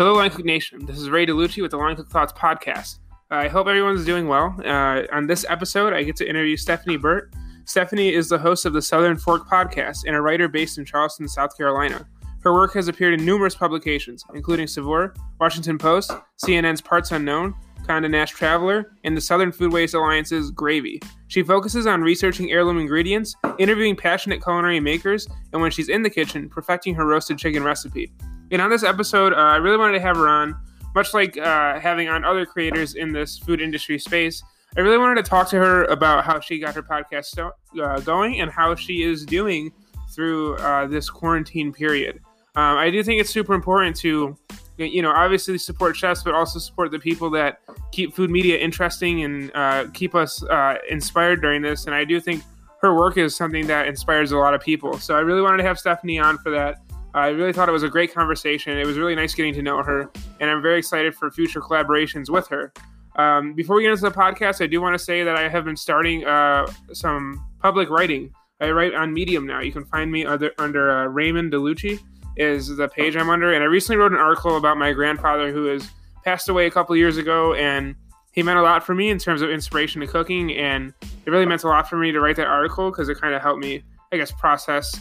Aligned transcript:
Hello, 0.00 0.14
Line 0.14 0.30
Cook 0.30 0.46
Nation. 0.46 0.86
This 0.86 0.96
is 0.96 1.10
Ray 1.10 1.26
DeLucci 1.26 1.60
with 1.60 1.72
the 1.72 1.76
Line 1.76 1.94
Cook 1.94 2.08
Thoughts 2.08 2.32
podcast. 2.32 3.00
I 3.30 3.48
hope 3.48 3.66
everyone's 3.66 4.06
doing 4.06 4.28
well. 4.28 4.56
Uh, 4.64 5.02
on 5.12 5.26
this 5.26 5.44
episode, 5.46 5.92
I 5.92 6.04
get 6.04 6.16
to 6.16 6.26
interview 6.26 6.56
Stephanie 6.56 6.96
Burt. 6.96 7.34
Stephanie 7.66 8.14
is 8.14 8.26
the 8.26 8.38
host 8.38 8.64
of 8.64 8.72
the 8.72 8.80
Southern 8.80 9.18
Fork 9.18 9.46
podcast 9.46 10.04
and 10.06 10.16
a 10.16 10.22
writer 10.22 10.48
based 10.48 10.78
in 10.78 10.86
Charleston, 10.86 11.28
South 11.28 11.54
Carolina. 11.54 12.08
Her 12.42 12.54
work 12.54 12.72
has 12.72 12.88
appeared 12.88 13.12
in 13.12 13.26
numerous 13.26 13.54
publications, 13.54 14.24
including 14.34 14.68
Saveur, 14.68 15.12
Washington 15.38 15.76
Post, 15.76 16.12
CNN's 16.42 16.80
Parts 16.80 17.12
Unknown, 17.12 17.54
Condé 17.82 18.10
Nast 18.10 18.32
Traveler, 18.32 18.94
and 19.04 19.14
the 19.14 19.20
Southern 19.20 19.52
Foodways 19.52 19.92
Alliance's 19.92 20.50
Gravy. 20.50 20.98
She 21.28 21.42
focuses 21.42 21.86
on 21.86 22.00
researching 22.00 22.50
heirloom 22.50 22.78
ingredients, 22.78 23.34
interviewing 23.58 23.96
passionate 23.96 24.42
culinary 24.42 24.80
makers, 24.80 25.28
and 25.52 25.60
when 25.60 25.70
she's 25.70 25.90
in 25.90 26.02
the 26.02 26.08
kitchen, 26.08 26.48
perfecting 26.48 26.94
her 26.94 27.04
roasted 27.04 27.36
chicken 27.36 27.62
recipe. 27.62 28.10
And 28.50 28.60
on 28.60 28.70
this 28.70 28.82
episode, 28.82 29.32
uh, 29.32 29.36
I 29.36 29.56
really 29.56 29.76
wanted 29.76 29.94
to 29.94 30.00
have 30.00 30.16
her 30.16 30.28
on, 30.28 30.56
much 30.94 31.14
like 31.14 31.38
uh, 31.38 31.78
having 31.78 32.08
on 32.08 32.24
other 32.24 32.44
creators 32.44 32.94
in 32.94 33.12
this 33.12 33.38
food 33.38 33.60
industry 33.60 33.98
space. 33.98 34.42
I 34.76 34.80
really 34.80 34.98
wanted 34.98 35.24
to 35.24 35.28
talk 35.28 35.48
to 35.50 35.56
her 35.56 35.84
about 35.84 36.24
how 36.24 36.40
she 36.40 36.58
got 36.58 36.74
her 36.74 36.82
podcast 36.82 37.26
st- 37.26 37.52
uh, 37.80 38.00
going 38.00 38.40
and 38.40 38.50
how 38.50 38.74
she 38.74 39.02
is 39.02 39.24
doing 39.24 39.72
through 40.14 40.56
uh, 40.56 40.86
this 40.86 41.10
quarantine 41.10 41.72
period. 41.72 42.20
Um, 42.56 42.76
I 42.76 42.90
do 42.90 43.02
think 43.02 43.20
it's 43.20 43.30
super 43.30 43.54
important 43.54 43.96
to, 43.98 44.36
you 44.76 45.02
know, 45.02 45.12
obviously 45.12 45.56
support 45.58 45.96
chefs, 45.96 46.22
but 46.22 46.34
also 46.34 46.58
support 46.58 46.90
the 46.90 46.98
people 46.98 47.30
that 47.30 47.60
keep 47.92 48.14
food 48.14 48.30
media 48.30 48.58
interesting 48.58 49.22
and 49.22 49.52
uh, 49.54 49.86
keep 49.92 50.14
us 50.14 50.42
uh, 50.44 50.76
inspired 50.88 51.40
during 51.40 51.62
this. 51.62 51.86
And 51.86 51.94
I 51.94 52.04
do 52.04 52.20
think 52.20 52.42
her 52.80 52.94
work 52.94 53.16
is 53.16 53.36
something 53.36 53.66
that 53.68 53.86
inspires 53.86 54.32
a 54.32 54.38
lot 54.38 54.54
of 54.54 54.60
people. 54.60 54.98
So 54.98 55.14
I 55.16 55.20
really 55.20 55.42
wanted 55.42 55.58
to 55.58 55.64
have 55.64 55.78
Stephanie 55.78 56.18
on 56.18 56.38
for 56.38 56.50
that. 56.50 56.80
I 57.14 57.28
really 57.28 57.52
thought 57.52 57.68
it 57.68 57.72
was 57.72 57.82
a 57.82 57.88
great 57.88 58.14
conversation. 58.14 58.78
It 58.78 58.86
was 58.86 58.96
really 58.96 59.14
nice 59.14 59.34
getting 59.34 59.54
to 59.54 59.62
know 59.62 59.82
her, 59.82 60.10
and 60.38 60.48
I'm 60.48 60.62
very 60.62 60.78
excited 60.78 61.14
for 61.14 61.30
future 61.30 61.60
collaborations 61.60 62.30
with 62.30 62.46
her. 62.48 62.72
Um, 63.16 63.54
before 63.54 63.76
we 63.76 63.82
get 63.82 63.90
into 63.90 64.02
the 64.02 64.10
podcast, 64.12 64.62
I 64.62 64.66
do 64.66 64.80
want 64.80 64.94
to 64.94 64.98
say 64.98 65.24
that 65.24 65.36
I 65.36 65.48
have 65.48 65.64
been 65.64 65.76
starting 65.76 66.24
uh, 66.24 66.70
some 66.92 67.44
public 67.60 67.90
writing. 67.90 68.32
I 68.60 68.70
write 68.70 68.94
on 68.94 69.12
Medium 69.12 69.46
now. 69.46 69.60
You 69.60 69.72
can 69.72 69.84
find 69.84 70.12
me 70.12 70.24
under, 70.24 70.52
under 70.58 70.90
uh, 70.90 71.06
Raymond 71.06 71.52
DeLucci 71.52 71.98
is 72.36 72.68
the 72.76 72.88
page 72.88 73.16
I'm 73.16 73.28
under, 73.28 73.52
and 73.52 73.62
I 73.62 73.66
recently 73.66 73.96
wrote 73.96 74.12
an 74.12 74.18
article 74.18 74.56
about 74.56 74.76
my 74.76 74.92
grandfather 74.92 75.52
who 75.52 75.64
has 75.66 75.90
passed 76.24 76.48
away 76.48 76.66
a 76.66 76.70
couple 76.70 76.94
years 76.96 77.16
ago, 77.16 77.54
and 77.54 77.96
he 78.32 78.42
meant 78.42 78.58
a 78.58 78.62
lot 78.62 78.84
for 78.84 78.94
me 78.94 79.10
in 79.10 79.18
terms 79.18 79.42
of 79.42 79.50
inspiration 79.50 80.00
to 80.00 80.06
cooking, 80.06 80.52
and 80.52 80.94
it 81.26 81.30
really 81.30 81.46
meant 81.46 81.64
a 81.64 81.68
lot 81.68 81.88
for 81.88 81.96
me 81.96 82.12
to 82.12 82.20
write 82.20 82.36
that 82.36 82.46
article 82.46 82.90
because 82.90 83.08
it 83.08 83.20
kind 83.20 83.34
of 83.34 83.42
helped 83.42 83.60
me, 83.60 83.82
I 84.12 84.16
guess, 84.16 84.30
process 84.30 85.00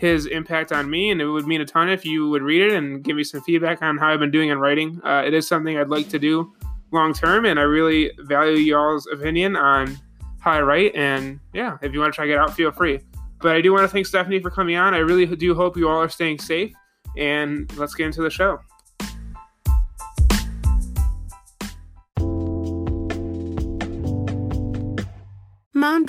his 0.00 0.24
impact 0.24 0.72
on 0.72 0.88
me, 0.88 1.10
and 1.10 1.20
it 1.20 1.26
would 1.26 1.46
mean 1.46 1.60
a 1.60 1.66
ton 1.66 1.90
if 1.90 2.06
you 2.06 2.30
would 2.30 2.40
read 2.40 2.62
it 2.62 2.72
and 2.72 3.04
give 3.04 3.16
me 3.16 3.22
some 3.22 3.42
feedback 3.42 3.82
on 3.82 3.98
how 3.98 4.08
I've 4.08 4.18
been 4.18 4.30
doing 4.30 4.48
in 4.48 4.58
writing. 4.58 4.98
Uh, 5.04 5.22
it 5.26 5.34
is 5.34 5.46
something 5.46 5.76
I'd 5.76 5.90
like 5.90 6.08
to 6.08 6.18
do 6.18 6.54
long 6.90 7.12
term, 7.12 7.44
and 7.44 7.60
I 7.60 7.64
really 7.64 8.10
value 8.20 8.56
y'all's 8.56 9.06
opinion 9.08 9.56
on 9.56 9.98
how 10.40 10.52
I 10.52 10.62
write. 10.62 10.94
And 10.94 11.38
yeah, 11.52 11.76
if 11.82 11.92
you 11.92 12.00
want 12.00 12.14
to 12.14 12.16
try 12.16 12.24
it 12.24 12.38
out, 12.38 12.54
feel 12.54 12.72
free. 12.72 13.00
But 13.42 13.56
I 13.56 13.60
do 13.60 13.72
want 13.72 13.84
to 13.84 13.88
thank 13.88 14.06
Stephanie 14.06 14.40
for 14.40 14.50
coming 14.50 14.76
on. 14.76 14.94
I 14.94 14.98
really 14.98 15.26
do 15.26 15.54
hope 15.54 15.76
you 15.76 15.86
all 15.86 15.98
are 15.98 16.08
staying 16.08 16.38
safe, 16.38 16.72
and 17.18 17.70
let's 17.76 17.94
get 17.94 18.06
into 18.06 18.22
the 18.22 18.30
show. 18.30 18.58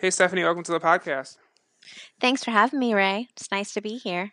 Hey, 0.00 0.10
Stephanie, 0.10 0.44
welcome 0.44 0.62
to 0.62 0.70
the 0.70 0.78
podcast. 0.78 1.38
Thanks 2.20 2.44
for 2.44 2.52
having 2.52 2.78
me, 2.78 2.94
Ray. 2.94 3.26
It's 3.32 3.50
nice 3.50 3.74
to 3.74 3.80
be 3.80 3.96
here. 3.96 4.30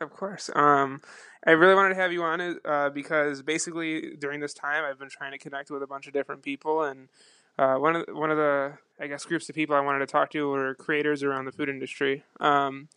Of 0.00 0.10
course. 0.14 0.48
Um, 0.54 1.02
I 1.46 1.50
really 1.50 1.74
wanted 1.74 1.90
to 1.90 2.00
have 2.00 2.10
you 2.10 2.22
on 2.22 2.58
uh, 2.64 2.88
because 2.88 3.42
basically 3.42 4.16
during 4.18 4.40
this 4.40 4.54
time 4.54 4.86
I've 4.86 4.98
been 4.98 5.10
trying 5.10 5.32
to 5.32 5.38
connect 5.38 5.70
with 5.70 5.82
a 5.82 5.86
bunch 5.86 6.06
of 6.06 6.14
different 6.14 6.42
people, 6.42 6.84
and 6.84 7.08
uh, 7.58 7.74
one 7.74 7.96
of 7.96 8.06
the, 8.06 8.14
one 8.14 8.30
of 8.30 8.38
the 8.38 8.78
I 8.98 9.08
guess 9.08 9.26
groups 9.26 9.46
of 9.50 9.54
people 9.54 9.76
I 9.76 9.80
wanted 9.80 9.98
to 9.98 10.06
talk 10.06 10.30
to 10.30 10.48
were 10.48 10.74
creators 10.74 11.22
around 11.22 11.44
the 11.44 11.52
food 11.52 11.68
industry. 11.68 12.24
Um, 12.40 12.88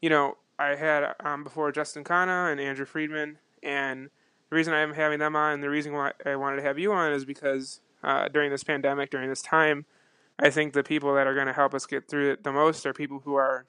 you 0.00 0.08
know, 0.08 0.36
I 0.60 0.76
had 0.76 1.12
um, 1.24 1.42
before 1.42 1.72
Justin 1.72 2.04
Khanna 2.04 2.52
and 2.52 2.60
Andrew 2.60 2.86
Friedman, 2.86 3.38
and 3.64 4.10
the 4.48 4.54
reason 4.54 4.74
I'm 4.74 4.94
having 4.94 5.18
them 5.18 5.34
on, 5.34 5.54
and 5.54 5.62
the 5.62 5.70
reason 5.70 5.92
why 5.92 6.12
I 6.24 6.36
wanted 6.36 6.58
to 6.58 6.62
have 6.62 6.78
you 6.78 6.92
on, 6.92 7.12
is 7.12 7.24
because 7.24 7.80
uh, 8.04 8.28
during 8.28 8.52
this 8.52 8.62
pandemic, 8.62 9.10
during 9.10 9.28
this 9.28 9.42
time 9.42 9.86
I 10.38 10.50
think 10.50 10.72
the 10.72 10.82
people 10.82 11.14
that 11.14 11.26
are 11.26 11.34
going 11.34 11.46
to 11.46 11.52
help 11.52 11.74
us 11.74 11.86
get 11.86 12.08
through 12.08 12.32
it 12.32 12.44
the 12.44 12.52
most 12.52 12.84
are 12.86 12.92
people 12.92 13.20
who 13.24 13.34
are, 13.36 13.66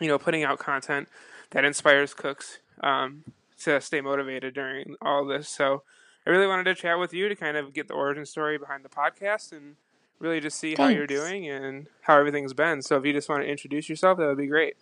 you 0.00 0.08
know, 0.08 0.18
putting 0.18 0.44
out 0.44 0.58
content 0.58 1.08
that 1.50 1.64
inspires 1.64 2.14
cooks 2.14 2.58
um, 2.82 3.24
to 3.60 3.80
stay 3.80 4.00
motivated 4.00 4.54
during 4.54 4.96
all 5.02 5.26
this. 5.26 5.48
So 5.48 5.82
I 6.26 6.30
really 6.30 6.46
wanted 6.46 6.64
to 6.64 6.74
chat 6.74 6.98
with 6.98 7.12
you 7.12 7.28
to 7.28 7.36
kind 7.36 7.56
of 7.56 7.74
get 7.74 7.88
the 7.88 7.94
origin 7.94 8.24
story 8.24 8.56
behind 8.56 8.84
the 8.84 8.88
podcast 8.88 9.52
and 9.52 9.76
really 10.18 10.40
just 10.40 10.58
see 10.58 10.74
Thanks. 10.74 10.80
how 10.80 10.88
you're 10.88 11.06
doing 11.06 11.48
and 11.48 11.86
how 12.00 12.18
everything's 12.18 12.54
been. 12.54 12.80
So 12.80 12.96
if 12.96 13.04
you 13.04 13.12
just 13.12 13.28
want 13.28 13.42
to 13.42 13.48
introduce 13.48 13.88
yourself, 13.88 14.18
that 14.18 14.26
would 14.26 14.38
be 14.38 14.46
great. 14.46 14.76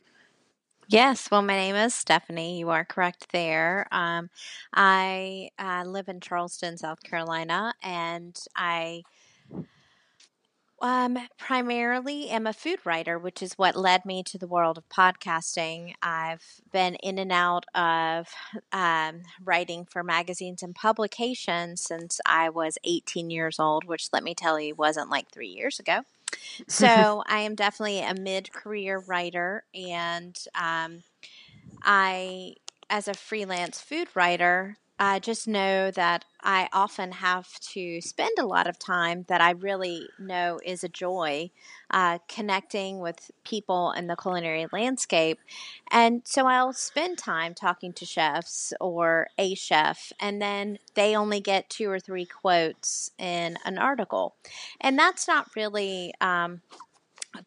Yes, 0.88 1.30
well, 1.30 1.42
my 1.42 1.56
name 1.56 1.74
is 1.74 1.94
Stephanie. 1.94 2.58
You 2.58 2.70
are 2.70 2.84
correct 2.84 3.32
there. 3.32 3.86
Um, 3.90 4.30
I 4.74 5.50
uh, 5.58 5.84
live 5.86 6.08
in 6.08 6.20
Charleston, 6.20 6.76
South 6.76 7.02
Carolina, 7.02 7.72
and 7.82 8.38
I 8.54 9.02
um, 10.82 11.16
primarily 11.38 12.28
am 12.28 12.46
a 12.46 12.52
food 12.52 12.80
writer, 12.84 13.16
which 13.18 13.40
is 13.40 13.54
what 13.54 13.76
led 13.76 14.04
me 14.04 14.24
to 14.24 14.36
the 14.36 14.48
world 14.48 14.76
of 14.76 14.88
podcasting. 14.88 15.94
I've 16.02 16.44
been 16.72 16.96
in 16.96 17.18
and 17.18 17.30
out 17.30 17.64
of 17.74 18.28
um, 18.72 19.22
writing 19.42 19.86
for 19.86 20.02
magazines 20.02 20.62
and 20.62 20.74
publications 20.74 21.82
since 21.82 22.20
I 22.26 22.48
was 22.50 22.78
18 22.82 23.30
years 23.30 23.60
old, 23.60 23.84
which 23.84 24.08
let 24.12 24.24
me 24.24 24.34
tell 24.34 24.58
you 24.58 24.74
wasn't 24.74 25.08
like 25.08 25.30
three 25.30 25.48
years 25.48 25.78
ago. 25.78 26.00
So 26.68 27.22
I 27.26 27.40
am 27.40 27.54
definitely 27.54 28.00
a 28.00 28.14
mid 28.14 28.52
career 28.52 28.98
writer, 28.98 29.64
and 29.74 30.36
um, 30.54 31.02
I, 31.82 32.54
as 32.90 33.08
a 33.08 33.14
freelance 33.14 33.80
food 33.80 34.08
writer, 34.14 34.76
I 35.04 35.18
just 35.18 35.48
know 35.48 35.90
that 35.90 36.24
I 36.40 36.68
often 36.72 37.10
have 37.10 37.58
to 37.72 38.00
spend 38.00 38.38
a 38.38 38.46
lot 38.46 38.68
of 38.68 38.78
time 38.78 39.24
that 39.26 39.40
I 39.40 39.50
really 39.50 40.06
know 40.16 40.60
is 40.64 40.84
a 40.84 40.88
joy 40.88 41.50
uh, 41.90 42.18
connecting 42.28 43.00
with 43.00 43.32
people 43.44 43.90
in 43.90 44.06
the 44.06 44.14
culinary 44.14 44.68
landscape. 44.72 45.40
And 45.90 46.22
so 46.24 46.46
I'll 46.46 46.72
spend 46.72 47.18
time 47.18 47.52
talking 47.52 47.92
to 47.94 48.06
chefs 48.06 48.72
or 48.80 49.26
a 49.38 49.56
chef, 49.56 50.12
and 50.20 50.40
then 50.40 50.78
they 50.94 51.16
only 51.16 51.40
get 51.40 51.68
two 51.68 51.90
or 51.90 51.98
three 51.98 52.24
quotes 52.24 53.10
in 53.18 53.58
an 53.64 53.78
article. 53.78 54.36
And 54.80 54.96
that's 54.96 55.26
not 55.26 55.50
really 55.56 56.14
um, 56.20 56.62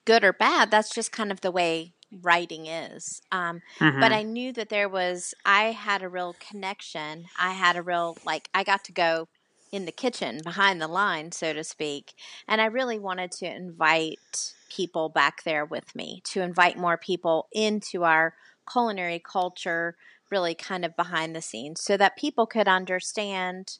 good 0.06 0.24
or 0.24 0.33
bad, 0.33 0.71
that's 0.71 0.94
just 0.94 1.12
kind 1.12 1.31
of 1.31 1.41
the 1.41 1.51
way 1.51 1.94
writing 2.21 2.65
is. 2.65 3.21
Um, 3.31 3.62
mm-hmm. 3.79 4.00
But 4.00 4.12
I 4.12 4.23
knew 4.23 4.51
that 4.53 4.69
there 4.69 4.89
was, 4.89 5.33
I 5.45 5.71
had 5.71 6.01
a 6.01 6.09
real 6.09 6.35
connection. 6.39 7.25
I 7.39 7.53
had 7.53 7.75
a 7.75 7.81
real, 7.81 8.17
like, 8.25 8.50
I 8.53 8.63
got 8.63 8.83
to 8.85 8.91
go 8.91 9.27
in 9.71 9.85
the 9.85 9.91
kitchen 9.91 10.39
behind 10.44 10.81
the 10.81 10.88
line, 10.88 11.31
so 11.31 11.53
to 11.53 11.63
speak. 11.63 12.13
And 12.47 12.62
I 12.62 12.65
really 12.65 13.00
wanted 13.00 13.31
to 13.33 13.53
invite 13.53 14.53
people 14.69 15.09
back 15.09 15.44
there 15.44 15.65
with 15.65 15.95
me, 15.95 16.21
to 16.25 16.41
invite 16.41 16.77
more 16.77 16.97
people 16.97 17.47
into 17.51 18.03
our 18.03 18.33
culinary 18.71 19.19
culture, 19.19 19.95
really 20.31 20.56
kind 20.56 20.85
of 20.85 20.95
behind 20.95 21.35
the 21.35 21.41
scenes, 21.41 21.81
so 21.81 21.97
that 21.97 22.17
people 22.17 22.45
could 22.45 22.67
understand 22.67 23.77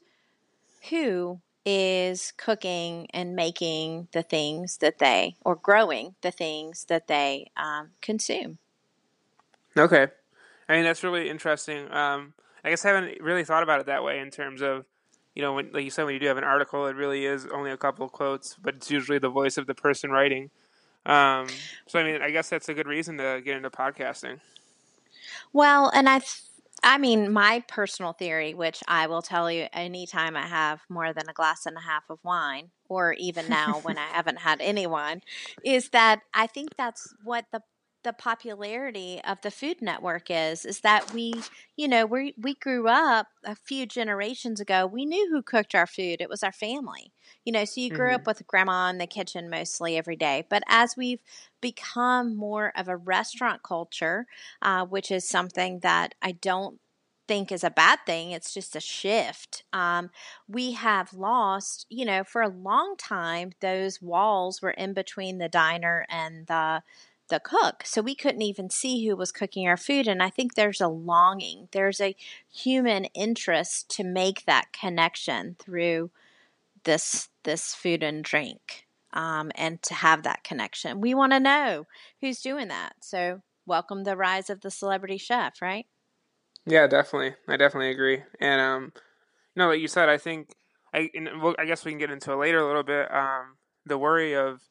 who 0.90 1.40
is 1.66 2.32
cooking 2.38 3.08
and 3.14 3.36
making 3.36 4.08
the 4.12 4.22
things 4.22 4.78
that 4.78 5.00
they, 5.00 5.36
or 5.44 5.56
growing 5.56 6.16
the 6.22 6.32
things 6.32 6.86
that 6.86 7.08
they 7.08 7.52
um, 7.58 7.90
consume. 8.02 8.60
Okay. 9.76 10.08
I 10.70 10.76
mean, 10.76 10.84
that's 10.84 11.04
really 11.04 11.30
interesting. 11.30 11.92
Um, 11.92 12.34
I 12.64 12.70
guess 12.70 12.86
I 12.86 12.90
haven't 12.90 13.22
really 13.22 13.44
thought 13.44 13.64
about 13.64 13.80
it 13.80 13.88
that 13.88 14.04
way 14.04 14.20
in 14.20 14.32
terms 14.32 14.62
of, 14.62 14.86
you 15.36 15.42
know, 15.42 15.54
when, 15.54 15.72
like 15.74 15.84
you 15.84 15.90
said, 15.90 16.06
when 16.06 16.14
you 16.14 16.20
do 16.20 16.28
have 16.28 16.38
an 16.38 16.44
article, 16.44 16.88
it 16.88 16.96
really 16.96 17.26
is 17.26 17.46
only 17.54 17.72
a 17.72 17.78
couple 17.78 18.06
of 18.06 18.12
quotes, 18.12 18.56
but 18.56 18.76
it's 18.76 18.90
usually 18.90 19.20
the 19.20 19.30
voice 19.30 19.58
of 19.58 19.68
the 19.68 19.76
person 19.76 20.10
writing. 20.10 20.50
Um, 21.06 21.48
so 21.88 22.00
I 22.00 22.04
mean, 22.04 22.22
I 22.22 22.32
guess 22.32 22.50
that's 22.50 22.70
a 22.70 22.74
good 22.74 22.88
reason 22.88 23.18
to 23.18 23.42
get 23.44 23.58
into 23.58 23.70
podcasting. 23.70 24.40
Well, 25.54 25.92
and 25.94 26.10
I, 26.10 26.20
th- 26.20 26.42
I 26.88 27.00
mean, 27.00 27.34
my 27.34 27.64
personal 27.68 28.14
theory, 28.14 28.54
which 28.54 28.84
I 28.88 29.08
will 29.08 29.24
tell 29.24 29.50
you 29.50 29.66
anytime 29.74 30.38
I 30.38 30.46
have 30.46 30.82
more 30.88 31.14
than 31.14 31.28
a 31.28 31.34
glass 31.34 31.66
and 31.66 31.76
a 31.76 31.82
half 31.82 32.04
of 32.12 32.20
wine, 32.24 32.70
or 32.88 33.14
even 33.14 33.50
now 33.50 33.80
when 33.80 33.98
I 33.98 34.06
haven't 34.14 34.38
had 34.38 34.62
any 34.62 34.86
wine, 34.86 35.22
is 35.64 35.90
that 35.90 36.22
I 36.32 36.46
think 36.46 36.76
that's 36.78 37.16
what 37.24 37.46
the 37.52 37.62
the 38.06 38.14
popularity 38.14 39.20
of 39.28 39.42
the 39.42 39.52
Food 39.52 39.82
Network 39.82 40.28
is 40.30 40.64
is 40.64 40.82
that 40.82 41.12
we, 41.12 41.34
you 41.76 41.88
know, 41.88 42.06
we 42.06 42.36
we 42.38 42.54
grew 42.54 42.88
up 42.88 43.28
a 43.44 43.56
few 43.56 43.88
generations 43.88 44.62
ago. 44.62 44.86
We 44.86 45.06
knew 45.06 45.28
who 45.30 45.42
cooked 45.42 45.74
our 45.74 45.88
food. 45.88 46.22
It 46.22 46.30
was 46.30 46.44
our 46.44 46.52
family. 46.54 47.12
You 47.44 47.52
know, 47.52 47.66
so 47.66 47.82
you 47.82 47.90
grew 47.90 48.10
mm-hmm. 48.10 48.16
up 48.16 48.28
with 48.28 48.48
grandma 48.48 48.90
in 48.92 49.00
the 49.00 49.08
kitchen 49.08 49.50
mostly 49.50 49.98
every 49.98 50.16
day. 50.16 50.46
But 50.50 50.64
as 50.68 50.96
we've 50.96 51.22
become 51.60 52.38
more 52.38 52.72
of 52.78 52.88
a 52.88 52.96
restaurant 52.96 53.64
culture, 53.64 54.28
uh, 54.62 54.86
which 54.86 55.10
is 55.10 55.28
something 55.28 55.80
that 55.80 56.14
I 56.22 56.34
don't 56.34 56.80
think 57.28 57.52
is 57.52 57.64
a 57.64 57.72
bad 57.72 58.00
thing. 58.06 58.32
It's 58.32 58.54
just 58.54 58.76
a 58.76 58.80
shift. 58.80 59.64
Um, 59.74 60.12
we 60.48 60.74
have 60.74 61.12
lost, 61.12 61.88
you 61.90 62.06
know, 62.06 62.24
for 62.24 62.44
a 62.44 62.50
long 62.50 62.96
time, 63.00 63.54
those 63.62 64.00
walls 64.00 64.62
were 64.62 64.72
in 64.72 64.94
between 64.94 65.40
the 65.40 65.50
diner 65.50 66.06
and 66.08 66.46
the 66.46 66.84
the 67.30 67.40
cook. 67.40 67.84
So 67.86 68.02
we 68.02 68.16
couldn't 68.16 68.42
even 68.42 68.70
see 68.70 69.08
who 69.08 69.16
was 69.16 69.32
cooking 69.32 69.68
our 69.68 69.78
food. 69.78 70.08
And 70.08 70.22
I 70.22 70.30
think 70.30 70.54
there's 70.54 70.82
a 70.82 70.88
longing, 70.88 71.68
there's 71.72 72.00
a 72.00 72.16
human 72.52 73.06
interest 73.06 73.90
to 73.98 74.04
make 74.04 74.46
that 74.46 74.72
connection 74.72 75.56
through 75.60 76.12
this 76.84 77.30
this 77.44 77.74
food 77.74 78.04
and 78.04 78.24
drink. 78.24 78.86
Um, 79.14 79.52
and 79.56 79.82
to 79.84 79.94
have 79.94 80.24
that 80.24 80.44
connection. 80.44 81.00
We 81.00 81.14
want 81.14 81.32
to 81.32 81.40
know 81.40 81.88
who's 82.20 82.42
doing 82.42 82.68
that. 82.68 82.96
So 83.00 83.42
welcome 83.66 84.04
the 84.04 84.18
rise 84.18 84.50
of 84.50 84.60
the 84.60 84.70
celebrity 84.70 85.18
chef, 85.18 85.62
right? 85.62 85.86
Yeah, 86.66 86.88
definitely. 86.88 87.36
I 87.48 87.56
definitely 87.56 87.92
agree. 87.92 88.24
And 88.42 88.60
um, 88.60 88.92
you 88.94 89.62
know, 89.62 89.70
like 89.70 89.80
you 89.80 89.88
said, 89.88 90.10
I 90.10 90.18
think 90.18 90.54
I, 90.94 91.10
I 91.58 91.66
guess 91.66 91.86
we 91.86 91.92
can 91.92 92.00
get 92.00 92.12
into 92.12 92.32
it 92.32 92.38
later 92.38 92.60
a 92.60 92.68
little 92.68 92.84
bit. 92.84 93.14
Um, 93.14 93.58
the 93.86 93.98
worry 93.98 94.36
of 94.36 94.62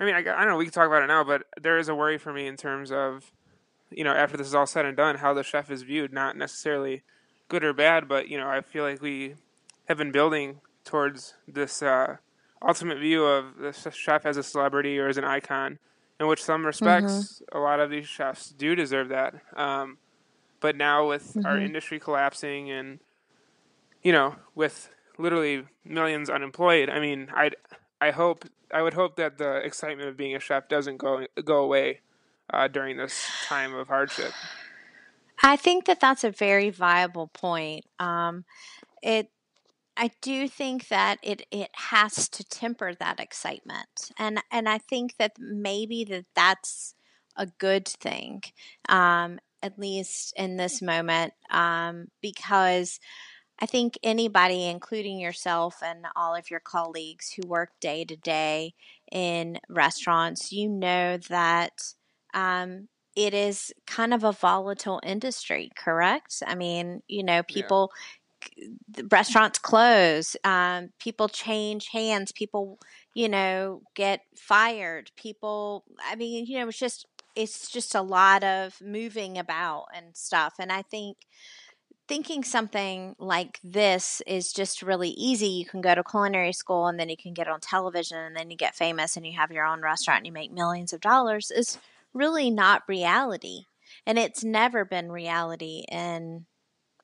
I 0.00 0.04
mean, 0.04 0.14
I, 0.14 0.18
I 0.18 0.22
don't 0.22 0.48
know. 0.48 0.56
We 0.56 0.64
can 0.64 0.72
talk 0.72 0.86
about 0.86 1.02
it 1.02 1.06
now, 1.06 1.24
but 1.24 1.44
there 1.60 1.78
is 1.78 1.88
a 1.88 1.94
worry 1.94 2.18
for 2.18 2.32
me 2.32 2.46
in 2.46 2.56
terms 2.56 2.90
of, 2.90 3.30
you 3.90 4.04
know, 4.04 4.12
after 4.12 4.36
this 4.36 4.46
is 4.46 4.54
all 4.54 4.66
said 4.66 4.84
and 4.84 4.96
done, 4.96 5.16
how 5.16 5.34
the 5.34 5.42
chef 5.42 5.70
is 5.70 5.82
viewed. 5.82 6.12
Not 6.12 6.36
necessarily 6.36 7.02
good 7.48 7.64
or 7.64 7.72
bad, 7.72 8.08
but 8.08 8.28
you 8.28 8.38
know, 8.38 8.48
I 8.48 8.60
feel 8.60 8.84
like 8.84 9.00
we 9.00 9.34
have 9.86 9.98
been 9.98 10.12
building 10.12 10.60
towards 10.84 11.34
this 11.46 11.82
uh, 11.82 12.16
ultimate 12.66 12.98
view 12.98 13.24
of 13.24 13.56
the 13.58 13.72
chef 13.72 14.26
as 14.26 14.36
a 14.36 14.42
celebrity 14.42 14.98
or 14.98 15.08
as 15.08 15.16
an 15.16 15.24
icon. 15.24 15.78
In 16.20 16.28
which 16.28 16.44
some 16.44 16.64
respects, 16.64 17.42
mm-hmm. 17.42 17.58
a 17.58 17.60
lot 17.60 17.80
of 17.80 17.90
these 17.90 18.06
chefs 18.06 18.50
do 18.50 18.76
deserve 18.76 19.08
that. 19.08 19.34
Um, 19.56 19.98
but 20.60 20.76
now 20.76 21.08
with 21.08 21.34
mm-hmm. 21.34 21.44
our 21.44 21.58
industry 21.58 21.98
collapsing 21.98 22.70
and 22.70 23.00
you 24.04 24.12
know, 24.12 24.36
with 24.54 24.90
literally 25.18 25.64
millions 25.84 26.30
unemployed, 26.30 26.90
I 26.90 27.00
mean, 27.00 27.28
I 27.34 27.50
I 28.00 28.10
hope 28.10 28.44
I 28.72 28.82
would 28.82 28.94
hope 28.94 29.16
that 29.16 29.38
the 29.38 29.56
excitement 29.56 30.08
of 30.08 30.16
being 30.16 30.34
a 30.34 30.40
chef 30.40 30.68
doesn't 30.68 30.96
go 30.98 31.26
go 31.44 31.62
away 31.62 32.00
uh, 32.52 32.68
during 32.68 32.96
this 32.96 33.30
time 33.46 33.74
of 33.74 33.88
hardship. 33.88 34.32
I 35.42 35.56
think 35.56 35.86
that 35.86 36.00
that's 36.00 36.24
a 36.24 36.30
very 36.30 36.70
viable 36.70 37.28
point. 37.28 37.84
Um, 37.98 38.44
it, 39.02 39.30
I 39.96 40.10
do 40.22 40.48
think 40.48 40.88
that 40.88 41.18
it 41.22 41.46
it 41.50 41.70
has 41.74 42.28
to 42.30 42.44
temper 42.44 42.94
that 42.94 43.20
excitement, 43.20 44.10
and 44.18 44.42
and 44.50 44.68
I 44.68 44.78
think 44.78 45.16
that 45.18 45.32
maybe 45.38 46.04
that 46.04 46.24
that's 46.34 46.94
a 47.36 47.46
good 47.46 47.88
thing, 47.88 48.42
um, 48.88 49.38
at 49.62 49.78
least 49.78 50.32
in 50.36 50.56
this 50.56 50.80
moment, 50.80 51.32
um, 51.50 52.08
because 52.20 53.00
I 53.60 53.66
think 53.66 53.98
anybody, 54.02 54.66
including 54.66 55.18
yourself 55.18 55.82
and 55.82 56.06
all 56.16 56.34
of 56.34 56.50
your 56.50 56.60
colleagues 56.60 57.32
who 57.32 57.46
work 57.46 57.70
day 57.80 58.04
to 58.04 58.16
day 58.16 58.74
in 59.12 59.58
restaurants, 59.68 60.52
you 60.52 60.68
know 60.68 61.18
that 61.28 61.94
um, 62.34 62.88
it 63.16 63.32
is 63.32 63.72
kind 63.86 64.12
of 64.12 64.24
a 64.24 64.32
volatile 64.32 65.00
industry, 65.04 65.70
correct? 65.76 66.42
I 66.46 66.54
mean, 66.54 67.02
you 67.08 67.22
know, 67.22 67.42
people. 67.42 67.90
Yeah. 67.94 68.00
Restaurants 69.10 69.58
close, 69.58 70.36
um, 70.44 70.90
people 70.98 71.30
change 71.30 71.88
hands, 71.88 72.30
people, 72.30 72.78
you 73.14 73.26
know, 73.26 73.80
get 73.94 74.20
fired. 74.36 75.10
People, 75.16 75.82
I 76.06 76.14
mean, 76.14 76.44
you 76.44 76.58
know, 76.58 76.68
it's 76.68 76.78
just 76.78 77.06
it's 77.34 77.70
just 77.70 77.94
a 77.94 78.02
lot 78.02 78.44
of 78.44 78.80
moving 78.82 79.38
about 79.38 79.86
and 79.94 80.14
stuff. 80.14 80.54
And 80.58 80.70
I 80.70 80.82
think 80.82 81.16
thinking 82.06 82.44
something 82.44 83.14
like 83.18 83.58
this 83.64 84.20
is 84.26 84.52
just 84.52 84.82
really 84.82 85.10
easy. 85.10 85.48
You 85.48 85.64
can 85.64 85.80
go 85.80 85.94
to 85.94 86.04
culinary 86.04 86.52
school 86.52 86.86
and 86.86 86.98
then 86.98 87.08
you 87.08 87.16
can 87.16 87.34
get 87.34 87.48
on 87.48 87.60
television 87.60 88.18
and 88.18 88.36
then 88.36 88.50
you 88.50 88.56
get 88.56 88.74
famous 88.74 89.16
and 89.16 89.26
you 89.26 89.32
have 89.32 89.50
your 89.50 89.64
own 89.64 89.80
restaurant 89.80 90.18
and 90.18 90.26
you 90.26 90.32
make 90.32 90.52
millions 90.52 90.92
of 90.92 91.00
dollars 91.00 91.50
is 91.50 91.78
really 92.12 92.50
not 92.50 92.82
reality. 92.88 93.64
And 94.06 94.18
it's 94.18 94.44
never 94.44 94.84
been 94.84 95.10
reality 95.10 95.84
in 95.90 96.46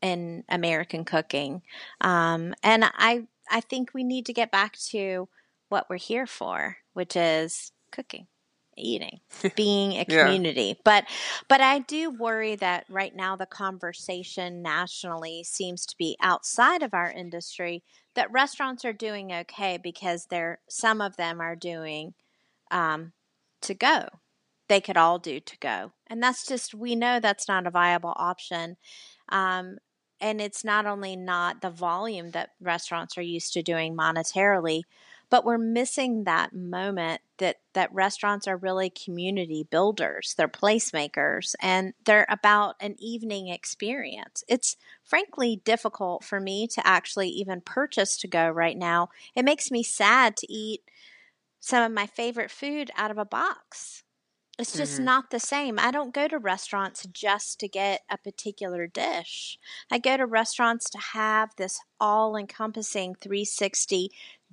in 0.03 0.45
American 0.49 1.05
cooking. 1.05 1.63
Um, 2.01 2.55
and 2.63 2.85
I 2.85 3.27
I 3.51 3.61
think 3.61 3.91
we 3.93 4.05
need 4.05 4.27
to 4.27 4.33
get 4.33 4.51
back 4.51 4.79
to 4.91 5.29
what 5.69 5.87
we're 5.89 5.97
here 5.97 6.27
for, 6.27 6.79
which 6.95 7.17
is 7.17 7.73
cooking 7.93 8.27
eating 8.81 9.21
being 9.57 9.93
a 9.93 10.05
community. 10.05 10.63
Yeah. 10.63 10.75
but 10.85 11.05
but 11.49 11.61
i 11.61 11.79
do 11.81 12.11
worry 12.11 12.57
that 12.57 12.85
right 12.89 13.15
now 13.15 13.37
the 13.37 13.47
conversation 13.47 14.63
nationally 14.63 15.45
seems 15.45 15.87
to 15.87 15.97
be 15.97 16.17
outside 16.21 16.83
of 16.83 16.95
our 16.95 17.11
industry 17.11 17.83
that 18.15 18.31
restaurants 18.33 18.85
are 18.85 18.93
doing 18.93 19.33
okay 19.33 19.79
because 19.79 20.27
they're 20.27 20.59
some 20.69 21.01
of 21.01 21.17
them 21.17 21.41
are 21.41 21.57
doing 21.57 22.15
um, 22.71 23.13
to 23.63 23.75
go. 23.75 24.09
They 24.69 24.81
could 24.81 24.97
all 24.97 25.19
do 25.19 25.41
to 25.41 25.59
go. 25.59 25.93
And 26.07 26.23
that's 26.23 26.47
just 26.47 26.75
we 26.75 26.95
know 26.95 27.21
that's 27.21 27.49
not 27.49 27.67
a 27.67 27.71
viable 27.71 28.15
option. 28.17 28.77
Um, 29.31 29.79
and 30.21 30.41
it's 30.41 30.65
not 30.65 30.87
only 30.87 31.17
not 31.17 31.61
the 31.61 31.71
volume 31.71 32.31
that 32.33 32.51
restaurants 32.61 33.17
are 33.17 33.23
used 33.23 33.53
to 33.55 33.63
doing 33.63 33.97
monetarily 33.97 34.83
but 35.31 35.45
we're 35.45 35.59
missing 35.59 36.25
that 36.25 36.53
moment 36.53 37.21
that 37.39 37.57
that 37.73 37.93
restaurants 37.95 38.47
are 38.47 38.57
really 38.57 38.91
community 38.91 39.67
builders 39.71 40.35
they're 40.37 40.49
placemakers 40.49 41.55
and 41.61 41.95
they're 42.05 42.27
about 42.29 42.75
an 42.81 42.95
evening 42.99 43.49
experience 43.49 44.45
it's 44.49 44.77
frankly 45.05 45.61
difficult 45.65 46.25
for 46.25 46.41
me 46.41 46.67
to 46.67 46.87
actually 46.87 47.29
even 47.29 47.61
purchase 47.61 48.17
to 48.17 48.29
go 48.29 48.49
right 48.49 48.77
now 48.77 49.09
it 49.35 49.45
makes 49.45 49.71
me 49.71 49.83
sad 49.83 50.37
to 50.37 50.53
eat 50.53 50.81
some 51.61 51.83
of 51.83 51.93
my 51.93 52.07
favorite 52.07 52.51
food 52.51 52.91
out 52.97 53.11
of 53.11 53.19
a 53.19 53.25
box 53.25 54.03
it's 54.61 54.77
just 54.77 54.97
mm-hmm. 54.97 55.05
not 55.05 55.31
the 55.31 55.41
same. 55.41 55.79
I 55.79 55.91
don't 55.91 56.13
go 56.13 56.29
to 56.29 56.39
restaurants 56.39 57.07
just 57.11 57.59
to 57.61 57.69
get 57.69 58.03
a 58.11 58.19
particular 58.19 58.87
dish. 58.87 59.59
I 59.91 59.97
go 59.97 60.19
to 60.19 60.27
restaurants 60.27 60.91
to 60.91 60.99
have 61.15 61.57
this 61.57 61.81
all 61.99 62.37
encompassing 62.37 63.15
360 63.15 64.11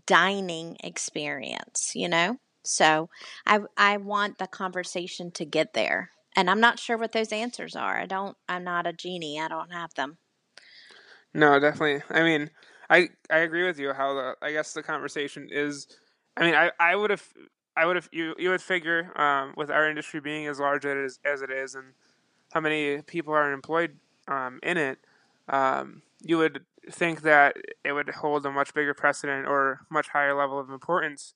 dining 0.08 0.78
experience, 0.84 1.94
you 1.96 2.10
know? 2.10 2.38
So 2.66 3.10
I 3.46 3.62
I 3.78 3.98
want 3.98 4.40
the 4.40 4.48
conversation 4.48 5.32
to 5.34 5.46
get 5.46 5.74
there. 5.74 6.12
And 6.36 6.50
I'm 6.50 6.60
not 6.60 6.80
sure 6.80 6.98
what 6.98 7.14
those 7.14 7.32
answers 7.32 7.76
are. 7.76 7.98
I 8.00 8.06
don't 8.08 8.38
I'm 8.50 8.64
not 8.64 8.88
a 8.88 8.94
genie. 8.94 9.40
I 9.40 9.48
don't 9.48 9.72
have 9.72 9.94
them. 9.96 10.18
No, 11.34 11.60
definitely. 11.60 12.04
I 12.10 12.24
mean, 12.24 12.50
I 12.90 13.10
I 13.30 13.40
agree 13.40 13.66
with 13.66 13.80
you 13.80 13.94
how 13.94 14.14
the 14.14 14.36
I 14.42 14.52
guess 14.52 14.74
the 14.74 14.84
conversation 14.84 15.50
is 15.52 15.88
I 16.36 16.44
mean, 16.44 16.56
I 16.56 16.72
I 16.80 16.96
would 16.96 17.10
have 17.12 17.24
I 17.76 17.86
would 17.86 17.96
have 17.96 18.10
you 18.12 18.36
you 18.38 18.50
would 18.50 18.62
figure 18.62 19.12
um, 19.20 19.54
with 19.58 19.70
our 19.70 19.90
industry 19.90 20.20
being 20.20 20.48
as 20.48 20.60
large 20.60 20.86
as 20.86 21.20
as 21.26 21.42
it 21.42 21.52
is 21.52 21.76
and 21.76 21.94
how 22.54 22.62
many 22.62 23.02
people 23.04 23.34
are 23.34 23.52
employed 23.52 23.98
um, 24.28 24.60
in 24.64 24.78
it, 24.78 25.00
um, 25.50 26.02
you 26.22 26.38
would 26.38 26.66
think 26.92 27.22
that 27.22 27.56
it 27.84 27.92
would 27.94 28.10
hold 28.10 28.46
a 28.46 28.52
much 28.52 28.74
bigger 28.74 28.94
precedent 28.94 29.48
or 29.48 29.82
much 29.90 30.10
higher 30.10 30.34
level 30.34 30.60
of 30.60 30.70
importance 30.70 31.34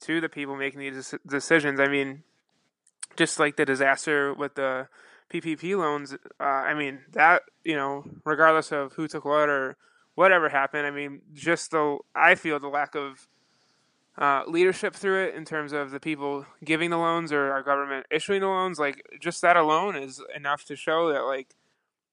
to 0.00 0.20
the 0.20 0.28
people 0.28 0.56
making 0.56 0.80
these 0.80 1.14
decisions. 1.26 1.80
I 1.80 1.88
mean, 1.88 2.22
just 3.16 3.38
like 3.38 3.56
the 3.56 3.64
disaster 3.64 4.34
with 4.34 4.54
the 4.54 4.88
PPP 5.32 5.76
loans, 5.76 6.14
uh, 6.40 6.42
I 6.42 6.74
mean, 6.74 7.00
that, 7.12 7.42
you 7.64 7.76
know, 7.76 8.04
regardless 8.24 8.72
of 8.72 8.92
who 8.94 9.08
took 9.08 9.24
what 9.24 9.48
or 9.48 9.76
whatever 10.14 10.48
happened, 10.48 10.86
I 10.86 10.90
mean, 10.90 11.22
just 11.32 11.70
the, 11.70 11.98
I 12.14 12.34
feel 12.34 12.58
the 12.58 12.68
lack 12.68 12.94
of 12.94 13.28
uh, 14.18 14.42
leadership 14.46 14.94
through 14.94 15.24
it 15.24 15.34
in 15.34 15.44
terms 15.44 15.72
of 15.72 15.90
the 15.90 16.00
people 16.00 16.44
giving 16.62 16.90
the 16.90 16.98
loans 16.98 17.32
or 17.32 17.50
our 17.50 17.62
government 17.62 18.06
issuing 18.10 18.40
the 18.40 18.46
loans, 18.46 18.78
like, 18.78 19.02
just 19.20 19.40
that 19.40 19.56
alone 19.56 19.96
is 19.96 20.20
enough 20.36 20.64
to 20.66 20.76
show 20.76 21.12
that, 21.12 21.22
like, 21.22 21.54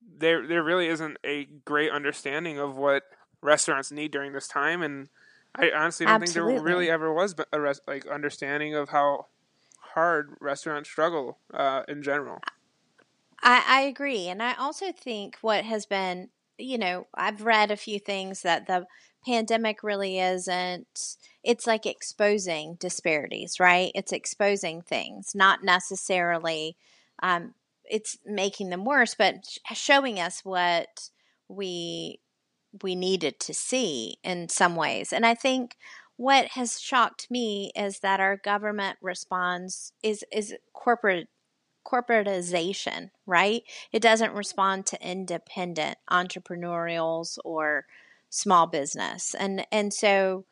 there 0.01 0.48
there 0.48 0.63
really 0.63 0.88
isn't 0.88 1.18
a 1.24 1.46
great 1.65 1.91
understanding 1.91 2.60
of 2.60 2.75
what 2.75 3.03
restaurants 3.41 3.91
need 3.91 4.12
during 4.12 4.34
this 4.34 4.48
time, 4.48 4.82
and 4.82 5.10
I 5.56 5.72
honestly 5.72 6.06
don't 6.06 6.22
Absolutely. 6.22 6.53
think 6.53 6.56
there 6.56 6.63
really 6.63 6.89
ever 6.89 7.13
was 7.13 7.36
a 7.51 7.60
res- 7.60 7.82
like 7.88 8.06
understanding 8.08 8.75
of 8.75 8.89
how 8.89 9.27
hard 9.94 10.36
restaurants 10.39 10.89
struggle 10.89 11.39
uh, 11.53 11.84
in 11.88 12.03
general. 12.03 12.39
I, 13.41 13.63
I 13.68 13.82
agree. 13.82 14.27
And 14.27 14.44
I 14.44 14.53
also 14.53 14.91
think 14.91 15.38
what 15.41 15.63
has 15.65 15.86
been, 15.86 16.29
you 16.58 16.77
know, 16.77 17.08
I've 17.13 17.44
read 17.44 17.72
a 17.72 17.77
few 17.77 18.00
things 18.00 18.41
that 18.41 18.68
the 18.68 18.86
pandemic 19.25 19.84
really 19.84 20.20
isn't, 20.20 21.18
it's 21.44 21.68
like 21.68 21.86
exposing 21.86 22.75
disparities, 22.75 23.60
right? 23.60 23.91
It's 23.96 24.12
exposing 24.12 24.82
things, 24.82 25.34
not 25.34 25.63
necessarily, 25.63 26.77
um, 27.22 27.53
it's 27.89 28.17
making 28.25 28.69
them 28.69 28.86
worse, 28.86 29.15
but 29.15 29.46
showing 29.74 30.19
us 30.19 30.41
what 30.43 31.10
we 31.48 32.19
we 32.84 32.96
needed 32.96 33.39
to 33.39 33.53
see 33.53 34.17
in 34.24 34.48
some 34.48 34.75
ways. 34.75 35.12
And 35.12 35.25
I 35.25 35.34
think 35.34 35.75
what 36.17 36.48
has 36.50 36.79
shocked 36.79 37.31
me 37.31 37.72
is 37.75 38.00
that 38.00 38.19
our 38.19 38.38
government 38.38 38.98
responds 39.01 39.93
is 40.03 40.24
is 40.31 40.55
corporate 40.74 41.27
corporatization, 41.88 43.10
right? 43.25 43.63
It 43.91 44.01
doesn't 44.01 44.34
respond 44.34 44.86
to 44.88 45.08
independent 45.08 45.98
entrepreneurials 46.12 47.38
or 47.43 47.86
small 48.29 48.67
business. 48.67 49.34
And 49.34 49.65
and 49.72 49.93
so 49.93 50.46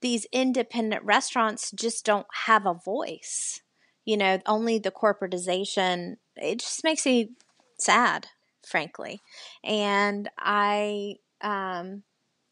these 0.00 0.26
independent 0.32 1.04
restaurants 1.04 1.70
just 1.70 2.04
don't 2.04 2.26
have 2.46 2.66
a 2.66 2.74
voice. 2.74 3.62
You 4.04 4.16
know, 4.16 4.40
only 4.46 4.78
the 4.78 4.90
corporatization 4.90 6.16
it 6.36 6.60
just 6.60 6.84
makes 6.84 7.06
me 7.06 7.30
sad, 7.78 8.28
frankly. 8.66 9.20
And 9.64 10.30
I 10.38 11.16
um 11.40 12.02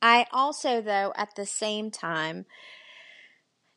I 0.03 0.27
also 0.33 0.81
though 0.81 1.13
at 1.17 1.35
the 1.37 1.47
same 1.47 1.91
time 1.91 2.47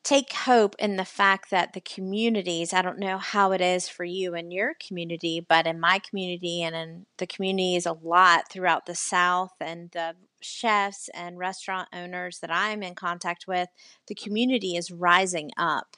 take 0.04 0.34
hope 0.34 0.76
in 0.80 0.98
the 0.98 1.06
fact 1.06 1.50
that 1.50 1.72
the 1.72 1.80
communities, 1.80 2.74
I 2.74 2.82
don't 2.82 3.00
know 3.00 3.18
how 3.18 3.54
it 3.54 3.62
is 3.62 3.88
for 3.88 4.04
you 4.04 4.36
in 4.36 4.52
your 4.52 4.74
community, 4.86 5.40
but 5.48 5.66
in 5.66 5.80
my 5.80 6.00
community 6.00 6.62
and 6.62 6.76
in 6.76 7.06
the 7.18 7.28
communities 7.28 7.86
a 7.86 7.94
lot 7.94 8.52
throughout 8.52 8.86
the 8.86 8.96
South 8.96 9.54
and 9.62 9.92
the 9.92 10.16
chefs 10.42 11.10
and 11.14 11.40
restaurant 11.40 11.88
owners 11.94 12.40
that 12.40 12.52
I'm 12.52 12.84
in 12.84 12.96
contact 12.96 13.48
with, 13.48 13.70
the 14.08 14.16
community 14.16 14.76
is 14.76 14.92
rising 14.92 15.52
up 15.58 15.96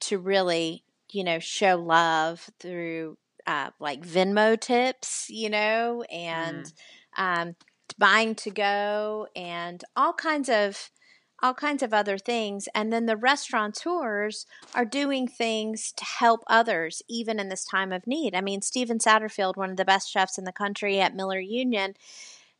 to 0.00 0.18
really, 0.18 0.82
you 1.12 1.24
know, 1.24 1.38
show 1.38 1.76
love 1.76 2.50
through 2.58 3.16
uh, 3.46 3.70
like 3.80 4.06
Venmo 4.06 4.58
tips, 4.58 5.26
you 5.28 5.50
know, 5.50 6.02
and 6.10 6.66
mm. 6.66 6.72
um, 7.16 7.56
buying 7.98 8.34
to 8.36 8.50
go 8.50 9.26
and 9.34 9.82
all 9.96 10.12
kinds 10.12 10.48
of 10.48 10.90
all 11.42 11.54
kinds 11.54 11.82
of 11.82 11.92
other 11.92 12.18
things. 12.18 12.68
And 12.72 12.92
then 12.92 13.06
the 13.06 13.16
restaurateurs 13.16 14.46
are 14.76 14.84
doing 14.84 15.26
things 15.26 15.92
to 15.96 16.04
help 16.04 16.44
others, 16.46 17.02
even 17.08 17.40
in 17.40 17.48
this 17.48 17.64
time 17.64 17.92
of 17.92 18.06
need. 18.06 18.34
I 18.34 18.40
mean, 18.40 18.62
Steven 18.62 18.98
Satterfield, 18.98 19.56
one 19.56 19.70
of 19.70 19.76
the 19.76 19.84
best 19.84 20.08
chefs 20.08 20.38
in 20.38 20.44
the 20.44 20.52
country 20.52 21.00
at 21.00 21.16
Miller 21.16 21.40
Union, 21.40 21.94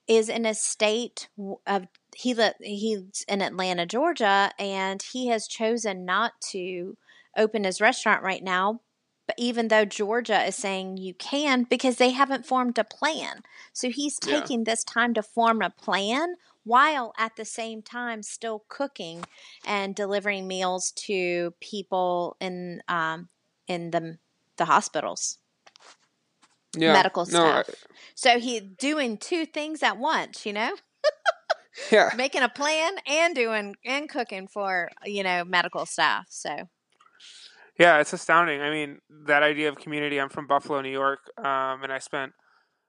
is 0.08 0.28
in 0.28 0.44
a 0.44 0.54
state 0.54 1.28
of 1.64 1.86
he 2.14 2.36
he's 2.60 3.24
in 3.28 3.40
Atlanta, 3.40 3.86
Georgia, 3.86 4.50
and 4.58 5.00
he 5.12 5.28
has 5.28 5.46
chosen 5.46 6.04
not 6.04 6.32
to 6.50 6.96
open 7.36 7.64
his 7.64 7.80
restaurant 7.80 8.22
right 8.22 8.42
now. 8.42 8.80
But 9.26 9.36
even 9.38 9.68
though 9.68 9.84
Georgia 9.84 10.44
is 10.44 10.56
saying 10.56 10.96
you 10.96 11.14
can, 11.14 11.62
because 11.62 11.96
they 11.96 12.10
haven't 12.10 12.44
formed 12.44 12.76
a 12.76 12.84
plan. 12.84 13.42
So 13.72 13.88
he's 13.88 14.18
taking 14.18 14.60
yeah. 14.60 14.72
this 14.72 14.84
time 14.84 15.14
to 15.14 15.22
form 15.22 15.62
a 15.62 15.70
plan 15.70 16.34
while 16.64 17.12
at 17.18 17.36
the 17.36 17.44
same 17.44 17.82
time 17.82 18.22
still 18.22 18.64
cooking 18.68 19.24
and 19.66 19.94
delivering 19.94 20.46
meals 20.46 20.92
to 20.92 21.54
people 21.60 22.36
in 22.40 22.82
um, 22.88 23.28
in 23.68 23.90
the 23.90 24.18
the 24.56 24.64
hospitals. 24.64 25.38
Yeah, 26.76 26.92
medical 26.92 27.26
staff. 27.26 27.68
No, 27.68 27.74
I, 27.74 27.76
so 28.14 28.38
he's 28.38 28.62
doing 28.62 29.18
two 29.18 29.46
things 29.46 29.82
at 29.82 29.98
once, 29.98 30.46
you 30.46 30.52
know? 30.52 30.74
yeah. 31.90 32.10
Making 32.16 32.42
a 32.42 32.48
plan 32.48 32.94
and 33.06 33.34
doing 33.34 33.74
and 33.84 34.08
cooking 34.08 34.48
for, 34.48 34.90
you 35.04 35.22
know, 35.22 35.44
medical 35.44 35.84
staff. 35.84 36.26
So 36.30 36.68
yeah, 37.78 37.98
it's 37.98 38.12
astounding. 38.12 38.60
I 38.60 38.70
mean, 38.70 39.00
that 39.26 39.42
idea 39.42 39.68
of 39.68 39.76
community. 39.76 40.20
I'm 40.20 40.28
from 40.28 40.46
Buffalo, 40.46 40.80
New 40.80 40.90
York, 40.90 41.20
um, 41.38 41.82
and 41.82 41.92
I 41.92 41.98
spent 41.98 42.32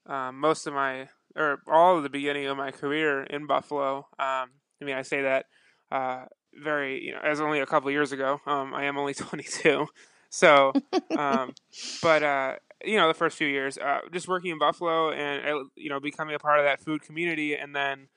um, 0.05 0.39
most 0.39 0.67
of 0.67 0.73
my 0.73 1.07
or 1.35 1.61
all 1.67 1.97
of 1.97 2.03
the 2.03 2.09
beginning 2.09 2.45
of 2.45 2.57
my 2.57 2.71
career 2.71 3.23
in 3.23 3.47
Buffalo. 3.47 4.07
Um, 4.19 4.51
I 4.81 4.85
mean, 4.85 4.95
I 4.95 5.01
say 5.01 5.21
that 5.21 5.45
uh, 5.91 6.25
very, 6.53 7.03
you 7.03 7.13
know, 7.13 7.19
as 7.23 7.39
only 7.41 7.59
a 7.59 7.65
couple 7.65 7.89
years 7.91 8.11
ago. 8.11 8.41
Um, 8.45 8.73
I 8.73 8.85
am 8.85 8.97
only 8.97 9.13
22, 9.15 9.87
so, 10.29 10.73
um, 11.17 11.53
but 12.01 12.23
uh, 12.23 12.55
you 12.83 12.97
know, 12.97 13.07
the 13.07 13.13
first 13.13 13.37
few 13.37 13.47
years, 13.47 13.77
uh, 13.77 13.99
just 14.11 14.27
working 14.27 14.51
in 14.51 14.59
Buffalo 14.59 15.11
and 15.11 15.45
uh, 15.47 15.63
you 15.75 15.89
know, 15.89 15.99
becoming 15.99 16.35
a 16.35 16.39
part 16.39 16.59
of 16.59 16.65
that 16.65 16.81
food 16.81 17.01
community, 17.01 17.55
and 17.55 17.75
then, 17.75 18.07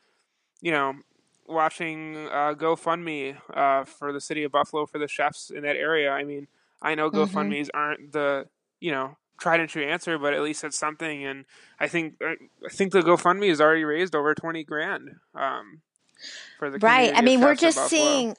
you 0.61 0.73
know, 0.73 0.95
watching 1.47 2.17
uh, 2.29 2.55
GoFundMe 2.55 3.37
uh, 3.55 3.85
for 3.85 4.13
the 4.13 4.21
city 4.21 4.43
of 4.43 4.53
Buffalo 4.53 4.87
for 4.87 4.99
the 4.99 5.09
chefs 5.09 5.51
in 5.51 5.63
that 5.63 5.77
area. 5.77 6.11
I 6.11 6.25
mean, 6.25 6.49
I 6.87 6.95
know 6.95 7.11
mm-hmm. 7.11 7.37
GoFundmes 7.37 7.69
aren't 7.75 8.13
the 8.13 8.47
you 8.79 8.93
know 8.93 9.17
tried 9.41 9.61
and 9.61 9.69
true 9.69 9.85
answer, 9.85 10.19
but 10.19 10.33
at 10.33 10.43
least 10.43 10.63
it's 10.63 10.79
something. 10.79 11.27
And 11.27 11.45
I 11.81 11.89
think 11.89 12.15
I 12.23 12.37
think 12.71 12.93
the 12.93 13.03
GoFundMe 13.03 13.49
has 13.49 13.61
already 13.61 13.85
raised 13.85 14.15
over 14.15 14.35
twenty 14.35 14.63
grand 14.63 15.17
um, 15.35 15.83
for 16.59 16.71
the 16.71 16.79
right. 16.79 17.13
I 17.15 17.23
mean, 17.23 17.41
we're 17.41 17.57
just 17.57 17.89
seeing 17.89 18.37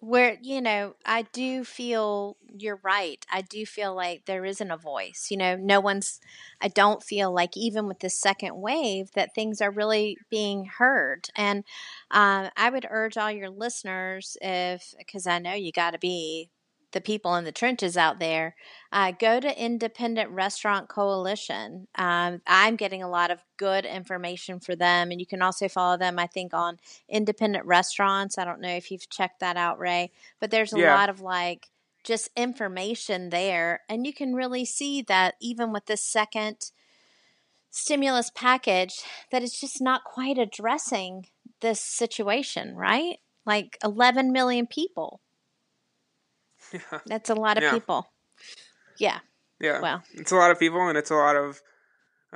where 0.00 0.38
you 0.42 0.60
know 0.60 0.94
i 1.04 1.22
do 1.32 1.64
feel 1.64 2.36
you're 2.56 2.78
right 2.84 3.26
i 3.32 3.40
do 3.40 3.66
feel 3.66 3.96
like 3.96 4.24
there 4.26 4.44
isn't 4.44 4.70
a 4.70 4.76
voice 4.76 5.26
you 5.28 5.36
know 5.36 5.56
no 5.56 5.80
one's 5.80 6.20
i 6.60 6.68
don't 6.68 7.02
feel 7.02 7.32
like 7.32 7.56
even 7.56 7.88
with 7.88 7.98
the 7.98 8.08
second 8.08 8.60
wave 8.60 9.10
that 9.16 9.34
things 9.34 9.60
are 9.60 9.72
really 9.72 10.16
being 10.30 10.66
heard 10.78 11.28
and 11.34 11.64
uh, 12.12 12.48
i 12.56 12.70
would 12.70 12.86
urge 12.88 13.16
all 13.16 13.32
your 13.32 13.50
listeners 13.50 14.36
if 14.40 14.94
because 14.96 15.26
i 15.26 15.40
know 15.40 15.52
you 15.52 15.72
got 15.72 15.90
to 15.90 15.98
be 15.98 16.48
the 16.92 17.00
people 17.00 17.34
in 17.36 17.44
the 17.44 17.52
trenches 17.52 17.96
out 17.96 18.18
there, 18.18 18.54
uh, 18.92 19.12
go 19.12 19.40
to 19.40 19.62
Independent 19.62 20.30
Restaurant 20.30 20.88
Coalition. 20.88 21.86
Um, 21.96 22.40
I'm 22.46 22.76
getting 22.76 23.02
a 23.02 23.10
lot 23.10 23.30
of 23.30 23.44
good 23.58 23.84
information 23.84 24.58
for 24.60 24.74
them, 24.74 25.10
and 25.10 25.20
you 25.20 25.26
can 25.26 25.42
also 25.42 25.68
follow 25.68 25.98
them, 25.98 26.18
I 26.18 26.26
think, 26.26 26.54
on 26.54 26.78
Independent 27.08 27.66
Restaurants. 27.66 28.38
I 28.38 28.44
don't 28.44 28.60
know 28.60 28.74
if 28.74 28.90
you've 28.90 29.08
checked 29.10 29.40
that 29.40 29.56
out, 29.56 29.78
Ray, 29.78 30.12
but 30.40 30.50
there's 30.50 30.72
a 30.72 30.78
yeah. 30.78 30.94
lot 30.94 31.10
of 31.10 31.20
like 31.20 31.68
just 32.04 32.30
information 32.36 33.28
there, 33.28 33.82
and 33.88 34.06
you 34.06 34.14
can 34.14 34.34
really 34.34 34.64
see 34.64 35.02
that 35.02 35.34
even 35.40 35.72
with 35.72 35.86
this 35.86 36.02
second 36.02 36.70
stimulus 37.70 38.30
package, 38.34 39.02
that 39.30 39.42
it's 39.42 39.60
just 39.60 39.80
not 39.80 40.04
quite 40.04 40.38
addressing 40.38 41.26
this 41.60 41.80
situation, 41.80 42.74
right? 42.74 43.18
Like 43.44 43.76
11 43.84 44.32
million 44.32 44.66
people 44.66 45.20
yeah. 46.72 47.00
That's 47.06 47.30
a 47.30 47.34
lot 47.34 47.56
of 47.56 47.64
yeah. 47.64 47.72
people. 47.72 48.10
Yeah. 48.98 49.18
Yeah. 49.60 49.80
Well, 49.80 50.02
it's 50.14 50.32
a 50.32 50.36
lot 50.36 50.50
of 50.50 50.58
people, 50.58 50.88
and 50.88 50.96
it's 50.96 51.10
a 51.10 51.16
lot 51.16 51.36
of 51.36 51.60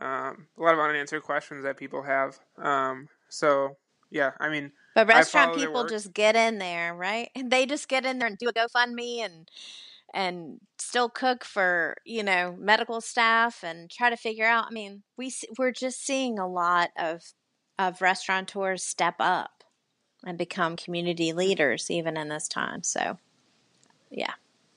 um, 0.00 0.46
a 0.58 0.62
lot 0.62 0.74
of 0.74 0.80
unanswered 0.80 1.22
questions 1.22 1.64
that 1.64 1.76
people 1.76 2.02
have. 2.02 2.38
Um, 2.58 3.08
so 3.28 3.76
yeah, 4.10 4.32
I 4.40 4.48
mean, 4.48 4.72
but 4.94 5.06
restaurant 5.06 5.56
people 5.56 5.86
just 5.86 6.12
get 6.12 6.36
in 6.36 6.58
there, 6.58 6.94
right? 6.94 7.30
They 7.44 7.66
just 7.66 7.88
get 7.88 8.04
in 8.04 8.18
there 8.18 8.28
and 8.28 8.38
do 8.38 8.48
a 8.48 8.52
GoFundMe 8.52 9.18
and 9.18 9.48
and 10.14 10.60
still 10.78 11.08
cook 11.08 11.44
for 11.44 11.96
you 12.04 12.22
know 12.22 12.56
medical 12.58 13.00
staff 13.00 13.62
and 13.62 13.90
try 13.90 14.10
to 14.10 14.16
figure 14.16 14.46
out. 14.46 14.66
I 14.68 14.70
mean, 14.70 15.02
we 15.16 15.32
we're 15.58 15.72
just 15.72 16.04
seeing 16.04 16.38
a 16.38 16.48
lot 16.48 16.90
of 16.98 17.22
of 17.78 18.00
restaurateurs 18.00 18.82
step 18.82 19.16
up 19.18 19.64
and 20.24 20.38
become 20.38 20.76
community 20.76 21.32
leaders 21.32 21.90
even 21.90 22.16
in 22.16 22.28
this 22.28 22.48
time. 22.48 22.82
So 22.82 23.18
yeah, 24.12 24.32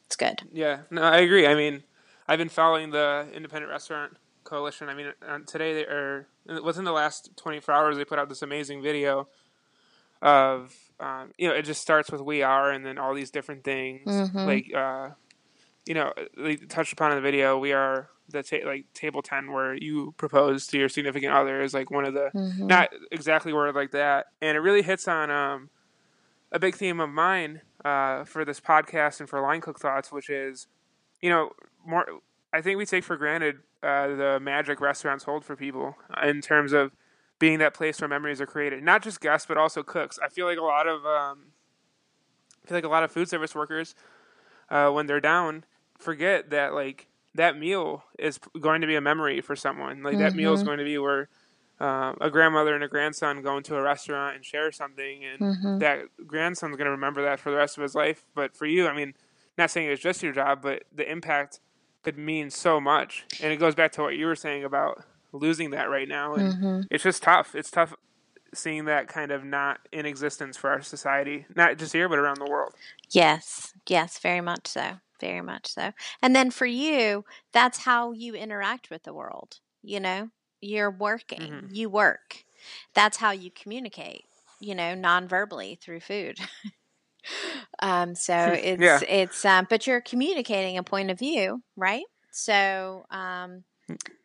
it's 0.05 0.15
good. 0.15 0.41
Yeah, 0.51 0.81
no, 0.89 1.01
I 1.01 1.17
agree. 1.17 1.45
I 1.45 1.55
mean, 1.55 1.83
I've 2.27 2.39
been 2.39 2.49
following 2.49 2.89
the 2.89 3.27
Independent 3.33 3.71
Restaurant 3.71 4.17
Coalition. 4.43 4.89
I 4.89 4.93
mean, 4.93 5.11
today 5.45 5.73
they 5.73 5.85
are 5.85 6.27
within 6.63 6.83
the 6.83 6.91
last 6.91 7.35
24 7.37 7.73
hours 7.73 7.97
they 7.97 8.05
put 8.05 8.19
out 8.19 8.29
this 8.29 8.41
amazing 8.41 8.81
video 8.81 9.27
of 10.21 10.73
um, 10.99 11.31
you 11.37 11.47
know 11.47 11.53
it 11.53 11.63
just 11.63 11.81
starts 11.81 12.11
with 12.11 12.21
we 12.21 12.41
are 12.41 12.71
and 12.71 12.85
then 12.85 12.97
all 12.97 13.13
these 13.13 13.31
different 13.31 13.63
things 13.63 14.07
mm-hmm. 14.07 14.37
like 14.37 14.73
uh, 14.73 15.09
you 15.85 15.93
know 15.93 16.13
they 16.37 16.55
touched 16.55 16.93
upon 16.93 17.11
in 17.11 17.17
the 17.17 17.21
video 17.21 17.57
we 17.57 17.73
are 17.73 18.09
the 18.29 18.41
ta- 18.41 18.65
like 18.65 18.85
table 18.93 19.21
10 19.21 19.51
where 19.51 19.75
you 19.75 20.13
propose 20.17 20.65
to 20.67 20.77
your 20.79 20.89
significant 20.89 21.33
other 21.33 21.61
is 21.61 21.73
like 21.73 21.91
one 21.91 22.05
of 22.05 22.13
the 22.13 22.31
mm-hmm. 22.33 22.65
not 22.65 22.89
exactly 23.11 23.53
worded 23.53 23.75
like 23.75 23.91
that 23.91 24.27
and 24.41 24.57
it 24.57 24.61
really 24.61 24.81
hits 24.81 25.07
on 25.07 25.29
um, 25.29 25.69
a 26.51 26.59
big 26.59 26.75
theme 26.75 26.99
of 26.99 27.09
mine 27.09 27.61
uh, 27.83 28.23
for 28.23 28.45
this 28.45 28.59
podcast 28.59 29.19
and 29.19 29.29
for 29.29 29.41
Line 29.41 29.61
Cook 29.61 29.79
Thoughts, 29.79 30.11
which 30.11 30.29
is, 30.29 30.67
you 31.21 31.29
know, 31.29 31.51
more. 31.85 32.05
I 32.53 32.61
think 32.61 32.77
we 32.77 32.85
take 32.85 33.03
for 33.03 33.17
granted 33.17 33.57
uh, 33.83 34.07
the 34.07 34.39
magic 34.41 34.79
restaurants 34.79 35.25
hold 35.25 35.43
for 35.43 35.55
people 35.55 35.95
in 36.23 36.41
terms 36.41 36.71
of 36.71 36.91
being 37.37 37.59
that 37.59 37.73
place 37.73 37.99
where 37.99 38.07
memories 38.07 38.39
are 38.39 38.45
created. 38.45 38.81
Not 38.81 39.03
just 39.03 39.19
guests, 39.19 39.45
but 39.45 39.57
also 39.57 39.83
cooks. 39.83 40.17
I 40.23 40.29
feel 40.29 40.45
like 40.45 40.57
a 40.57 40.63
lot 40.63 40.87
of, 40.87 41.05
um, 41.05 41.47
I 42.63 42.67
feel 42.67 42.77
like 42.77 42.85
a 42.85 42.89
lot 42.89 43.03
of 43.03 43.11
food 43.11 43.27
service 43.27 43.53
workers 43.53 43.93
uh, 44.69 44.89
when 44.89 45.05
they're 45.05 45.19
down 45.19 45.65
forget 45.97 46.49
that 46.49 46.73
like 46.73 47.07
that 47.35 47.57
meal 47.57 48.03
is 48.17 48.39
going 48.59 48.81
to 48.81 48.87
be 48.87 48.95
a 48.95 49.01
memory 49.01 49.41
for 49.41 49.55
someone. 49.55 50.01
Like 50.03 50.17
that 50.19 50.33
meal 50.33 50.53
is 50.53 50.59
Mm-hmm. 50.59 50.65
going 50.67 50.77
to 50.79 50.85
be 50.85 50.97
where 50.97 51.27
uh, 51.79 52.13
a 52.21 52.29
grandmother 52.29 52.73
and 52.75 52.83
a 52.83 52.87
grandson 52.87 53.41
go 53.41 53.57
into 53.57 53.75
a 53.75 53.81
restaurant 53.81 54.35
and 54.35 54.45
share 54.45 54.71
something, 54.71 55.25
and 55.25 55.41
Mm-hmm. 55.41 55.79
that 55.79 56.03
grandson's 56.25 56.75
going 56.77 56.85
to 56.85 56.91
remember 56.91 57.23
that 57.23 57.39
for 57.39 57.51
the 57.51 57.57
rest 57.57 57.77
of 57.77 57.83
his 57.83 57.95
life. 57.95 58.25
But 58.33 58.55
for 58.55 58.65
you, 58.65 58.87
I 58.87 58.95
mean, 58.95 59.13
not 59.57 59.71
saying 59.71 59.89
it's 59.89 60.01
just 60.01 60.23
your 60.23 60.33
job, 60.33 60.61
but 60.61 60.83
the 60.93 61.09
impact 61.09 61.59
could 62.03 62.17
mean 62.17 62.49
so 62.49 62.79
much. 62.79 63.25
And 63.41 63.51
it 63.51 63.57
goes 63.57 63.75
back 63.75 63.91
to 63.93 64.01
what 64.01 64.15
you 64.15 64.25
were 64.25 64.35
saying 64.35 64.63
about 64.63 65.03
losing 65.33 65.71
that 65.71 65.89
right 65.89 66.07
now, 66.07 66.35
and 66.35 66.53
Mm-hmm. 66.53 66.81
it's 66.89 67.03
just 67.03 67.23
tough. 67.23 67.55
It's 67.55 67.71
tough 67.71 67.93
seeing 68.53 68.85
that 68.85 69.07
kind 69.07 69.31
of 69.31 69.43
not 69.43 69.81
in 69.91 70.05
existence 70.05 70.55
for 70.55 70.69
our 70.69 70.81
society, 70.81 71.45
not 71.55 71.77
just 71.77 71.91
here 71.93 72.07
but 72.07 72.19
around 72.19 72.39
the 72.39 72.49
world. 72.49 72.73
Yes, 73.11 73.73
yes, 73.87 74.19
very 74.19 74.41
much 74.41 74.67
so. 74.67 74.93
Very 75.21 75.41
much 75.41 75.67
so. 75.67 75.91
And 76.21 76.35
then 76.35 76.51
for 76.51 76.65
you, 76.65 77.23
that's 77.53 77.79
how 77.79 78.11
you 78.11 78.35
interact 78.35 78.89
with 78.89 79.03
the 79.03 79.13
world. 79.13 79.59
You 79.81 79.99
know, 79.99 80.29
you're 80.65 80.91
working, 80.91 81.41
Mhm. 81.41 81.75
you 81.75 81.89
work. 81.89 82.43
That's 82.93 83.17
how 83.17 83.31
you 83.31 83.51
communicate, 83.51 84.25
you 84.59 84.75
know, 84.75 84.95
non 84.95 85.27
verbally 85.27 85.77
through 85.81 85.99
food. 86.01 86.39
um, 87.81 88.15
so 88.15 88.35
it's, 88.63 88.81
Yeah. 88.81 88.99
it's, 89.07 89.45
um, 89.45 89.67
but 89.69 89.85
you're 89.87 90.01
communicating 90.01 90.77
a 90.77 90.83
point 90.83 91.11
of 91.11 91.19
view, 91.19 91.61
right? 91.75 92.05
So, 92.31 93.05
um, 93.11 93.63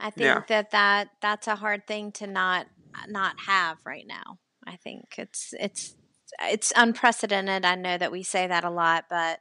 I 0.00 0.10
think 0.10 0.24
Yeah. 0.24 0.42
that, 0.48 0.70
that 0.70 1.08
that's 1.20 1.46
a 1.46 1.56
hard 1.56 1.86
thing 1.86 2.12
to 2.12 2.26
not, 2.26 2.66
not 3.08 3.34
have 3.46 3.78
right 3.84 4.06
now. 4.06 4.38
I 4.66 4.76
think 4.76 5.16
it's, 5.18 5.52
it's, 5.58 5.94
it's 6.42 6.72
unprecedented. 6.76 7.64
I 7.64 7.74
know 7.74 7.98
that 7.98 8.12
we 8.12 8.22
say 8.22 8.46
that 8.46 8.64
a 8.64 8.70
lot, 8.70 9.04
but 9.10 9.40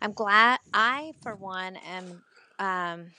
I'm 0.00 0.12
glad 0.12 0.58
I, 0.72 1.12
for 1.22 1.36
one, 1.36 1.76
am 1.76 2.22
um, 2.58 3.12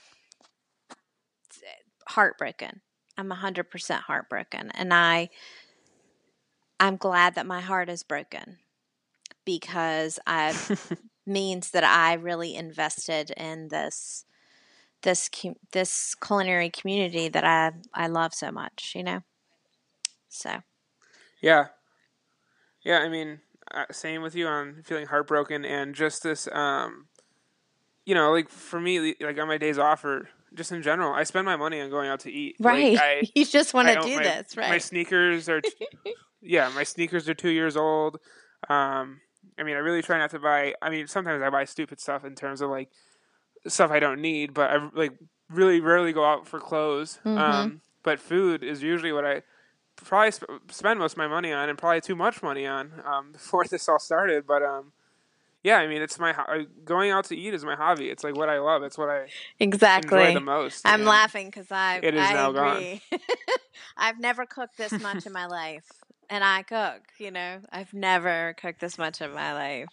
heartbroken. 2.08 2.80
I'm 3.18 3.30
100% 3.30 4.00
heartbroken. 4.02 4.70
And 4.74 4.94
I, 4.94 5.28
I'm 6.78 6.96
glad 6.96 7.34
that 7.34 7.46
my 7.46 7.60
heart 7.60 7.88
is 7.88 8.04
broken 8.04 8.58
because 9.44 10.20
I 10.26 10.56
means 11.26 11.72
that 11.72 11.84
I 11.84 12.14
really 12.14 12.54
invested 12.54 13.32
in 13.32 13.68
this 13.68 14.24
this 15.02 15.30
this 15.72 16.14
culinary 16.14 16.70
community 16.70 17.28
that 17.28 17.44
I 17.44 17.72
I 17.92 18.06
love 18.06 18.32
so 18.34 18.50
much, 18.52 18.92
you 18.94 19.02
know. 19.02 19.22
So 20.28 20.60
Yeah. 21.42 21.66
Yeah, 22.82 22.98
I 22.98 23.08
mean, 23.08 23.40
uh, 23.72 23.86
same 23.90 24.22
with 24.22 24.34
you 24.34 24.46
on 24.46 24.82
feeling 24.84 25.06
heartbroken 25.06 25.64
and 25.64 25.94
just 25.94 26.22
this, 26.22 26.48
um, 26.52 27.06
you 28.06 28.14
know, 28.14 28.32
like 28.32 28.48
for 28.48 28.80
me, 28.80 29.14
like 29.20 29.38
on 29.38 29.48
my 29.48 29.58
days 29.58 29.78
off 29.78 30.04
or 30.04 30.28
just 30.54 30.72
in 30.72 30.82
general, 30.82 31.12
I 31.12 31.24
spend 31.24 31.44
my 31.46 31.56
money 31.56 31.80
on 31.80 31.90
going 31.90 32.08
out 32.08 32.20
to 32.20 32.32
eat. 32.32 32.56
Like, 32.60 32.72
right, 32.74 32.98
I, 32.98 33.22
you 33.34 33.44
just 33.44 33.74
want 33.74 33.88
to 33.88 33.94
don't- 33.94 34.16
my, 34.16 34.22
this, 34.22 34.56
right? 34.56 34.70
My 34.70 34.78
sneakers 34.78 35.48
are, 35.48 35.60
t- 35.60 35.72
yeah, 36.42 36.70
my 36.74 36.84
sneakers 36.84 37.28
are 37.28 37.34
two 37.34 37.50
years 37.50 37.76
old. 37.76 38.18
Um, 38.68 39.20
I 39.58 39.62
mean, 39.64 39.76
I 39.76 39.80
really 39.80 40.02
try 40.02 40.18
not 40.18 40.30
to 40.30 40.38
buy. 40.38 40.74
I 40.82 40.90
mean, 40.90 41.06
sometimes 41.06 41.42
I 41.42 41.50
buy 41.50 41.64
stupid 41.64 42.00
stuff 42.00 42.24
in 42.24 42.34
terms 42.34 42.60
of 42.60 42.70
like 42.70 42.90
stuff 43.66 43.90
I 43.90 43.98
don't 44.00 44.20
need, 44.20 44.54
but 44.54 44.70
I 44.70 44.88
like 44.94 45.12
really 45.50 45.80
rarely 45.80 46.12
go 46.12 46.24
out 46.24 46.46
for 46.46 46.60
clothes. 46.60 47.18
Mhm. 47.24 47.38
Um, 47.38 47.80
but 48.02 48.18
food 48.20 48.62
is 48.62 48.82
usually 48.82 49.12
what 49.12 49.24
I 49.24 49.42
probably 49.96 50.30
sp- 50.30 50.62
spend 50.70 51.00
most 51.00 51.12
of 51.12 51.18
my 51.18 51.26
money 51.26 51.52
on, 51.52 51.68
and 51.68 51.76
probably 51.76 52.00
too 52.00 52.14
much 52.16 52.42
money 52.42 52.66
on 52.66 53.02
um, 53.04 53.32
before 53.32 53.64
this 53.64 53.88
all 53.88 53.98
started. 53.98 54.46
But 54.46 54.62
um, 54.62 54.92
yeah, 55.64 55.76
I 55.76 55.86
mean, 55.88 56.02
it's 56.02 56.18
my 56.18 56.32
ho- 56.32 56.66
going 56.84 57.10
out 57.10 57.24
to 57.26 57.36
eat 57.36 57.52
is 57.54 57.64
my 57.64 57.74
hobby. 57.74 58.08
It's 58.10 58.22
like 58.24 58.36
what 58.36 58.48
I 58.48 58.58
love. 58.58 58.82
It's 58.82 58.96
what 58.96 59.08
I 59.08 59.26
exactly. 59.58 60.20
enjoy 60.20 60.34
the 60.34 60.40
most. 60.40 60.82
I'm 60.86 61.00
and- 61.00 61.04
laughing 61.08 61.46
because 61.46 61.70
I 61.70 62.00
it 62.02 62.14
is 62.14 62.20
I 62.20 62.32
now 62.32 62.52
gone. 62.52 62.76
agree. 62.76 63.02
I've 63.96 64.18
never 64.20 64.46
cooked 64.46 64.76
this 64.78 64.92
much 65.02 65.26
in 65.26 65.32
my 65.32 65.46
life, 65.46 65.86
and 66.30 66.44
I 66.44 66.62
cook. 66.62 67.02
You 67.18 67.30
know, 67.30 67.60
I've 67.72 67.92
never 67.92 68.54
cooked 68.60 68.80
this 68.80 68.98
much 68.98 69.20
in 69.20 69.32
my 69.32 69.52
life. 69.54 69.88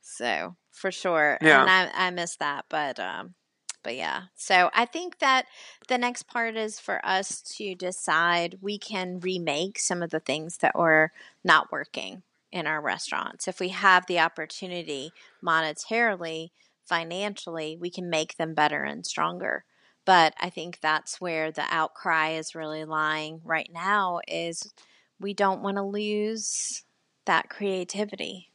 So 0.00 0.56
for 0.70 0.90
sure, 0.90 1.38
Yeah. 1.40 1.60
and 1.62 1.70
I 1.70 2.06
I 2.06 2.10
miss 2.10 2.36
that, 2.36 2.66
but 2.68 2.98
um, 3.00 3.34
but 3.82 3.96
yeah. 3.96 4.22
So 4.36 4.70
I 4.74 4.84
think 4.84 5.18
that 5.18 5.46
the 5.88 5.98
next 5.98 6.24
part 6.24 6.56
is 6.56 6.78
for 6.80 7.04
us 7.04 7.40
to 7.56 7.74
decide 7.74 8.58
we 8.60 8.78
can 8.78 9.20
remake 9.20 9.78
some 9.78 10.02
of 10.02 10.10
the 10.10 10.20
things 10.20 10.58
that 10.58 10.76
were 10.78 11.12
not 11.44 11.70
working 11.72 12.22
in 12.54 12.66
our 12.68 12.82
restaurants. 12.82 13.48
If 13.48 13.60
we 13.60 13.70
have 13.70 14.06
the 14.06 14.20
opportunity 14.20 15.14
monetarily, 15.44 16.50
financially, 16.86 17.76
we 17.80 17.90
can 17.90 18.10
make 18.10 18.38
them 18.38 18.54
better 18.54 18.84
and 18.84 19.06
stronger. 19.06 19.66
But 20.06 20.34
I 20.40 20.50
think 20.50 20.80
that's 20.80 21.20
where 21.20 21.52
the 21.52 21.66
outcry 21.70 22.30
is 22.32 22.54
really 22.56 22.86
lying 22.86 23.42
right 23.44 23.70
now 23.72 24.20
is 24.28 24.74
we 25.20 25.34
don't 25.34 25.62
want 25.62 25.78
to 25.78 25.84
lose 25.84 26.84
that 27.26 27.50
creativity 27.50 28.52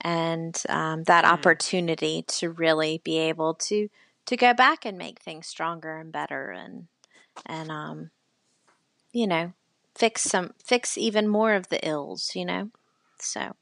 and 0.00 0.62
um, 0.68 1.04
that 1.04 1.24
Mhm. 1.24 1.32
opportunity 1.32 2.22
to 2.26 2.50
really 2.50 3.00
be 3.04 3.18
able 3.18 3.54
to 3.54 3.88
to 4.26 4.36
go 4.36 4.54
back 4.54 4.84
and 4.86 4.96
make 4.98 5.20
things 5.20 5.46
stronger 5.48 5.98
and 5.98 6.12
better 6.12 6.50
and 6.50 6.88
and 7.46 7.70
um, 7.70 8.10
you 9.12 9.26
know 9.26 9.52
fix 9.96 10.22
some 10.22 10.52
fix 10.64 10.96
even 10.98 11.28
more 11.28 11.54
of 11.54 11.68
the 11.68 11.86
ills 11.86 12.32
you 12.34 12.44
know 12.44 12.70
so 13.18 13.52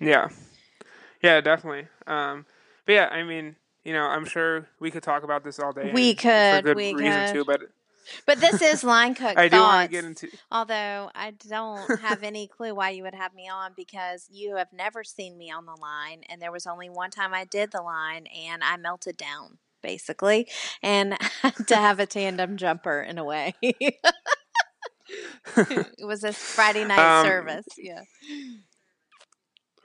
Yeah, 0.00 0.28
yeah, 1.22 1.40
definitely. 1.40 1.88
Um, 2.06 2.46
but 2.86 2.92
yeah, 2.94 3.08
I 3.10 3.22
mean, 3.22 3.56
you 3.84 3.92
know, 3.92 4.04
I'm 4.06 4.24
sure 4.24 4.68
we 4.80 4.90
could 4.90 5.02
talk 5.02 5.22
about 5.22 5.44
this 5.44 5.58
all 5.58 5.72
day. 5.72 5.92
We 5.92 6.14
could, 6.14 6.50
for 6.50 6.62
good 6.62 6.76
we 6.76 6.94
reason 6.94 7.24
could. 7.24 7.32
too. 7.32 7.44
But 7.44 7.62
but 8.26 8.40
this 8.40 8.62
is 8.62 8.82
line 8.84 9.14
cook 9.14 9.36
I 9.38 9.48
do 9.48 9.60
want 9.60 9.82
thoughts 9.82 9.86
to 9.86 9.90
get 9.90 10.04
into. 10.04 10.28
although 10.50 11.10
i 11.14 11.30
don't 11.30 11.86
have 12.00 12.22
any 12.22 12.46
clue 12.48 12.74
why 12.74 12.90
you 12.90 13.02
would 13.02 13.14
have 13.14 13.34
me 13.34 13.48
on 13.48 13.72
because 13.76 14.28
you 14.32 14.56
have 14.56 14.72
never 14.72 15.04
seen 15.04 15.38
me 15.38 15.50
on 15.50 15.66
the 15.66 15.76
line 15.80 16.22
and 16.28 16.40
there 16.40 16.52
was 16.52 16.66
only 16.66 16.88
one 16.88 17.10
time 17.10 17.34
i 17.34 17.44
did 17.44 17.70
the 17.72 17.82
line 17.82 18.26
and 18.26 18.62
i 18.64 18.76
melted 18.76 19.16
down 19.16 19.58
basically 19.82 20.48
and 20.82 21.16
had 21.42 21.54
to 21.66 21.76
have 21.76 22.00
a 22.00 22.06
tandem 22.06 22.56
jumper 22.56 23.00
in 23.00 23.18
a 23.18 23.24
way 23.24 23.54
it 25.56 26.04
was 26.06 26.24
a 26.24 26.32
friday 26.32 26.84
night 26.86 26.98
Um, 27.20 27.26
service 27.26 27.66
yeah 27.78 28.02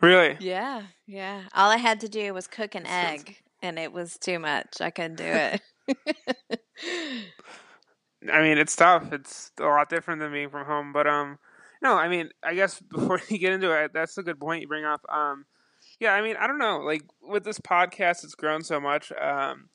Really? 0.01 0.37
yeah 0.39 0.83
yeah 1.07 1.43
all 1.53 1.69
i 1.71 1.77
had 1.77 1.99
to 2.01 2.09
do 2.09 2.33
was 2.33 2.47
cook 2.47 2.75
an 2.75 2.85
egg 2.85 3.37
and 3.61 3.79
it 3.79 3.91
was 3.91 4.17
too 4.17 4.39
much 4.39 4.81
i 4.81 4.89
couldn't 4.89 5.15
do 5.15 5.23
it 5.25 5.61
I 8.31 8.41
mean, 8.41 8.57
it's 8.57 8.75
tough. 8.75 9.13
It's 9.13 9.51
a 9.59 9.63
lot 9.65 9.87
different 9.89 10.19
than 10.19 10.31
being 10.31 10.49
from 10.49 10.65
home. 10.65 10.93
But 10.93 11.05
um, 11.05 11.37
no, 11.81 11.95
I 11.95 12.07
mean, 12.07 12.29
I 12.43 12.55
guess 12.55 12.79
before 12.91 13.21
you 13.29 13.37
get 13.37 13.53
into 13.53 13.71
it, 13.71 13.91
that's 13.93 14.17
a 14.17 14.23
good 14.23 14.39
point 14.39 14.61
you 14.61 14.67
bring 14.67 14.83
up. 14.85 15.01
Um, 15.09 15.45
yeah, 15.99 16.13
I 16.13 16.21
mean, 16.21 16.35
I 16.39 16.47
don't 16.47 16.57
know. 16.57 16.79
Like 16.79 17.03
with 17.21 17.43
this 17.43 17.59
podcast, 17.59 18.23
it's 18.23 18.33
grown 18.35 18.63
so 18.63 18.79
much. 18.79 19.11
Um, 19.11 19.69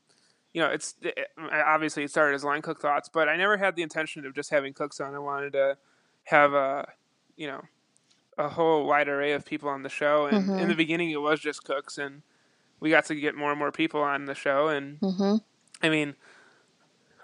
you 0.53 0.61
know, 0.61 0.69
it's 0.69 0.95
it, 1.03 1.17
obviously 1.53 2.03
it 2.05 2.11
started 2.11 2.35
as 2.35 2.45
line 2.45 2.63
cook 2.63 2.81
thoughts, 2.81 3.09
but 3.09 3.29
I 3.29 3.37
never 3.37 3.57
had 3.57 3.77
the 3.77 3.83
intention 3.83 4.27
of 4.27 4.35
just 4.35 4.51
having 4.51 4.73
cooks 4.73 5.01
on. 5.01 5.15
I 5.15 5.19
wanted 5.19 5.53
to 5.53 5.77
have 6.25 6.53
a, 6.55 6.89
you 7.37 7.47
know, 7.47 7.63
a 8.37 8.49
whole 8.49 8.87
wide 8.87 9.09
array 9.09 9.33
of 9.33 9.45
people 9.45 9.69
on 9.69 9.83
the 9.83 9.89
show. 9.89 10.27
And 10.27 10.49
in 10.49 10.67
Mhm. 10.67 10.69
the 10.69 10.75
beginning, 10.75 11.11
it 11.11 11.21
was 11.21 11.41
just 11.41 11.65
cooks, 11.65 11.99
and 11.99 12.23
we 12.81 12.91
got 12.91 13.05
to 13.07 13.15
get 13.15 13.35
more 13.35 13.51
and 13.51 13.59
more 13.59 13.71
people 13.73 14.01
on 14.03 14.25
the 14.25 14.35
show. 14.35 14.69
And 14.69 15.01
mm-hmm. 15.01 15.37
I 15.83 15.89
mean, 15.89 16.17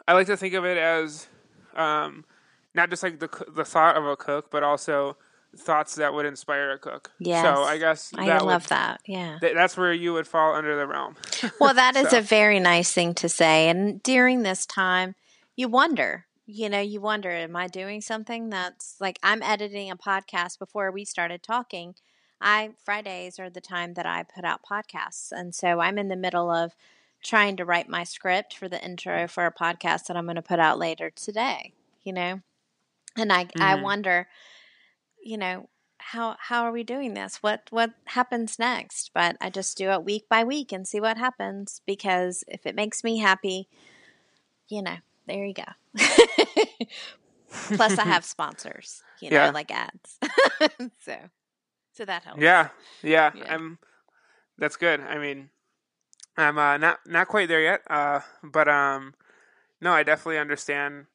I 0.06 0.12
like 0.12 0.26
to 0.28 0.36
think 0.36 0.54
of 0.54 0.64
it 0.64 0.78
as 0.78 1.28
um, 1.74 2.24
not 2.74 2.90
just 2.90 3.02
like 3.02 3.18
the 3.18 3.28
the 3.48 3.64
thought 3.64 3.96
of 3.96 4.04
a 4.04 4.16
cook, 4.16 4.50
but 4.50 4.62
also 4.62 5.16
thoughts 5.56 5.94
that 5.96 6.12
would 6.14 6.26
inspire 6.26 6.70
a 6.72 6.78
cook. 6.78 7.10
Yeah. 7.18 7.42
So 7.42 7.62
I 7.62 7.78
guess 7.78 8.12
i 8.16 8.26
that 8.26 8.44
love 8.44 8.62
would, 8.64 8.68
that 8.70 9.00
yeah 9.06 9.38
th- 9.40 9.54
that's 9.54 9.76
where 9.76 9.92
you 9.92 10.12
would 10.12 10.26
fall 10.28 10.54
under 10.54 10.76
the 10.76 10.86
realm. 10.86 11.16
Well, 11.60 11.74
that 11.74 11.96
is 11.96 12.10
So- 12.10 12.18
a 12.18 12.22
very 12.22 12.60
nice 12.60 12.92
thing 12.92 13.14
to 13.14 13.28
say. 13.28 13.68
And 13.68 14.02
during 14.02 14.42
this 14.42 14.66
time, 14.66 15.14
you 15.56 15.68
wonder, 15.68 16.26
you 16.46 16.68
know, 16.68 16.80
you 16.80 17.00
wonder, 17.00 17.30
am 17.30 17.56
I 17.56 17.66
doing 17.66 18.00
something 18.00 18.50
that's 18.50 18.96
like 19.00 19.18
I'm 19.22 19.42
editing 19.42 19.90
a 19.90 19.96
podcast 19.96 20.58
before 20.58 20.90
we 20.90 21.04
started 21.04 21.42
talking? 21.42 21.94
I 22.40 22.70
Fridays 22.84 23.38
are 23.38 23.48
the 23.50 23.60
time 23.62 23.94
that 23.94 24.04
I 24.06 24.22
put 24.22 24.44
out 24.44 24.60
podcasts. 24.62 25.32
And 25.32 25.54
so 25.54 25.80
I'm 25.80 25.98
in 25.98 26.08
the 26.08 26.16
middle 26.16 26.50
of 26.50 26.74
trying 27.22 27.56
to 27.56 27.64
write 27.64 27.88
my 27.88 28.04
script 28.04 28.54
for 28.54 28.68
the 28.68 28.84
intro 28.84 29.26
for 29.26 29.46
a 29.46 29.52
podcast 29.52 30.04
that 30.06 30.16
I'm 30.16 30.26
going 30.26 30.36
to 30.36 30.42
put 30.42 30.60
out 30.60 30.78
later 30.78 31.08
today, 31.10 31.72
you 32.04 32.12
know? 32.12 32.42
And 33.16 33.32
I 33.32 33.46
I 33.58 33.74
Mhm. 33.76 33.82
wonder, 33.82 34.28
you 35.26 35.36
know, 35.36 35.68
how 35.98 36.36
how 36.38 36.62
are 36.62 36.72
we 36.72 36.84
doing 36.84 37.14
this? 37.14 37.38
What 37.42 37.62
what 37.70 37.90
happens 38.06 38.58
next? 38.58 39.10
But 39.12 39.36
I 39.40 39.50
just 39.50 39.76
do 39.76 39.90
it 39.90 40.04
week 40.04 40.28
by 40.28 40.44
week 40.44 40.72
and 40.72 40.86
see 40.86 41.00
what 41.00 41.16
happens 41.18 41.80
because 41.86 42.44
if 42.46 42.64
it 42.66 42.74
makes 42.76 43.02
me 43.02 43.18
happy, 43.18 43.68
you 44.68 44.82
know, 44.82 44.96
there 45.26 45.44
you 45.44 45.54
go. 45.54 45.64
Plus 47.74 47.98
I 47.98 48.04
have 48.04 48.24
sponsors, 48.36 49.02
you 49.20 49.30
know, 49.30 49.36
Yeah. 49.36 49.50
like 49.50 49.70
ads. 49.72 50.18
so 51.00 51.16
so 51.92 52.04
that 52.04 52.24
helps. 52.24 52.40
Yeah, 52.40 52.68
yeah. 53.02 53.32
Yeah. 53.34 53.54
I'm 53.54 53.78
that's 54.58 54.76
good. 54.76 55.00
I 55.00 55.18
mean, 55.18 55.50
I'm 56.36 56.58
uh, 56.58 56.76
not 56.76 57.00
not 57.06 57.28
quite 57.28 57.48
there 57.48 57.62
yet, 57.62 57.80
uh, 57.90 58.20
but 58.44 58.68
um, 58.68 59.14
no, 59.80 59.92
I 59.92 60.02
definitely 60.02 60.38
understand 60.38 61.06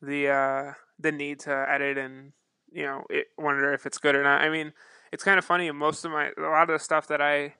the 0.00 0.28
uh, 0.28 0.72
the 0.98 1.12
need 1.12 1.40
to 1.40 1.66
edit 1.68 1.98
and 1.98 2.32
you 2.72 2.84
know 2.84 3.04
it, 3.10 3.28
wonder 3.38 3.72
if 3.72 3.86
it's 3.86 3.98
good 3.98 4.14
or 4.14 4.22
not. 4.22 4.42
I 4.42 4.48
mean, 4.48 4.72
it's 5.12 5.24
kind 5.24 5.38
of 5.38 5.44
funny. 5.44 5.70
Most 5.70 6.04
of 6.04 6.10
my 6.10 6.30
a 6.36 6.42
lot 6.42 6.62
of 6.62 6.68
the 6.68 6.78
stuff 6.78 7.08
that 7.08 7.20
I 7.20 7.54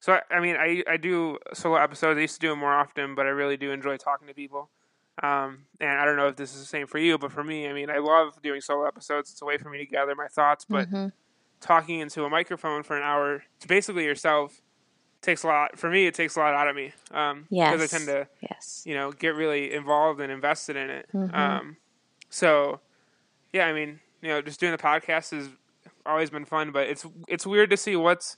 so 0.00 0.14
I, 0.14 0.36
I 0.36 0.40
mean 0.40 0.56
I 0.56 0.82
I 0.88 0.96
do 0.96 1.38
solo 1.54 1.76
episodes. 1.76 2.18
I 2.18 2.22
used 2.22 2.34
to 2.34 2.40
do 2.40 2.50
them 2.50 2.58
more 2.58 2.74
often, 2.74 3.14
but 3.14 3.26
I 3.26 3.30
really 3.30 3.56
do 3.56 3.70
enjoy 3.70 3.96
talking 3.96 4.28
to 4.28 4.34
people. 4.34 4.70
Um, 5.22 5.66
and 5.80 5.90
I 5.90 6.04
don't 6.04 6.16
know 6.16 6.28
if 6.28 6.36
this 6.36 6.54
is 6.54 6.60
the 6.60 6.66
same 6.66 6.86
for 6.86 6.98
you, 6.98 7.18
but 7.18 7.32
for 7.32 7.44
me, 7.44 7.68
I 7.68 7.72
mean, 7.72 7.90
I 7.90 7.98
love 7.98 8.40
doing 8.42 8.60
solo 8.60 8.86
episodes. 8.86 9.30
It's 9.30 9.42
a 9.42 9.44
way 9.44 9.58
for 9.58 9.68
me 9.68 9.78
to 9.78 9.86
gather 9.86 10.14
my 10.14 10.26
thoughts, 10.26 10.64
but 10.64 10.88
mm-hmm. 10.88 11.08
talking 11.60 12.00
into 12.00 12.24
a 12.24 12.30
microphone 12.30 12.82
for 12.82 12.96
an 12.96 13.02
hour 13.02 13.44
to 13.60 13.68
basically 13.68 14.04
yourself 14.04 14.62
takes 15.20 15.44
a 15.44 15.46
lot. 15.46 15.78
For 15.78 15.90
me, 15.90 16.06
it 16.06 16.14
takes 16.14 16.36
a 16.36 16.40
lot 16.40 16.54
out 16.54 16.66
of 16.68 16.74
me. 16.74 16.92
Um, 17.10 17.46
yes. 17.50 17.72
Because 17.72 17.92
I 17.92 17.96
tend 17.96 18.08
to, 18.08 18.28
yes. 18.40 18.82
you 18.86 18.94
know, 18.94 19.12
get 19.12 19.34
really 19.34 19.72
involved 19.72 20.20
and 20.20 20.32
invested 20.32 20.76
in 20.76 20.90
it. 20.90 21.08
Mm-hmm. 21.14 21.34
Um, 21.34 21.76
so, 22.30 22.80
yeah, 23.52 23.66
I 23.66 23.72
mean, 23.72 24.00
you 24.22 24.28
know, 24.28 24.40
just 24.40 24.60
doing 24.60 24.72
the 24.72 24.78
podcast 24.78 25.32
has 25.32 25.48
always 26.06 26.30
been 26.30 26.44
fun, 26.44 26.72
but 26.72 26.88
it's 26.88 27.04
it's 27.28 27.46
weird 27.46 27.70
to 27.70 27.76
see 27.76 27.96
what's 27.96 28.36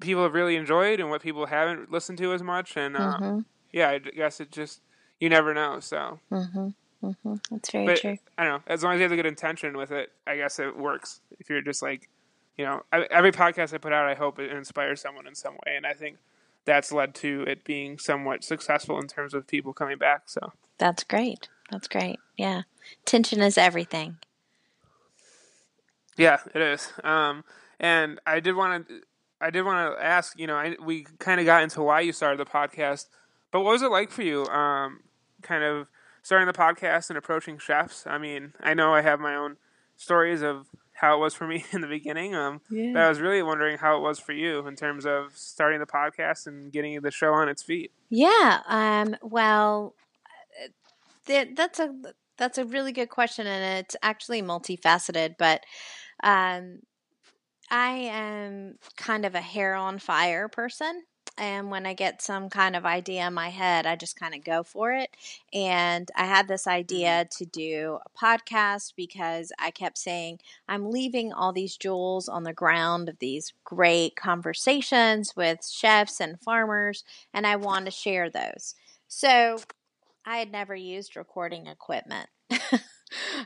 people 0.00 0.22
have 0.22 0.34
really 0.34 0.56
enjoyed 0.56 1.00
and 1.00 1.10
what 1.10 1.22
people 1.22 1.46
haven't 1.46 1.92
listened 1.92 2.18
to 2.18 2.32
as 2.32 2.42
much. 2.42 2.76
And 2.76 2.96
uh, 2.96 3.18
mm-hmm. 3.18 3.40
yeah, 3.72 3.90
I 3.90 3.98
guess 3.98 4.40
it 4.40 4.50
just 4.50 4.80
you 5.18 5.28
never 5.28 5.52
know. 5.52 5.80
So. 5.80 6.20
Mm-hmm. 6.32 6.68
Mm-hmm. 7.02 7.36
That's 7.50 7.70
very 7.70 7.86
but, 7.86 7.96
true. 7.98 8.18
I 8.36 8.44
don't 8.44 8.52
know. 8.52 8.62
As 8.66 8.82
long 8.82 8.92
as 8.92 8.98
you 8.98 9.04
have 9.04 9.12
a 9.12 9.16
good 9.16 9.24
intention 9.24 9.76
with 9.76 9.90
it, 9.90 10.12
I 10.26 10.36
guess 10.36 10.58
it 10.58 10.76
works. 10.76 11.20
If 11.38 11.48
you're 11.48 11.62
just 11.62 11.80
like, 11.80 12.10
you 12.58 12.64
know, 12.66 12.82
I, 12.92 13.06
every 13.10 13.32
podcast 13.32 13.72
I 13.72 13.78
put 13.78 13.92
out, 13.94 14.06
I 14.06 14.14
hope 14.14 14.38
it 14.38 14.52
inspires 14.52 15.00
someone 15.00 15.26
in 15.26 15.34
some 15.34 15.54
way, 15.54 15.76
and 15.76 15.86
I 15.86 15.94
think 15.94 16.18
that's 16.66 16.92
led 16.92 17.14
to 17.16 17.44
it 17.48 17.64
being 17.64 17.98
somewhat 17.98 18.44
successful 18.44 18.98
in 19.00 19.06
terms 19.06 19.32
of 19.32 19.46
people 19.46 19.72
coming 19.72 19.96
back. 19.96 20.24
So 20.26 20.52
that's 20.76 21.04
great. 21.04 21.48
That's 21.70 21.88
great. 21.88 22.18
Yeah, 22.36 22.62
tension 23.06 23.40
is 23.40 23.56
everything. 23.56 24.18
Yeah, 26.20 26.38
it 26.54 26.60
is. 26.60 26.92
Um, 27.02 27.44
and 27.78 28.20
I 28.26 28.40
did 28.40 28.54
want 28.54 28.88
to, 28.88 29.00
I 29.40 29.50
did 29.50 29.62
want 29.62 29.96
to 29.96 30.04
ask. 30.04 30.38
You 30.38 30.46
know, 30.46 30.56
I, 30.56 30.76
we 30.84 31.06
kind 31.18 31.40
of 31.40 31.46
got 31.46 31.62
into 31.62 31.82
why 31.82 32.00
you 32.00 32.12
started 32.12 32.38
the 32.38 32.50
podcast, 32.50 33.06
but 33.50 33.62
what 33.62 33.72
was 33.72 33.82
it 33.82 33.90
like 33.90 34.10
for 34.10 34.22
you? 34.22 34.44
Um, 34.46 35.00
kind 35.42 35.64
of 35.64 35.88
starting 36.22 36.46
the 36.46 36.52
podcast 36.52 37.08
and 37.08 37.16
approaching 37.16 37.58
chefs. 37.58 38.06
I 38.06 38.18
mean, 38.18 38.52
I 38.60 38.74
know 38.74 38.94
I 38.94 39.00
have 39.00 39.18
my 39.18 39.34
own 39.34 39.56
stories 39.96 40.42
of 40.42 40.66
how 40.92 41.16
it 41.16 41.20
was 41.20 41.34
for 41.34 41.46
me 41.46 41.64
in 41.72 41.80
the 41.80 41.86
beginning. 41.86 42.34
Um, 42.34 42.60
yeah. 42.70 42.92
But 42.92 43.02
I 43.02 43.08
was 43.08 43.20
really 43.20 43.42
wondering 43.42 43.78
how 43.78 43.96
it 43.96 44.00
was 44.00 44.18
for 44.18 44.32
you 44.32 44.66
in 44.66 44.76
terms 44.76 45.06
of 45.06 45.32
starting 45.34 45.80
the 45.80 45.86
podcast 45.86 46.46
and 46.46 46.70
getting 46.70 47.00
the 47.00 47.10
show 47.10 47.32
on 47.32 47.48
its 47.48 47.62
feet. 47.62 47.92
Yeah. 48.10 48.60
Um, 48.66 49.16
well, 49.22 49.94
uh, 50.62 51.44
that's 51.56 51.78
a 51.78 51.94
that's 52.36 52.58
a 52.58 52.64
really 52.64 52.92
good 52.92 53.10
question, 53.10 53.46
and 53.46 53.78
it's 53.84 53.96
actually 54.02 54.42
multifaceted. 54.42 55.36
But 55.38 55.62
um, 56.22 56.80
I 57.70 57.90
am 57.90 58.76
kind 58.96 59.24
of 59.24 59.34
a 59.34 59.40
hair 59.40 59.74
on 59.74 59.98
fire 59.98 60.48
person 60.48 61.02
and 61.40 61.70
when 61.70 61.86
I 61.86 61.94
get 61.94 62.20
some 62.20 62.50
kind 62.50 62.76
of 62.76 62.84
idea 62.84 63.26
in 63.26 63.32
my 63.32 63.48
head, 63.48 63.86
I 63.86 63.96
just 63.96 64.20
kind 64.20 64.34
of 64.34 64.44
go 64.44 64.62
for 64.62 64.92
it. 64.92 65.08
And 65.54 66.06
I 66.14 66.26
had 66.26 66.48
this 66.48 66.66
idea 66.66 67.24
mm-hmm. 67.24 67.44
to 67.44 67.50
do 67.50 67.98
a 68.04 68.18
podcast 68.18 68.92
because 68.94 69.50
I 69.58 69.70
kept 69.70 69.96
saying, 69.96 70.40
I'm 70.68 70.90
leaving 70.90 71.32
all 71.32 71.54
these 71.54 71.78
jewels 71.78 72.28
on 72.28 72.42
the 72.42 72.52
ground 72.52 73.08
of 73.08 73.18
these 73.20 73.54
great 73.64 74.16
conversations 74.16 75.34
with 75.34 75.66
chefs 75.66 76.20
and 76.20 76.38
farmers, 76.40 77.04
and 77.32 77.46
I 77.46 77.56
want 77.56 77.86
to 77.86 77.90
share 77.90 78.28
those. 78.28 78.74
So 79.08 79.60
I 80.26 80.36
had 80.36 80.52
never 80.52 80.74
used 80.74 81.16
recording 81.16 81.68
equipment. 81.68 82.28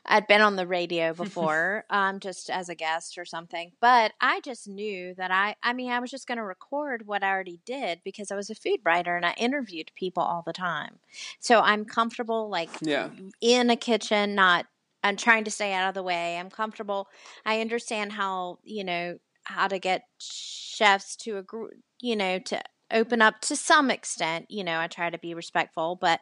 I'd 0.06 0.26
been 0.26 0.40
on 0.40 0.56
the 0.56 0.66
radio 0.66 1.12
before, 1.14 1.84
um, 1.90 2.20
just 2.20 2.50
as 2.50 2.68
a 2.68 2.74
guest 2.74 3.18
or 3.18 3.24
something, 3.24 3.72
but 3.80 4.12
I 4.20 4.40
just 4.40 4.68
knew 4.68 5.14
that 5.14 5.30
I, 5.30 5.56
I 5.62 5.72
mean, 5.72 5.90
I 5.90 6.00
was 6.00 6.10
just 6.10 6.26
going 6.26 6.38
to 6.38 6.44
record 6.44 7.06
what 7.06 7.22
I 7.22 7.30
already 7.30 7.60
did 7.64 8.00
because 8.04 8.30
I 8.30 8.36
was 8.36 8.50
a 8.50 8.54
food 8.54 8.80
writer 8.84 9.16
and 9.16 9.26
I 9.26 9.34
interviewed 9.36 9.90
people 9.94 10.22
all 10.22 10.42
the 10.46 10.52
time. 10.52 10.98
So 11.40 11.60
I'm 11.60 11.84
comfortable, 11.84 12.48
like, 12.48 12.70
yeah. 12.80 13.10
in 13.40 13.70
a 13.70 13.76
kitchen, 13.76 14.34
not, 14.34 14.66
I'm 15.02 15.16
trying 15.16 15.44
to 15.44 15.50
stay 15.50 15.72
out 15.72 15.88
of 15.88 15.94
the 15.94 16.02
way. 16.02 16.38
I'm 16.38 16.50
comfortable. 16.50 17.08
I 17.44 17.60
understand 17.60 18.12
how, 18.12 18.58
you 18.62 18.84
know, 18.84 19.18
how 19.44 19.68
to 19.68 19.78
get 19.78 20.04
chefs 20.18 21.16
to 21.16 21.36
agree, 21.36 21.70
you 22.00 22.16
know, 22.16 22.38
to 22.38 22.62
open 22.90 23.22
up 23.22 23.40
to 23.42 23.56
some 23.56 23.90
extent. 23.90 24.46
You 24.48 24.64
know, 24.64 24.78
I 24.78 24.86
try 24.86 25.10
to 25.10 25.18
be 25.18 25.34
respectful, 25.34 25.96
but 26.00 26.20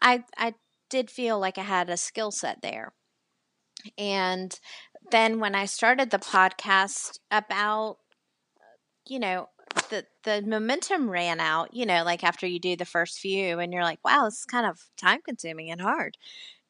I, 0.00 0.24
I, 0.36 0.54
did 0.90 1.10
feel 1.10 1.38
like 1.38 1.58
I 1.58 1.62
had 1.62 1.88
a 1.88 1.96
skill 1.96 2.30
set 2.30 2.62
there. 2.62 2.92
And 3.96 4.58
then 5.10 5.40
when 5.40 5.54
I 5.54 5.64
started 5.64 6.10
the 6.10 6.18
podcast 6.18 7.18
about 7.30 7.96
you 9.06 9.18
know 9.18 9.48
the 9.88 10.04
the 10.24 10.42
momentum 10.42 11.08
ran 11.08 11.40
out, 11.40 11.74
you 11.74 11.86
know, 11.86 12.04
like 12.04 12.24
after 12.24 12.46
you 12.46 12.58
do 12.58 12.76
the 12.76 12.84
first 12.84 13.18
few 13.18 13.58
and 13.58 13.72
you're 13.72 13.82
like, 13.82 14.00
wow, 14.04 14.24
this 14.24 14.40
is 14.40 14.44
kind 14.44 14.66
of 14.66 14.80
time 14.96 15.20
consuming 15.24 15.70
and 15.70 15.80
hard. 15.80 16.16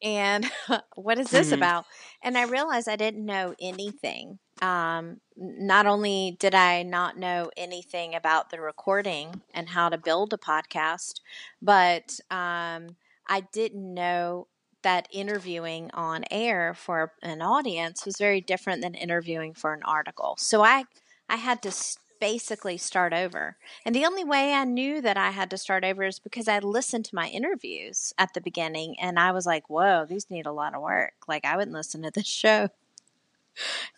And 0.01 0.49
what 0.95 1.19
is 1.19 1.29
this 1.29 1.47
mm-hmm. 1.47 1.55
about? 1.55 1.85
And 2.23 2.37
I 2.37 2.43
realized 2.43 2.87
I 2.87 2.95
didn't 2.95 3.25
know 3.25 3.55
anything. 3.59 4.39
Um, 4.61 5.21
not 5.35 5.87
only 5.87 6.37
did 6.39 6.53
I 6.53 6.83
not 6.83 7.17
know 7.17 7.49
anything 7.57 8.13
about 8.15 8.49
the 8.49 8.61
recording 8.61 9.41
and 9.53 9.69
how 9.69 9.89
to 9.89 9.97
build 9.97 10.33
a 10.33 10.37
podcast, 10.37 11.21
but 11.61 12.19
um, 12.29 12.95
I 13.27 13.41
didn't 13.41 13.93
know 13.93 14.47
that 14.83 15.07
interviewing 15.11 15.91
on 15.93 16.25
air 16.31 16.73
for 16.73 17.13
an 17.21 17.41
audience 17.41 18.05
was 18.05 18.17
very 18.17 18.41
different 18.41 18.81
than 18.81 18.95
interviewing 18.95 19.53
for 19.53 19.73
an 19.73 19.83
article. 19.83 20.35
So 20.39 20.63
I 20.63 20.85
I 21.29 21.35
had 21.37 21.61
to 21.63 21.71
basically 22.19 22.77
start 22.77 23.13
over. 23.13 23.57
And 23.85 23.95
the 23.95 24.05
only 24.05 24.23
way 24.23 24.53
I 24.53 24.63
knew 24.63 25.01
that 25.01 25.17
I 25.17 25.31
had 25.31 25.49
to 25.51 25.57
start 25.57 25.83
over 25.83 26.03
is 26.03 26.19
because 26.19 26.47
I 26.47 26.59
listened 26.59 27.05
to 27.05 27.15
my 27.15 27.27
interviews 27.27 28.13
at 28.17 28.33
the 28.33 28.41
beginning 28.41 28.95
and 28.99 29.19
I 29.19 29.31
was 29.31 29.45
like, 29.45 29.69
"Whoa, 29.69 30.05
these 30.05 30.29
need 30.29 30.45
a 30.45 30.51
lot 30.51 30.75
of 30.75 30.81
work." 30.81 31.13
Like 31.27 31.45
I 31.45 31.57
wouldn't 31.57 31.75
listen 31.75 32.03
to 32.03 32.11
this 32.11 32.27
show. 32.43 32.69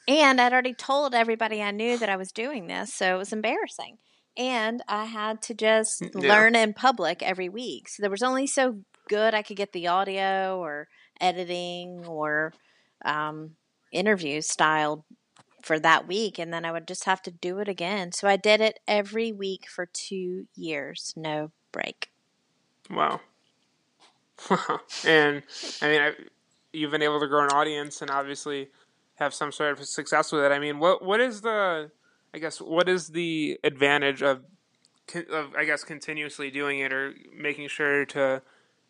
And 0.08 0.42
I'd 0.42 0.54
already 0.54 0.74
told 0.74 1.14
everybody 1.14 1.62
I 1.62 1.72
knew 1.72 1.98
that 1.98 2.10
I 2.10 2.16
was 2.16 2.32
doing 2.32 2.68
this, 2.68 2.94
so 2.94 3.16
it 3.16 3.20
was 3.20 3.34
embarrassing. 3.34 4.00
And 4.36 4.82
I 4.88 5.06
had 5.06 5.44
to 5.44 5.54
just 5.54 6.02
mm, 6.02 6.24
yeah. 6.24 6.34
learn 6.34 6.56
in 6.56 6.74
public 6.74 7.22
every 7.22 7.50
week. 7.50 7.88
So 7.88 8.02
there 8.02 8.10
was 8.10 8.24
only 8.24 8.48
so 8.48 8.80
good 9.08 9.34
I 9.34 9.42
could 9.42 9.58
get 9.58 9.74
the 9.74 9.88
audio 9.88 10.58
or 10.60 10.88
editing 11.20 12.06
or 12.06 12.54
um, 13.06 13.52
interview 13.92 14.42
style 14.42 15.06
for 15.64 15.80
that 15.80 16.08
week, 16.08 16.38
and 16.40 16.54
then 16.54 16.66
I 16.66 16.72
would 16.72 16.88
just 16.88 17.06
have 17.06 17.22
to 17.24 17.32
do 17.32 17.60
it 17.60 17.68
again. 17.68 18.12
So 18.12 18.28
I 18.28 18.36
did 18.36 18.60
it 18.60 18.80
every 18.88 19.32
week 19.32 19.68
for 19.70 19.86
two 19.86 20.48
years, 20.56 21.14
no 21.16 21.52
break. 21.72 22.12
Wow. 22.90 23.22
and 25.06 25.44
I 25.82 25.88
mean, 25.88 26.02
I, 26.02 26.12
you've 26.74 26.92
been 26.92 27.02
able 27.02 27.20
to 27.22 27.28
grow 27.28 27.46
an 27.46 27.52
audience 27.52 28.02
and 28.02 28.12
obviously 28.12 28.70
have 29.16 29.34
some 29.34 29.52
sort 29.52 29.80
of 29.80 29.86
success 29.86 30.32
with 30.32 30.44
it. 30.44 30.52
I 30.52 30.60
mean, 30.60 30.80
what 30.80 31.04
what 31.04 31.22
is 31.22 31.42
the, 31.42 31.92
I 32.34 32.40
guess, 32.40 32.60
what 32.60 32.90
is 32.90 33.10
the 33.10 33.58
advantage 33.64 34.22
of, 34.22 34.42
of 35.32 35.56
I 35.56 35.64
guess, 35.64 35.84
continuously 35.86 36.52
doing 36.52 36.80
it 36.80 36.92
or 36.92 37.14
making 37.34 37.70
sure 37.70 38.06
to 38.08 38.42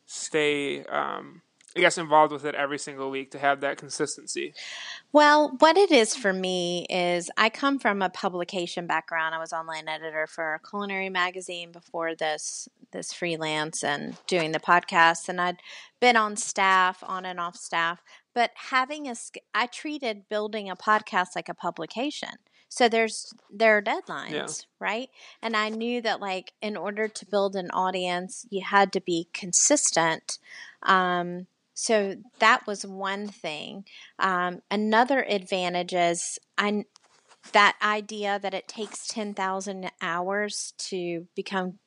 stay 0.06 0.84
um, 0.86 1.42
I 1.76 1.80
guess 1.80 1.98
involved 1.98 2.32
with 2.32 2.46
it 2.46 2.54
every 2.54 2.78
single 2.78 3.10
week 3.10 3.32
to 3.32 3.40
have 3.40 3.62
that 3.62 3.78
consistency? 3.78 4.54
Well, 5.12 5.56
what 5.58 5.76
it 5.76 5.92
is 5.92 6.16
for 6.16 6.32
me 6.32 6.86
is 6.88 7.32
I 7.36 7.50
come 7.50 7.80
from 7.80 8.04
a 8.04 8.10
publication 8.10 8.86
background. 8.86 9.34
I 9.34 9.40
was 9.40 9.54
online 9.54 9.88
editor 9.88 10.28
for 10.28 10.54
a 10.54 10.60
culinary 10.60 11.10
magazine 11.10 11.72
before 11.72 12.16
this 12.16 12.70
this 12.92 13.12
freelance 13.12 13.84
and 13.84 14.16
doing 14.28 14.52
the 14.52 14.60
podcast 14.60 15.28
and 15.28 15.42
I'd 15.42 15.58
been 16.00 16.16
on 16.16 16.36
staff, 16.36 17.04
on 17.04 17.26
and 17.26 17.40
off 17.40 17.56
staff, 17.56 18.04
but 18.36 18.52
having 18.54 19.08
a 19.08 19.16
I 19.56 19.66
treated 19.66 20.30
building 20.30 20.70
a 20.70 20.76
podcast 20.76 21.30
like 21.36 21.50
a 21.50 21.56
publication. 21.56 22.38
So 22.74 22.90
there's 22.90 23.32
there 23.52 23.78
are 23.78 23.84
deadlines, 23.84 24.32
yeah. 24.32 24.48
right? 24.80 25.10
And 25.44 25.56
I 25.56 25.70
knew 25.70 26.02
that 26.02 26.20
like 26.20 26.54
in 26.60 26.76
order 26.76 27.08
to 27.08 27.26
build 27.28 27.56
an 27.56 27.70
audience, 27.70 28.48
you 28.50 28.64
had 28.64 28.92
to 28.94 29.00
be 29.00 29.28
consistent. 29.32 30.40
Um, 30.82 31.46
so 31.76 32.16
that 32.40 32.66
was 32.66 32.84
one 32.84 33.28
thing. 33.28 33.86
Um, 34.18 34.64
another 34.72 35.22
advantage 35.22 35.94
is 35.94 36.40
I 36.58 36.86
that 37.52 37.76
idea 37.80 38.40
that 38.42 38.56
it 38.56 38.68
takes 38.68 39.08
10,000 39.08 39.92
hours 40.02 40.74
to 40.80 41.28
become 41.36 41.78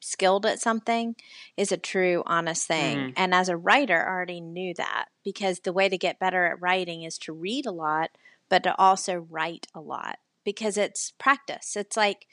skilled 0.00 0.44
at 0.44 0.60
something 0.60 1.16
is 1.56 1.72
a 1.72 1.78
true 1.78 2.22
honest 2.26 2.68
thing. 2.68 2.98
Mm-hmm. 2.98 3.12
And 3.16 3.32
as 3.32 3.48
a 3.48 3.56
writer, 3.56 4.04
I 4.04 4.12
already 4.12 4.42
knew 4.42 4.74
that 4.74 5.06
because 5.24 5.60
the 5.60 5.72
way 5.72 5.88
to 5.88 5.96
get 5.96 6.18
better 6.18 6.44
at 6.44 6.60
writing 6.60 7.02
is 7.02 7.16
to 7.20 7.32
read 7.32 7.64
a 7.64 7.72
lot, 7.72 8.10
but 8.50 8.62
to 8.64 8.78
also 8.78 9.26
write 9.30 9.68
a 9.74 9.80
lot 9.80 10.18
because 10.44 10.76
it's 10.76 11.12
practice. 11.18 11.76
It's 11.76 11.96
like 11.96 12.26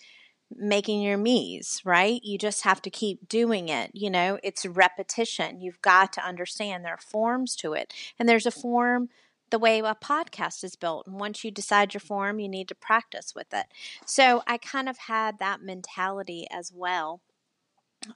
making 0.56 1.02
your 1.02 1.18
mise, 1.18 1.82
right? 1.86 2.20
You 2.24 2.38
just 2.38 2.64
have 2.64 2.82
to 2.84 2.90
keep 2.90 3.28
doing 3.28 3.70
it. 3.70 3.92
You 3.94 4.10
know, 4.10 4.40
it's 4.44 4.66
repetition. 4.66 5.62
You've 5.62 5.82
got 5.82 6.14
to 6.14 6.26
understand 6.26 6.84
there 6.84 6.94
are 6.94 6.98
forms 6.98 7.56
to 7.58 7.74
it. 7.74 7.94
And 8.20 8.28
there's 8.28 8.46
a 8.46 8.52
form 8.52 9.10
the 9.50 9.60
way 9.60 9.80
a 9.80 9.96
podcast 9.96 10.64
is 10.64 10.76
built. 10.76 11.08
And 11.08 11.20
once 11.20 11.44
you 11.44 11.52
decide 11.52 11.94
your 11.94 12.02
form, 12.02 12.40
you 12.40 12.50
need 12.50 12.68
to 12.70 12.76
practice 12.76 13.34
with 13.36 13.54
it. 13.54 13.66
So 14.06 14.44
I 14.48 14.58
kind 14.58 14.90
of 14.90 14.98
had 14.98 15.40
that 15.40 15.62
mentality 15.62 16.48
as 16.50 16.72
well. 16.74 17.22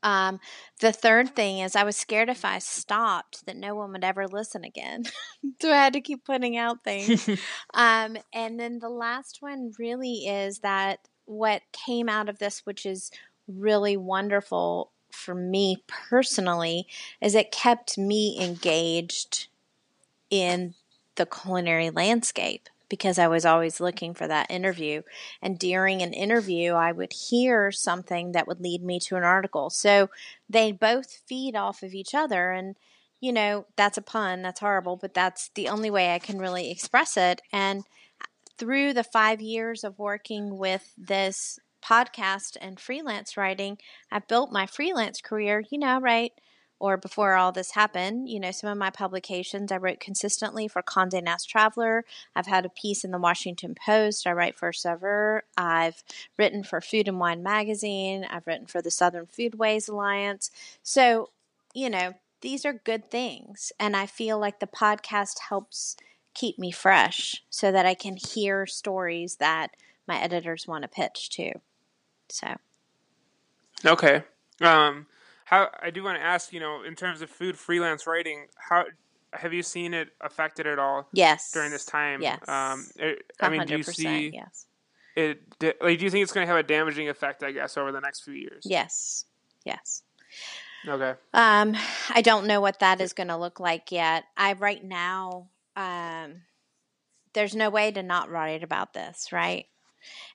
Um, 0.04 0.40
the 0.80 0.92
third 0.92 1.36
thing 1.36 1.60
is 1.60 1.76
I 1.76 1.84
was 1.84 1.96
scared 1.96 2.30
if 2.30 2.44
I 2.44 2.60
stopped 2.60 3.46
that 3.46 3.58
no 3.58 3.76
one 3.76 3.92
would 3.92 4.04
ever 4.04 4.28
listen 4.28 4.64
again. 4.64 5.06
so 5.62 5.72
I 5.72 5.76
had 5.76 5.94
to 5.94 6.02
keep 6.02 6.26
putting 6.26 6.58
out 6.58 6.84
things. 6.84 7.28
um, 7.74 8.18
and 8.34 8.60
then 8.60 8.80
the 8.80 8.90
last 8.90 9.42
one 9.42 9.74
really 9.78 10.28
is 10.28 10.60
that 10.60 11.00
what 11.26 11.62
came 11.72 12.10
out 12.10 12.30
of 12.30 12.40
this, 12.40 12.66
which 12.66 12.86
is 12.86 13.12
really 13.48 13.98
wonderful 13.98 14.92
for 15.12 15.36
me 15.36 15.84
personally, 15.88 16.88
is 17.22 17.36
it 17.36 17.52
kept 17.52 17.98
me 17.98 18.38
engaged 18.42 19.48
in 20.30 20.74
the 21.16 21.26
culinary 21.26 21.90
landscape 21.90 22.70
because 22.90 23.18
I 23.18 23.28
was 23.28 23.46
always 23.46 23.80
looking 23.80 24.14
for 24.14 24.28
that 24.28 24.52
interview. 24.52 25.02
And 25.42 25.58
during 25.60 26.02
an 26.02 26.14
interview, 26.14 26.74
I 26.74 26.92
would 26.92 27.14
hear 27.14 27.72
something 27.72 28.32
that 28.34 28.48
would 28.48 28.62
lead 28.62 28.84
me 28.84 29.00
to 29.02 29.16
an 29.16 29.24
article. 29.24 29.70
So 29.70 30.10
they 30.50 30.72
both 30.72 31.22
feed 31.28 31.56
off 31.56 31.84
of 31.84 31.94
each 31.94 32.14
other. 32.14 32.52
And, 32.52 32.76
you 33.20 33.32
know, 33.32 33.66
that's 33.76 33.98
a 33.98 34.02
pun, 34.02 34.42
that's 34.42 34.60
horrible, 34.60 34.98
but 34.98 35.14
that's 35.14 35.50
the 35.56 35.70
only 35.70 35.90
way 35.90 36.14
I 36.14 36.20
can 36.20 36.40
really 36.40 36.72
express 36.72 37.18
it. 37.18 37.42
And 37.52 37.84
through 38.58 38.94
the 38.94 39.04
five 39.04 39.42
years 39.42 39.84
of 39.84 40.00
working 40.00 40.58
with 40.58 40.94
this 40.98 41.60
podcast 41.84 42.58
and 42.60 42.80
freelance 42.80 43.38
writing, 43.38 43.78
I've 44.12 44.28
built 44.28 44.52
my 44.52 44.66
freelance 44.66 45.22
career, 45.22 45.64
you 45.70 45.78
know, 45.78 46.00
right? 46.00 46.32
Or 46.80 46.98
before 46.98 47.36
all 47.36 47.52
this 47.52 47.72
happened, 47.72 48.30
you 48.30 48.40
know, 48.40 48.52
some 48.52 48.70
of 48.70 48.78
my 48.78 48.90
publications 48.90 49.72
I 49.72 49.78
wrote 49.78 50.00
consistently 50.00 50.68
for 50.68 50.82
Condé 50.82 51.24
Nast 51.24 51.50
Traveler. 51.50 52.04
I've 52.36 52.48
had 52.48 52.66
a 52.66 52.70
piece 52.70 53.04
in 53.04 53.12
the 53.12 53.18
Washington 53.18 53.76
Post. 53.76 54.28
I 54.28 54.34
write 54.34 54.56
for 54.56 54.74
Saveur. 54.74 55.44
I've 55.56 56.04
written 56.38 56.64
for 56.64 56.82
Food 56.82 57.08
and 57.08 57.20
Wine 57.20 57.42
Magazine. 57.42 58.26
I've 58.30 58.46
written 58.46 58.66
for 58.66 58.82
the 58.82 58.92
Southern 58.92 59.26
Foodways 59.26 59.88
Alliance. 59.88 60.52
So, 60.84 61.30
you 61.74 61.90
know, 61.90 62.16
these 62.42 62.66
are 62.66 62.74
good 62.74 63.10
things. 63.10 63.72
And 63.80 63.96
I 63.96 64.06
feel 64.06 64.38
like 64.38 64.60
the 64.60 64.68
podcast 64.68 65.40
helps 65.50 65.96
keep 66.34 66.60
me 66.60 66.72
fresh 66.72 67.44
so 67.50 67.72
that 67.72 67.86
I 67.86 67.94
can 67.94 68.18
hear 68.18 68.66
stories 68.66 69.38
that 69.38 69.72
my 70.08 70.20
editors 70.20 70.68
want 70.68 70.84
to 70.84 70.88
pitch 70.88 71.30
to. 71.32 71.54
So. 72.30 72.56
Okay. 73.86 74.24
Um, 74.62 75.08
how 75.46 75.70
I 75.82 75.92
do 75.92 76.04
want 76.04 76.18
to 76.18 76.24
ask, 76.24 76.52
you 76.52 76.60
know, 76.60 76.84
in 76.84 76.96
terms 76.96 77.22
of 77.22 77.30
food 77.30 77.58
freelance 77.58 78.06
writing, 78.06 78.48
how 78.58 78.86
have 79.32 79.54
you 79.54 79.64
seen 79.64 79.94
it 79.94 80.10
affected 80.20 80.66
at 80.68 80.80
all? 80.80 81.08
Yes. 81.14 81.52
During 81.52 81.72
this 81.72 81.86
time, 81.86 82.22
yes. 82.22 82.48
Um, 82.50 82.88
it, 82.98 83.32
I 83.40 83.50
mean, 83.50 83.66
do 83.66 83.78
you 83.78 83.84
see? 83.84 84.32
Yes. 84.34 84.66
It 85.16 85.40
like, 85.82 86.00
do 86.00 86.04
you 86.04 86.10
think 86.10 86.24
it's 86.24 86.34
going 86.34 86.46
to 86.46 86.52
have 86.52 86.60
a 86.60 86.68
damaging 86.68 87.10
effect? 87.10 87.44
I 87.44 87.52
guess 87.52 87.78
over 87.78 87.92
the 87.92 88.02
next 88.02 88.24
few 88.24 88.34
years. 88.34 88.64
Yes. 88.66 89.26
Yes. 89.64 90.02
Okay. 90.88 91.14
Um, 91.34 91.76
I 92.10 92.22
don't 92.22 92.48
know 92.48 92.60
what 92.60 92.80
that 92.80 93.00
is 93.00 93.14
going 93.14 93.30
to 93.30 93.38
look 93.38 93.60
like 93.60 93.92
yet. 93.92 94.26
I 94.36 94.54
right 94.54 94.84
now, 94.84 95.50
um, 95.76 96.42
there's 97.34 97.56
no 97.56 97.70
way 97.70 97.92
to 97.92 98.02
not 98.02 98.30
write 98.30 98.64
about 98.64 98.94
this, 98.94 99.32
right? 99.32 99.66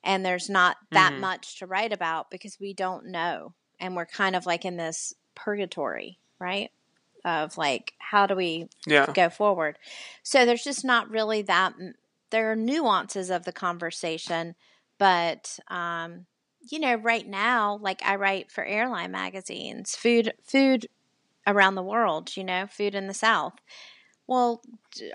And 0.03 0.25
there's 0.25 0.49
not 0.49 0.77
that 0.93 1.13
mm-hmm. 1.13 1.21
much 1.21 1.59
to 1.59 1.67
write 1.67 1.93
about 1.93 2.31
because 2.31 2.59
we 2.61 2.75
don't 2.75 3.07
know 3.07 3.55
and 3.81 3.97
we're 3.97 4.07
kind 4.07 4.37
of 4.37 4.47
like 4.47 4.65
in 4.65 4.77
this 4.77 5.15
purgatory, 5.35 6.19
right? 6.39 6.71
Of 7.25 7.59
like, 7.59 7.95
how 7.99 8.27
do 8.27 8.35
we 8.35 8.69
yeah. 8.87 9.13
go 9.13 9.29
forward? 9.29 9.79
So 10.23 10.47
there's 10.47 10.65
just 10.65 10.85
not 10.85 11.11
really 11.11 11.43
that. 11.43 11.75
There 12.31 12.53
are 12.53 12.57
nuances 12.57 13.31
of 13.31 13.45
the 13.45 13.53
conversation, 13.53 14.55
but 14.99 15.59
um, 15.69 16.27
you 16.69 16.79
know, 16.79 16.95
right 16.95 17.27
now, 17.27 17.79
like 17.81 18.03
I 18.05 18.17
write 18.17 18.51
for 18.51 18.65
airline 18.65 19.11
magazines, 19.11 19.97
food, 19.97 20.33
food 20.45 20.87
around 21.47 21.75
the 21.75 21.83
world. 21.83 22.37
You 22.37 22.45
know, 22.45 22.67
food 22.67 22.95
in 22.95 23.07
the 23.07 23.15
South. 23.15 23.55
Well, 24.27 24.63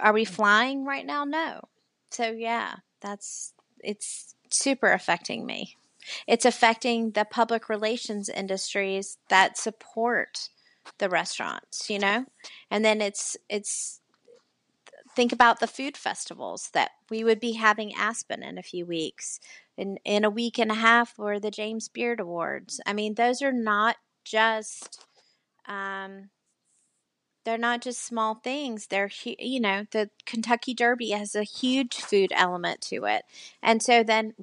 are 0.01 0.13
we 0.13 0.25
flying 0.25 0.85
right 0.85 1.05
now? 1.05 1.23
No. 1.23 1.61
So 2.11 2.31
yeah, 2.31 2.75
that's 3.01 3.53
it's 3.79 4.35
super 4.49 4.91
affecting 4.91 5.45
me. 5.45 5.77
It's 6.27 6.45
affecting 6.45 7.11
the 7.11 7.25
public 7.25 7.69
relations 7.69 8.29
industries 8.29 9.17
that 9.29 9.57
support 9.57 10.49
the 10.99 11.09
restaurants, 11.09 11.89
you 11.89 11.99
know? 11.99 12.25
And 12.69 12.85
then 12.85 13.01
it's 13.01 13.37
it's 13.49 14.01
think 15.15 15.31
about 15.31 15.59
the 15.59 15.67
food 15.67 15.95
festivals 15.97 16.69
that 16.73 16.91
we 17.09 17.23
would 17.23 17.39
be 17.39 17.53
having 17.53 17.93
Aspen 17.95 18.43
in 18.43 18.57
a 18.57 18.63
few 18.63 18.85
weeks. 18.85 19.39
In 19.77 19.97
in 20.05 20.23
a 20.23 20.29
week 20.29 20.57
and 20.57 20.71
a 20.71 20.75
half 20.75 21.19
or 21.19 21.39
the 21.39 21.51
James 21.51 21.89
Beard 21.89 22.19
Awards. 22.19 22.79
I 22.85 22.93
mean, 22.93 23.15
those 23.15 23.41
are 23.41 23.51
not 23.51 23.97
just 24.23 25.05
um 25.67 26.29
they're 27.45 27.57
not 27.59 27.81
just 27.81 28.03
small 28.03 28.35
things. 28.35 28.87
They're, 28.87 29.11
you 29.23 29.59
know, 29.59 29.85
the 29.91 30.09
Kentucky 30.25 30.73
Derby 30.73 31.11
has 31.11 31.35
a 31.35 31.43
huge 31.43 31.95
food 31.97 32.31
element 32.35 32.81
to 32.89 33.05
it. 33.05 33.23
And 33.61 33.83
so 33.83 34.03
then 34.03 34.33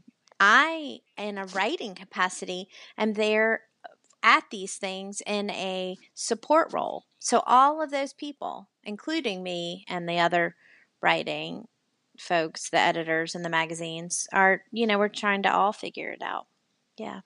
I, 0.44 0.98
in 1.16 1.38
a 1.38 1.46
writing 1.46 1.94
capacity, 1.94 2.68
am 2.98 3.12
there 3.12 3.62
at 4.24 4.42
these 4.50 4.74
things 4.74 5.22
in 5.24 5.50
a 5.50 5.96
support 6.14 6.72
role. 6.72 7.04
So 7.20 7.44
all 7.46 7.80
of 7.80 7.92
those 7.92 8.12
people, 8.12 8.68
including 8.82 9.44
me 9.44 9.84
and 9.88 10.08
the 10.08 10.18
other 10.18 10.56
writing 11.00 11.68
folks, 12.18 12.70
the 12.70 12.80
editors 12.80 13.36
and 13.36 13.44
the 13.44 13.48
magazines, 13.50 14.26
are, 14.32 14.62
you 14.72 14.84
know, 14.84 14.98
we're 14.98 15.08
trying 15.08 15.44
to 15.44 15.52
all 15.52 15.72
figure 15.72 16.10
it 16.10 16.22
out. 16.22 16.48
Yeah. 16.98 17.20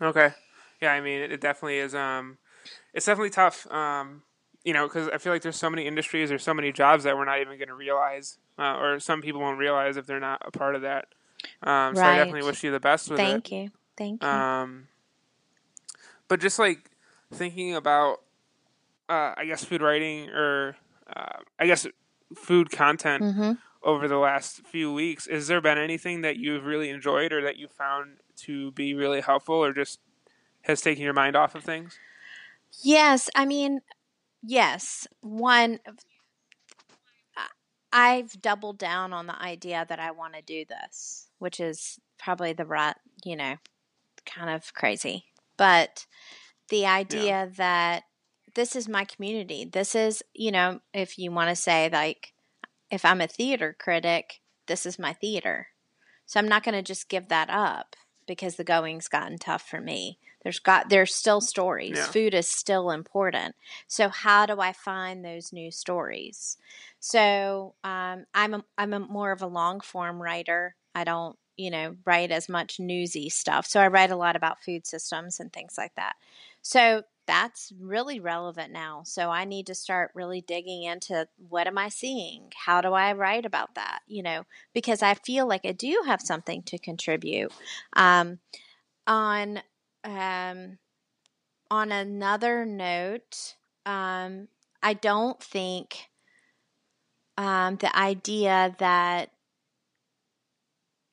Okay. 0.00 0.30
Yeah, 0.80 0.92
I 0.92 1.00
mean, 1.00 1.20
it 1.20 1.40
definitely 1.40 1.78
is. 1.78 1.96
Um, 1.96 2.38
it's 2.94 3.06
definitely 3.06 3.30
tough. 3.30 3.68
Um, 3.72 4.22
you 4.64 4.72
know, 4.72 4.86
because 4.86 5.08
I 5.08 5.18
feel 5.18 5.32
like 5.32 5.42
there's 5.42 5.56
so 5.56 5.70
many 5.70 5.86
industries, 5.86 6.28
there's 6.28 6.42
so 6.42 6.54
many 6.54 6.72
jobs 6.72 7.04
that 7.04 7.16
we're 7.16 7.24
not 7.24 7.40
even 7.40 7.58
going 7.58 7.68
to 7.68 7.74
realize, 7.74 8.38
uh, 8.58 8.76
or 8.76 9.00
some 9.00 9.22
people 9.22 9.40
won't 9.40 9.58
realize 9.58 9.96
if 9.96 10.06
they're 10.06 10.20
not 10.20 10.42
a 10.44 10.50
part 10.50 10.74
of 10.74 10.82
that. 10.82 11.06
Um, 11.62 11.94
so. 11.94 12.02
I 12.02 12.16
definitely 12.16 12.42
wish 12.42 12.64
you 12.64 12.72
the 12.72 12.80
best 12.80 13.08
with 13.08 13.18
Thank 13.18 13.46
it. 13.46 13.50
Thank 13.50 13.52
you. 13.52 13.70
Thank 13.96 14.22
you. 14.22 14.28
Um, 14.28 14.88
but 16.26 16.40
just 16.40 16.58
like 16.58 16.90
thinking 17.32 17.74
about, 17.74 18.18
uh, 19.08 19.34
I 19.36 19.44
guess 19.46 19.64
food 19.64 19.80
writing 19.80 20.28
or 20.30 20.76
uh, 21.14 21.38
I 21.58 21.66
guess 21.66 21.86
food 22.36 22.70
content 22.70 23.22
mm-hmm. 23.22 23.52
over 23.82 24.08
the 24.08 24.18
last 24.18 24.66
few 24.66 24.92
weeks, 24.92 25.26
has 25.26 25.46
there 25.46 25.60
been 25.60 25.78
anything 25.78 26.20
that 26.22 26.36
you've 26.36 26.64
really 26.64 26.90
enjoyed 26.90 27.32
or 27.32 27.42
that 27.42 27.56
you 27.56 27.68
found 27.68 28.18
to 28.36 28.72
be 28.72 28.94
really 28.94 29.20
helpful 29.20 29.54
or 29.54 29.72
just 29.72 30.00
has 30.62 30.80
taken 30.80 31.02
your 31.02 31.14
mind 31.14 31.36
off 31.36 31.54
of 31.54 31.64
things? 31.64 31.98
Yes, 32.82 33.30
I 33.34 33.46
mean, 33.46 33.80
yes. 34.42 35.06
One, 35.20 35.80
uh, 37.36 37.42
I've 37.92 38.40
doubled 38.40 38.78
down 38.78 39.12
on 39.12 39.26
the 39.26 39.40
idea 39.40 39.86
that 39.88 40.00
I 40.00 40.10
want 40.10 40.34
to 40.34 40.42
do 40.42 40.64
this, 40.64 41.28
which 41.38 41.60
is 41.60 41.98
probably 42.18 42.52
the 42.52 42.66
right, 42.66 42.96
you 43.24 43.36
know, 43.36 43.56
kind 44.26 44.50
of 44.50 44.72
crazy. 44.74 45.24
But 45.56 46.06
the 46.68 46.86
idea 46.86 47.24
yeah. 47.24 47.46
that 47.56 48.02
this 48.54 48.74
is 48.74 48.88
my 48.88 49.04
community. 49.04 49.64
This 49.64 49.94
is, 49.94 50.22
you 50.34 50.50
know, 50.50 50.80
if 50.92 51.18
you 51.18 51.30
want 51.30 51.50
to 51.50 51.56
say 51.56 51.88
like 51.92 52.32
if 52.90 53.04
I'm 53.04 53.20
a 53.20 53.26
theater 53.26 53.76
critic, 53.78 54.40
this 54.66 54.86
is 54.86 54.98
my 54.98 55.12
theater. 55.12 55.68
So 56.26 56.38
I'm 56.40 56.48
not 56.48 56.62
going 56.62 56.74
to 56.74 56.82
just 56.82 57.08
give 57.08 57.28
that 57.28 57.50
up 57.50 57.96
because 58.26 58.56
the 58.56 58.64
going's 58.64 59.08
gotten 59.08 59.38
tough 59.38 59.62
for 59.62 59.80
me. 59.80 60.18
There's 60.42 60.58
got 60.58 60.88
there's 60.88 61.14
still 61.14 61.40
stories. 61.40 61.96
Yeah. 61.96 62.06
Food 62.06 62.34
is 62.34 62.48
still 62.48 62.90
important. 62.90 63.54
So 63.86 64.08
how 64.08 64.46
do 64.46 64.60
I 64.60 64.72
find 64.72 65.24
those 65.24 65.52
new 65.52 65.70
stories? 65.70 66.56
So 67.00 67.74
um, 67.84 68.24
I'm 68.34 68.54
a, 68.54 68.64
I'm 68.76 68.92
a 68.92 69.00
more 69.00 69.32
of 69.32 69.42
a 69.42 69.46
long 69.46 69.80
form 69.80 70.22
writer. 70.22 70.74
I 70.94 71.04
don't 71.04 71.36
you 71.56 71.70
know 71.70 71.96
write 72.04 72.30
as 72.30 72.48
much 72.48 72.78
newsy 72.78 73.28
stuff. 73.28 73.66
So 73.66 73.80
I 73.80 73.88
write 73.88 74.10
a 74.10 74.16
lot 74.16 74.36
about 74.36 74.62
food 74.62 74.86
systems 74.86 75.40
and 75.40 75.52
things 75.52 75.74
like 75.76 75.94
that. 75.96 76.14
So 76.62 77.02
that's 77.26 77.72
really 77.78 78.20
relevant 78.20 78.72
now. 78.72 79.02
So 79.04 79.28
I 79.28 79.44
need 79.44 79.66
to 79.66 79.74
start 79.74 80.12
really 80.14 80.40
digging 80.40 80.84
into 80.84 81.28
what 81.48 81.66
am 81.66 81.76
I 81.76 81.90
seeing? 81.90 82.50
How 82.56 82.80
do 82.80 82.94
I 82.94 83.12
write 83.12 83.44
about 83.44 83.74
that? 83.74 84.00
You 84.06 84.22
know, 84.22 84.44
because 84.72 85.02
I 85.02 85.12
feel 85.12 85.46
like 85.46 85.66
I 85.66 85.72
do 85.72 86.04
have 86.06 86.22
something 86.22 86.62
to 86.62 86.78
contribute. 86.78 87.52
Um, 87.92 88.38
on 89.06 89.60
um, 90.08 90.78
on 91.70 91.92
another 91.92 92.64
note, 92.64 93.56
um, 93.84 94.48
I 94.82 94.94
don't 94.94 95.42
think 95.42 96.08
um, 97.36 97.76
the 97.76 97.94
idea 97.96 98.74
that 98.78 99.30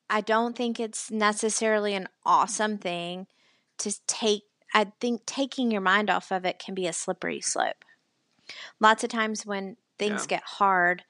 I 0.09 0.21
don't 0.21 0.55
think 0.55 0.79
it's 0.79 1.11
necessarily 1.11 1.93
an 1.93 2.07
awesome 2.25 2.77
thing 2.77 3.27
to 3.79 3.93
take. 4.07 4.43
I 4.73 4.91
think 4.99 5.25
taking 5.25 5.71
your 5.71 5.81
mind 5.81 6.09
off 6.09 6.31
of 6.31 6.45
it 6.45 6.59
can 6.59 6.73
be 6.73 6.87
a 6.87 6.93
slippery 6.93 7.41
slope. 7.41 7.83
Lots 8.79 9.03
of 9.03 9.09
times 9.09 9.45
when 9.45 9.77
things 9.97 10.23
yeah. 10.23 10.37
get 10.37 10.43
hard, 10.43 11.03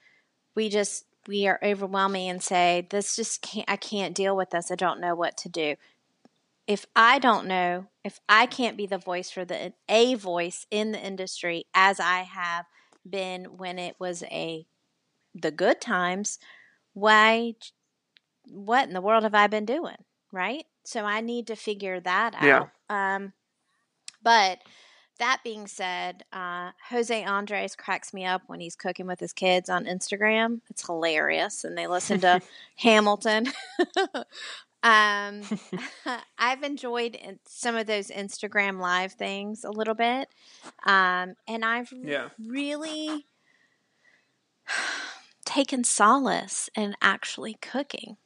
we 0.54 0.68
just 0.68 1.04
we 1.28 1.46
are 1.46 1.58
overwhelming 1.62 2.28
and 2.28 2.42
say, 2.42 2.86
"This 2.90 3.16
just 3.16 3.42
can't. 3.42 3.68
I 3.68 3.76
can't 3.76 4.14
deal 4.14 4.36
with 4.36 4.50
this. 4.50 4.70
I 4.70 4.74
don't 4.76 5.00
know 5.00 5.14
what 5.14 5.36
to 5.38 5.48
do." 5.48 5.76
If 6.66 6.86
I 6.96 7.18
don't 7.18 7.46
know, 7.46 7.86
if 8.04 8.18
I 8.28 8.46
can't 8.46 8.76
be 8.76 8.86
the 8.86 8.98
voice 8.98 9.30
for 9.30 9.44
the 9.44 9.72
a 9.88 10.14
voice 10.14 10.66
in 10.70 10.92
the 10.92 11.04
industry 11.04 11.64
as 11.74 12.00
I 12.00 12.22
have 12.22 12.66
been 13.08 13.56
when 13.56 13.78
it 13.78 13.96
was 13.98 14.22
a 14.24 14.66
the 15.34 15.50
good 15.50 15.80
times, 15.80 16.38
why 16.92 17.54
what 18.48 18.88
in 18.88 18.94
the 18.94 19.00
world 19.00 19.22
have 19.22 19.34
I 19.34 19.46
been 19.46 19.66
doing? 19.66 19.96
Right? 20.32 20.64
So 20.84 21.04
I 21.04 21.20
need 21.20 21.46
to 21.48 21.56
figure 21.56 22.00
that 22.00 22.34
out. 22.34 22.42
Yeah. 22.42 22.66
Um, 22.88 23.32
but 24.22 24.58
that 25.18 25.40
being 25.42 25.66
said, 25.66 26.24
uh, 26.32 26.72
Jose 26.90 27.24
Andres 27.24 27.74
cracks 27.74 28.12
me 28.12 28.24
up 28.24 28.42
when 28.46 28.60
he's 28.60 28.76
cooking 28.76 29.06
with 29.06 29.18
his 29.18 29.32
kids 29.32 29.68
on 29.70 29.86
Instagram. 29.86 30.60
It's 30.68 30.84
hilarious, 30.84 31.64
and 31.64 31.76
they 31.76 31.86
listen 31.86 32.20
to 32.20 32.40
Hamilton. 32.76 33.46
um, 34.82 35.42
I've 36.38 36.62
enjoyed 36.62 37.18
some 37.46 37.76
of 37.76 37.86
those 37.86 38.08
Instagram 38.08 38.80
live 38.80 39.12
things 39.12 39.64
a 39.64 39.70
little 39.70 39.94
bit, 39.94 40.28
um, 40.84 41.36
and 41.46 41.64
I've 41.64 41.92
yeah. 41.92 42.28
really 42.38 43.26
taken 45.44 45.84
solace 45.84 46.68
in 46.76 46.94
actually 47.00 47.54
cooking 47.54 48.16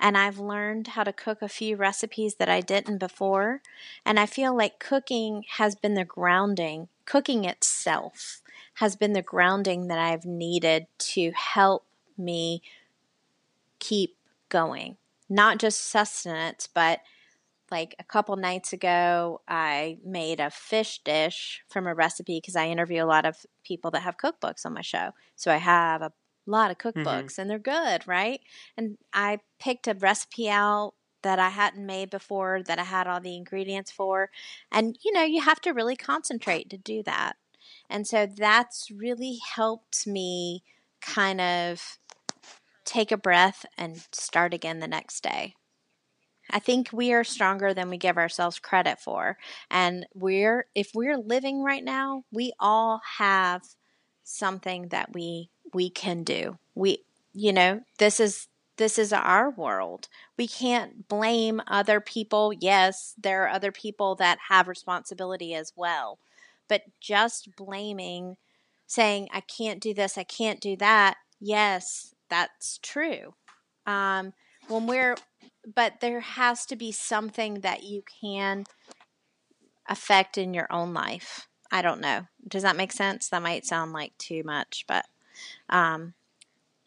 and 0.00 0.16
I've 0.16 0.38
learned 0.38 0.88
how 0.88 1.04
to 1.04 1.12
cook 1.12 1.42
a 1.42 1.48
few 1.48 1.76
recipes 1.76 2.36
that 2.36 2.48
I 2.48 2.60
didn't 2.60 2.98
before. 2.98 3.62
And 4.04 4.18
I 4.18 4.26
feel 4.26 4.56
like 4.56 4.78
cooking 4.78 5.44
has 5.56 5.74
been 5.74 5.94
the 5.94 6.04
grounding, 6.04 6.88
cooking 7.04 7.44
itself 7.44 8.42
has 8.74 8.94
been 8.94 9.12
the 9.12 9.22
grounding 9.22 9.88
that 9.88 9.98
I've 9.98 10.24
needed 10.24 10.86
to 10.98 11.32
help 11.32 11.84
me 12.16 12.62
keep 13.80 14.16
going. 14.48 14.96
Not 15.28 15.58
just 15.58 15.90
sustenance, 15.90 16.68
but 16.72 17.00
like 17.70 17.94
a 17.98 18.04
couple 18.04 18.36
nights 18.36 18.72
ago, 18.72 19.42
I 19.46 19.98
made 20.04 20.40
a 20.40 20.50
fish 20.50 21.00
dish 21.04 21.62
from 21.68 21.86
a 21.86 21.94
recipe 21.94 22.38
because 22.38 22.56
I 22.56 22.68
interview 22.68 23.04
a 23.04 23.06
lot 23.06 23.26
of 23.26 23.44
people 23.62 23.90
that 23.90 24.02
have 24.02 24.16
cookbooks 24.16 24.64
on 24.64 24.74
my 24.74 24.80
show. 24.80 25.10
So 25.36 25.52
I 25.52 25.58
have 25.58 26.02
a 26.02 26.12
lot 26.46 26.70
of 26.70 26.78
cookbooks 26.78 27.04
mm-hmm. 27.04 27.40
and 27.40 27.50
they're 27.50 27.58
good, 27.58 28.06
right? 28.08 28.40
And 28.76 28.96
I 29.12 29.40
picked 29.58 29.86
a 29.86 29.94
recipe 29.94 30.48
out 30.48 30.94
that 31.22 31.38
I 31.38 31.50
hadn't 31.50 31.84
made 31.84 32.10
before 32.10 32.62
that 32.62 32.78
I 32.78 32.84
had 32.84 33.06
all 33.06 33.20
the 33.20 33.36
ingredients 33.36 33.90
for. 33.90 34.30
And 34.72 34.98
you 35.04 35.12
know, 35.12 35.24
you 35.24 35.42
have 35.42 35.60
to 35.62 35.72
really 35.72 35.96
concentrate 35.96 36.70
to 36.70 36.78
do 36.78 37.02
that. 37.04 37.36
And 37.90 38.06
so 38.06 38.26
that's 38.26 38.90
really 38.90 39.38
helped 39.54 40.06
me 40.06 40.62
kind 41.00 41.40
of 41.40 41.98
take 42.88 43.12
a 43.12 43.16
breath 43.16 43.66
and 43.76 44.06
start 44.12 44.54
again 44.54 44.80
the 44.80 44.88
next 44.88 45.22
day. 45.22 45.54
I 46.50 46.58
think 46.58 46.88
we 46.92 47.12
are 47.12 47.24
stronger 47.24 47.74
than 47.74 47.90
we 47.90 47.98
give 47.98 48.16
ourselves 48.16 48.58
credit 48.58 48.98
for. 48.98 49.36
And 49.70 50.06
we're 50.14 50.66
if 50.74 50.92
we're 50.94 51.18
living 51.18 51.62
right 51.62 51.84
now, 51.84 52.24
we 52.32 52.52
all 52.58 53.00
have 53.18 53.62
something 54.24 54.88
that 54.88 55.12
we 55.12 55.50
we 55.74 55.90
can 55.90 56.24
do. 56.24 56.58
We, 56.74 57.04
you 57.34 57.52
know, 57.52 57.82
this 57.98 58.18
is 58.18 58.48
this 58.78 58.98
is 58.98 59.12
our 59.12 59.50
world. 59.50 60.08
We 60.38 60.48
can't 60.48 61.08
blame 61.08 61.60
other 61.66 62.00
people. 62.00 62.52
Yes, 62.58 63.14
there 63.22 63.42
are 63.44 63.50
other 63.50 63.72
people 63.72 64.14
that 64.14 64.38
have 64.48 64.68
responsibility 64.68 65.54
as 65.54 65.72
well. 65.76 66.18
But 66.68 66.82
just 67.00 67.56
blaming, 67.56 68.36
saying, 68.86 69.28
I 69.32 69.40
can't 69.40 69.80
do 69.80 69.92
this, 69.92 70.16
I 70.16 70.22
can't 70.22 70.60
do 70.60 70.76
that, 70.76 71.16
yes, 71.40 72.14
that's 72.28 72.78
true. 72.82 73.34
Um, 73.86 74.32
when 74.68 74.86
we're, 74.86 75.16
but 75.74 76.00
there 76.00 76.20
has 76.20 76.66
to 76.66 76.76
be 76.76 76.92
something 76.92 77.60
that 77.60 77.82
you 77.82 78.02
can 78.20 78.64
affect 79.88 80.38
in 80.38 80.54
your 80.54 80.66
own 80.70 80.92
life. 80.92 81.48
I 81.70 81.82
don't 81.82 82.00
know. 82.00 82.26
Does 82.46 82.62
that 82.62 82.76
make 82.76 82.92
sense? 82.92 83.28
That 83.28 83.42
might 83.42 83.66
sound 83.66 83.92
like 83.92 84.16
too 84.18 84.42
much, 84.44 84.84
but 84.86 85.04
um, 85.68 86.14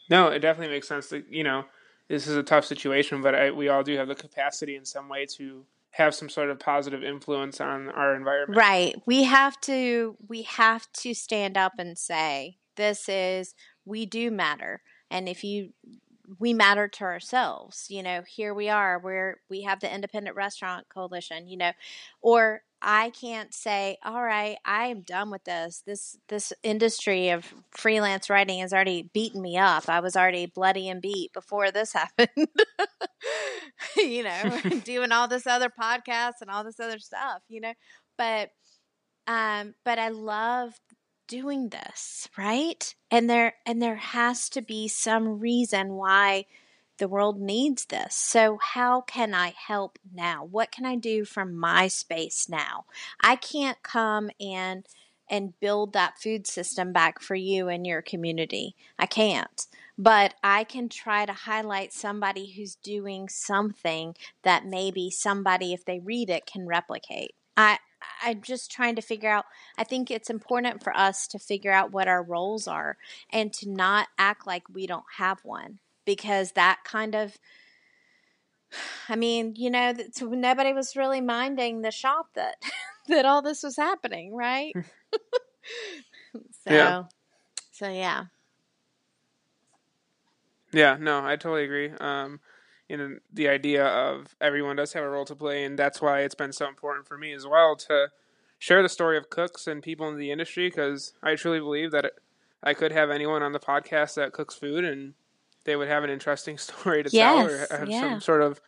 no, 0.10 0.28
it 0.28 0.40
definitely 0.40 0.74
makes 0.74 0.88
sense. 0.88 1.08
That, 1.08 1.26
you 1.32 1.44
know, 1.44 1.66
this 2.08 2.28
is 2.28 2.36
a 2.36 2.44
tough 2.44 2.66
situation, 2.66 3.22
but 3.22 3.34
I, 3.34 3.52
we 3.52 3.70
all 3.70 3.84
do 3.84 3.96
have 3.98 4.08
the 4.08 4.16
capacity 4.16 4.76
in 4.76 4.86
some 4.86 5.08
way 5.08 5.26
to 5.38 5.66
have 5.92 6.16
some 6.16 6.30
sort 6.30 6.50
of 6.50 6.60
positive 6.60 7.04
influence 7.04 7.62
on 7.62 7.90
our 7.90 8.16
environment. 8.16 8.58
Right. 8.58 8.96
We 9.06 9.24
have 9.24 9.60
to 9.62 10.18
we 10.28 10.44
have 10.44 10.92
to 10.94 11.14
stand 11.14 11.58
up 11.58 11.74
and 11.78 11.98
say 11.98 12.58
this 12.76 13.08
is 13.08 13.54
we 13.86 14.06
do 14.06 14.32
matter. 14.32 14.82
And 15.12 15.30
if 15.30 15.44
you 15.44 15.74
we 16.40 16.54
matter 16.54 16.88
to 16.88 17.04
ourselves, 17.04 17.88
you 17.90 18.02
know, 18.02 18.22
here 18.28 18.54
we 18.54 18.70
are, 18.70 19.00
we're 19.00 19.42
we 19.50 19.64
have 19.64 19.80
the 19.82 19.94
independent 19.94 20.36
restaurant 20.36 20.88
coalition, 20.90 21.48
you 21.48 21.58
know, 21.58 21.72
or 22.22 22.62
I 22.82 23.12
can't 23.12 23.54
say, 23.54 23.98
all 24.04 24.24
right, 24.24 24.58
I 24.66 24.88
am 24.88 25.02
done 25.02 25.30
with 25.30 25.44
this. 25.44 25.84
This 25.86 26.18
this 26.30 26.52
industry 26.64 27.30
of 27.30 27.54
freelance 27.72 28.30
writing 28.30 28.60
has 28.62 28.74
already 28.74 29.10
beaten 29.14 29.42
me 29.42 29.58
up. 29.58 29.88
I 29.88 30.00
was 30.00 30.16
already 30.16 30.48
bloody 30.48 30.90
and 30.90 31.02
beat 31.02 31.32
before 31.34 31.72
this 31.72 31.94
happened. 31.94 32.30
you 33.98 34.24
know, 34.24 34.60
doing 34.84 35.12
all 35.12 35.28
this 35.28 35.46
other 35.46 35.70
podcasts 35.70 36.42
and 36.42 36.50
all 36.50 36.64
this 36.64 36.80
other 36.80 37.00
stuff, 37.00 37.42
you 37.50 37.62
know. 37.62 37.74
But 38.18 38.50
um 39.28 39.76
but 39.86 40.00
I 40.00 40.10
love 40.10 40.74
doing 41.32 41.70
this, 41.70 42.28
right? 42.38 42.94
And 43.10 43.30
there 43.30 43.54
and 43.66 43.82
there 43.82 43.96
has 43.96 44.50
to 44.50 44.62
be 44.62 44.90
some 44.90 45.40
reason 45.40 45.94
why 45.94 46.46
the 46.98 47.08
world 47.08 47.40
needs 47.40 47.86
this. 47.86 48.14
So, 48.16 48.60
how 48.62 49.02
can 49.02 49.34
I 49.34 49.54
help 49.58 49.98
now? 50.14 50.44
What 50.44 50.74
can 50.74 50.86
I 50.86 50.98
do 50.98 51.24
from 51.24 51.56
my 51.56 51.88
space 51.88 52.50
now? 52.50 52.84
I 53.22 53.38
can't 53.38 53.82
come 53.82 54.30
and 54.42 54.86
and 55.30 55.58
build 55.62 55.94
that 55.94 56.20
food 56.20 56.46
system 56.46 56.92
back 56.92 57.22
for 57.22 57.36
you 57.36 57.70
and 57.70 57.88
your 57.88 58.02
community. 58.02 58.76
I 59.00 59.06
can't. 59.06 59.66
But 59.98 60.34
I 60.44 60.66
can 60.66 60.90
try 60.90 61.26
to 61.26 61.32
highlight 61.32 61.94
somebody 61.94 62.52
who's 62.52 62.76
doing 62.76 63.30
something 63.30 64.16
that 64.44 64.66
maybe 64.66 65.10
somebody, 65.10 65.72
if 65.72 65.86
they 65.86 66.00
read 66.00 66.30
it, 66.30 66.46
can 66.46 66.68
replicate. 66.68 67.36
I, 67.56 67.78
I'm 68.24 68.42
just 68.42 68.72
trying 68.72 68.96
to 68.96 69.02
figure 69.02 69.30
out. 69.30 69.46
I 69.78 69.84
think 69.84 70.12
it's 70.12 70.30
important 70.30 70.84
for 70.84 70.96
us 70.96 71.28
to 71.28 71.40
figure 71.40 71.72
out 71.72 71.92
what 71.92 72.08
our 72.08 72.24
roles 72.24 72.68
are 72.68 72.98
and 73.32 73.52
to 73.54 73.70
not 73.70 74.08
act 74.18 74.48
like 74.48 74.64
we 74.70 74.88
don't 74.88 75.06
have 75.18 75.40
one 75.44 75.80
because 76.06 76.54
that 76.54 76.80
kind 76.84 77.16
of 77.16 77.38
I 79.10 79.16
mean, 79.16 79.54
you 79.58 79.70
know, 79.70 79.94
so 80.14 80.28
nobody 80.28 80.74
was 80.74 80.96
really 80.96 81.22
minding 81.22 81.82
the 81.82 81.92
shop 81.92 82.28
that 82.36 82.56
that 83.08 83.26
all 83.26 83.42
this 83.42 83.64
was 83.64 83.76
happening, 83.76 84.36
right? 84.36 84.74
so, 86.34 86.74
yeah. 86.74 87.04
so 87.72 87.90
yeah. 87.90 88.26
Yeah, 90.72 90.98
no, 91.00 91.26
I 91.26 91.36
totally 91.36 91.66
agree. 91.66 91.92
Um, 92.00 92.34
you 92.34 92.40
know, 92.98 93.18
the 93.32 93.48
idea 93.48 93.86
of 93.86 94.36
everyone 94.42 94.76
does 94.76 94.94
have 94.94 95.04
a 95.04 95.10
role 95.10 95.26
to 95.26 95.36
play, 95.36 95.64
and 95.64 95.78
that's 95.78 96.02
why 96.02 96.22
it's 96.22 96.36
been 96.36 96.52
so 96.52 96.68
important 96.68 97.08
for 97.08 97.18
me 97.18 97.34
as 97.34 97.46
well 97.46 97.76
to 97.76 98.10
share 98.62 98.84
the 98.84 98.90
story 98.90 99.18
of 99.18 99.30
cooks 99.30 99.66
and 99.66 99.82
people 99.82 100.08
in 100.08 100.18
the 100.18 100.32
industry 100.32 100.68
because 100.68 101.14
I 101.24 101.36
truly 101.36 101.60
believe 101.60 101.92
that 101.92 102.06
it, 102.06 102.14
I 102.62 102.76
could 102.76 102.92
have 102.92 103.10
anyone 103.10 103.42
on 103.42 103.54
the 103.54 103.60
podcast 103.60 104.14
that 104.16 104.34
cooks 104.34 104.54
food 104.54 104.84
and 104.84 105.16
they 105.66 105.76
would 105.76 105.88
have 105.88 106.04
an 106.04 106.12
interesting 106.12 106.58
story 106.60 107.04
to 107.04 107.10
yes, 107.12 107.12
tell 107.12 107.48
or 107.48 107.80
have 107.80 107.90
yeah. 107.90 108.02
some 108.02 108.22
sort 108.22 108.42
of 108.44 108.62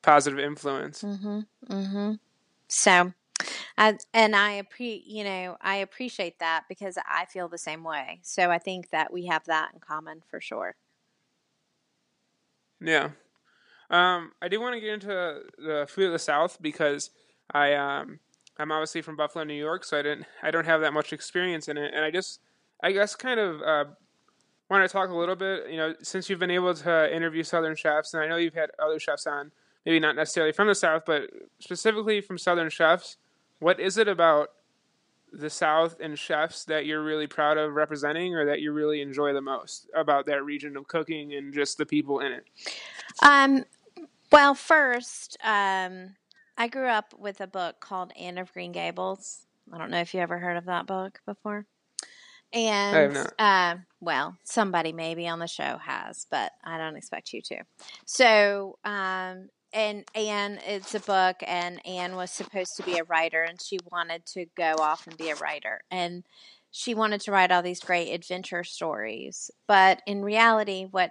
positive 0.00 0.38
influence. 0.38 1.02
Mm-hmm. 1.02 1.40
Mm-hmm. 1.70 2.12
So, 2.68 3.12
I, 3.76 3.98
and 4.14 4.34
I 4.34 4.62
appre- 4.62 5.02
you 5.04 5.22
know, 5.22 5.58
I 5.60 5.76
appreciate 5.76 6.38
that 6.38 6.64
because 6.66 6.96
I 7.06 7.26
feel 7.26 7.48
the 7.48 7.58
same 7.58 7.84
way. 7.84 8.20
So 8.22 8.50
I 8.50 8.58
think 8.58 8.88
that 8.90 9.12
we 9.12 9.26
have 9.26 9.44
that 9.44 9.72
in 9.74 9.80
common 9.80 10.22
for 10.30 10.40
sure. 10.40 10.76
Yeah. 12.80 13.10
Um, 13.90 14.32
I 14.42 14.48
do 14.48 14.60
want 14.60 14.74
to 14.74 14.80
get 14.80 14.90
into 14.90 15.42
the 15.58 15.86
food 15.88 16.06
of 16.06 16.12
the 16.12 16.18
South 16.18 16.58
because 16.60 17.10
I 17.52 17.74
um, 17.74 18.18
I'm 18.58 18.72
obviously 18.72 19.02
from 19.02 19.16
Buffalo, 19.16 19.44
New 19.44 19.54
York, 19.54 19.84
so 19.84 19.98
I 19.98 20.02
didn't 20.02 20.26
I 20.42 20.50
don't 20.50 20.64
have 20.64 20.80
that 20.80 20.92
much 20.92 21.12
experience 21.12 21.68
in 21.68 21.76
it, 21.78 21.92
and 21.94 22.04
I 22.04 22.10
just 22.10 22.40
I 22.82 22.92
guess 22.92 23.14
kind 23.14 23.38
of 23.38 23.62
uh, 23.62 23.84
want 24.70 24.88
to 24.88 24.92
talk 24.92 25.10
a 25.10 25.14
little 25.14 25.36
bit. 25.36 25.70
You 25.70 25.76
know, 25.76 25.94
since 26.02 26.28
you've 26.28 26.38
been 26.38 26.50
able 26.50 26.74
to 26.74 27.14
interview 27.14 27.42
Southern 27.42 27.76
chefs, 27.76 28.14
and 28.14 28.22
I 28.22 28.28
know 28.28 28.36
you've 28.36 28.54
had 28.54 28.70
other 28.82 28.98
chefs 28.98 29.26
on, 29.26 29.52
maybe 29.84 30.00
not 30.00 30.16
necessarily 30.16 30.52
from 30.52 30.68
the 30.68 30.74
South, 30.74 31.02
but 31.06 31.30
specifically 31.60 32.20
from 32.20 32.38
Southern 32.38 32.70
chefs. 32.70 33.16
What 33.58 33.80
is 33.80 33.96
it 33.96 34.08
about 34.08 34.50
the 35.32 35.50
South 35.50 35.96
and 36.00 36.18
chefs 36.18 36.64
that 36.64 36.86
you're 36.86 37.02
really 37.02 37.26
proud 37.26 37.58
of 37.58 37.74
representing, 37.74 38.34
or 38.34 38.46
that 38.46 38.60
you 38.60 38.72
really 38.72 39.00
enjoy 39.00 39.32
the 39.32 39.40
most 39.40 39.88
about 39.94 40.26
that 40.26 40.44
region 40.44 40.76
of 40.76 40.88
cooking 40.88 41.34
and 41.34 41.54
just 41.54 41.78
the 41.78 41.86
people 41.86 42.20
in 42.20 42.32
it? 42.32 42.46
Um, 43.22 43.64
Well, 44.32 44.54
first, 44.54 45.36
um, 45.44 46.16
I 46.58 46.68
grew 46.68 46.88
up 46.88 47.14
with 47.18 47.40
a 47.40 47.46
book 47.46 47.80
called 47.80 48.12
Anne 48.18 48.38
of 48.38 48.52
Green 48.52 48.72
Gables. 48.72 49.46
I 49.72 49.78
don't 49.78 49.90
know 49.90 50.00
if 50.00 50.14
you 50.14 50.20
ever 50.20 50.38
heard 50.38 50.56
of 50.56 50.64
that 50.66 50.86
book 50.86 51.20
before. 51.26 51.66
And 52.52 53.16
uh, 53.38 53.76
well, 54.00 54.36
somebody 54.44 54.92
maybe 54.92 55.28
on 55.28 55.38
the 55.38 55.46
show 55.46 55.78
has, 55.78 56.26
but 56.30 56.52
I 56.64 56.78
don't 56.78 56.96
expect 56.96 57.32
you 57.32 57.42
to. 57.42 57.62
So, 58.04 58.78
um, 58.84 59.48
and 59.72 60.04
Anne, 60.14 60.60
it's 60.66 60.94
a 60.94 61.00
book, 61.00 61.36
and 61.46 61.84
Anne 61.86 62.16
was 62.16 62.30
supposed 62.30 62.76
to 62.76 62.82
be 62.82 62.98
a 62.98 63.04
writer, 63.04 63.42
and 63.42 63.60
she 63.60 63.78
wanted 63.90 64.24
to 64.26 64.46
go 64.56 64.74
off 64.78 65.06
and 65.06 65.16
be 65.16 65.30
a 65.30 65.36
writer, 65.36 65.82
and 65.90 66.24
she 66.70 66.94
wanted 66.94 67.20
to 67.22 67.32
write 67.32 67.50
all 67.50 67.62
these 67.62 67.80
great 67.80 68.12
adventure 68.12 68.64
stories. 68.64 69.50
But 69.66 70.02
in 70.06 70.22
reality, 70.22 70.86
what 70.90 71.10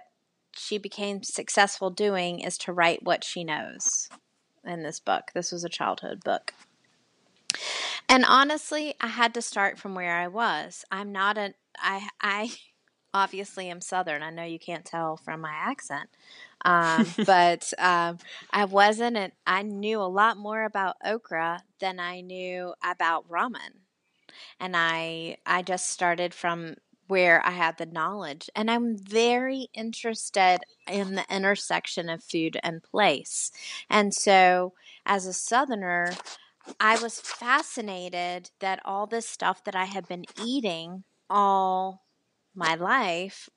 she 0.56 0.78
became 0.78 1.22
successful 1.22 1.90
doing 1.90 2.40
is 2.40 2.58
to 2.58 2.72
write 2.72 3.02
what 3.02 3.24
she 3.24 3.44
knows 3.44 4.08
in 4.64 4.82
this 4.82 5.00
book. 5.00 5.30
This 5.34 5.52
was 5.52 5.64
a 5.64 5.68
childhood 5.68 6.24
book. 6.24 6.52
And 8.08 8.24
honestly, 8.26 8.94
I 9.00 9.08
had 9.08 9.34
to 9.34 9.42
start 9.42 9.78
from 9.78 9.94
where 9.94 10.16
I 10.16 10.28
was. 10.28 10.84
I'm 10.90 11.12
not 11.12 11.38
a 11.38 11.54
I 11.78 12.08
I 12.20 12.52
obviously 13.14 13.70
am 13.70 13.80
southern. 13.80 14.22
I 14.22 14.30
know 14.30 14.44
you 14.44 14.58
can't 14.58 14.84
tell 14.84 15.16
from 15.16 15.40
my 15.40 15.52
accent. 15.52 16.08
Um, 16.64 17.06
but 17.26 17.72
um, 17.78 18.18
I 18.50 18.64
wasn't 18.64 19.16
an, 19.16 19.32
I 19.46 19.62
knew 19.62 20.00
a 20.00 20.04
lot 20.04 20.36
more 20.36 20.64
about 20.64 20.96
okra 21.04 21.62
than 21.80 22.00
I 22.00 22.20
knew 22.20 22.74
about 22.84 23.28
ramen. 23.28 23.80
And 24.60 24.76
I 24.76 25.38
I 25.46 25.62
just 25.62 25.90
started 25.90 26.34
from 26.34 26.76
where 27.08 27.44
I 27.46 27.50
had 27.50 27.78
the 27.78 27.86
knowledge. 27.86 28.50
And 28.54 28.70
I'm 28.70 28.96
very 28.96 29.68
interested 29.74 30.58
in 30.88 31.14
the 31.14 31.24
intersection 31.34 32.08
of 32.08 32.22
food 32.22 32.58
and 32.62 32.82
place. 32.82 33.50
And 33.88 34.14
so, 34.14 34.74
as 35.04 35.26
a 35.26 35.32
Southerner, 35.32 36.14
I 36.80 36.98
was 37.00 37.20
fascinated 37.20 38.50
that 38.60 38.80
all 38.84 39.06
this 39.06 39.28
stuff 39.28 39.64
that 39.64 39.76
I 39.76 39.84
had 39.84 40.08
been 40.08 40.24
eating 40.44 41.04
all 41.30 42.04
my 42.54 42.74
life 42.74 43.48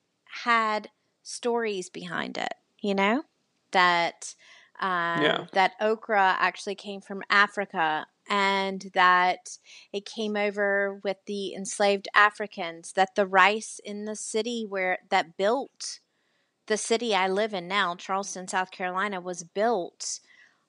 had 0.43 0.89
stories 1.23 1.89
behind 1.89 2.37
it, 2.37 2.53
you 2.81 2.93
know? 2.93 3.23
That 3.71 4.35
um, 4.79 5.21
yeah. 5.21 5.45
that 5.53 5.73
okra 5.81 6.37
actually 6.39 6.75
came 6.75 7.01
from 7.01 7.21
Africa 7.29 8.07
and 8.29 8.91
that 8.93 9.57
it 9.91 10.05
came 10.05 10.37
over 10.37 11.01
with 11.03 11.17
the 11.25 11.53
enslaved 11.55 12.07
Africans, 12.15 12.93
that 12.93 13.15
the 13.15 13.25
rice 13.25 13.81
in 13.83 14.05
the 14.05 14.15
city 14.15 14.65
where 14.69 14.99
that 15.09 15.35
built 15.35 15.99
the 16.67 16.77
city 16.77 17.15
I 17.15 17.27
live 17.27 17.53
in 17.53 17.67
now, 17.67 17.95
Charleston, 17.95 18.47
South 18.47 18.69
Carolina, 18.69 19.19
was 19.19 19.43
built 19.43 20.19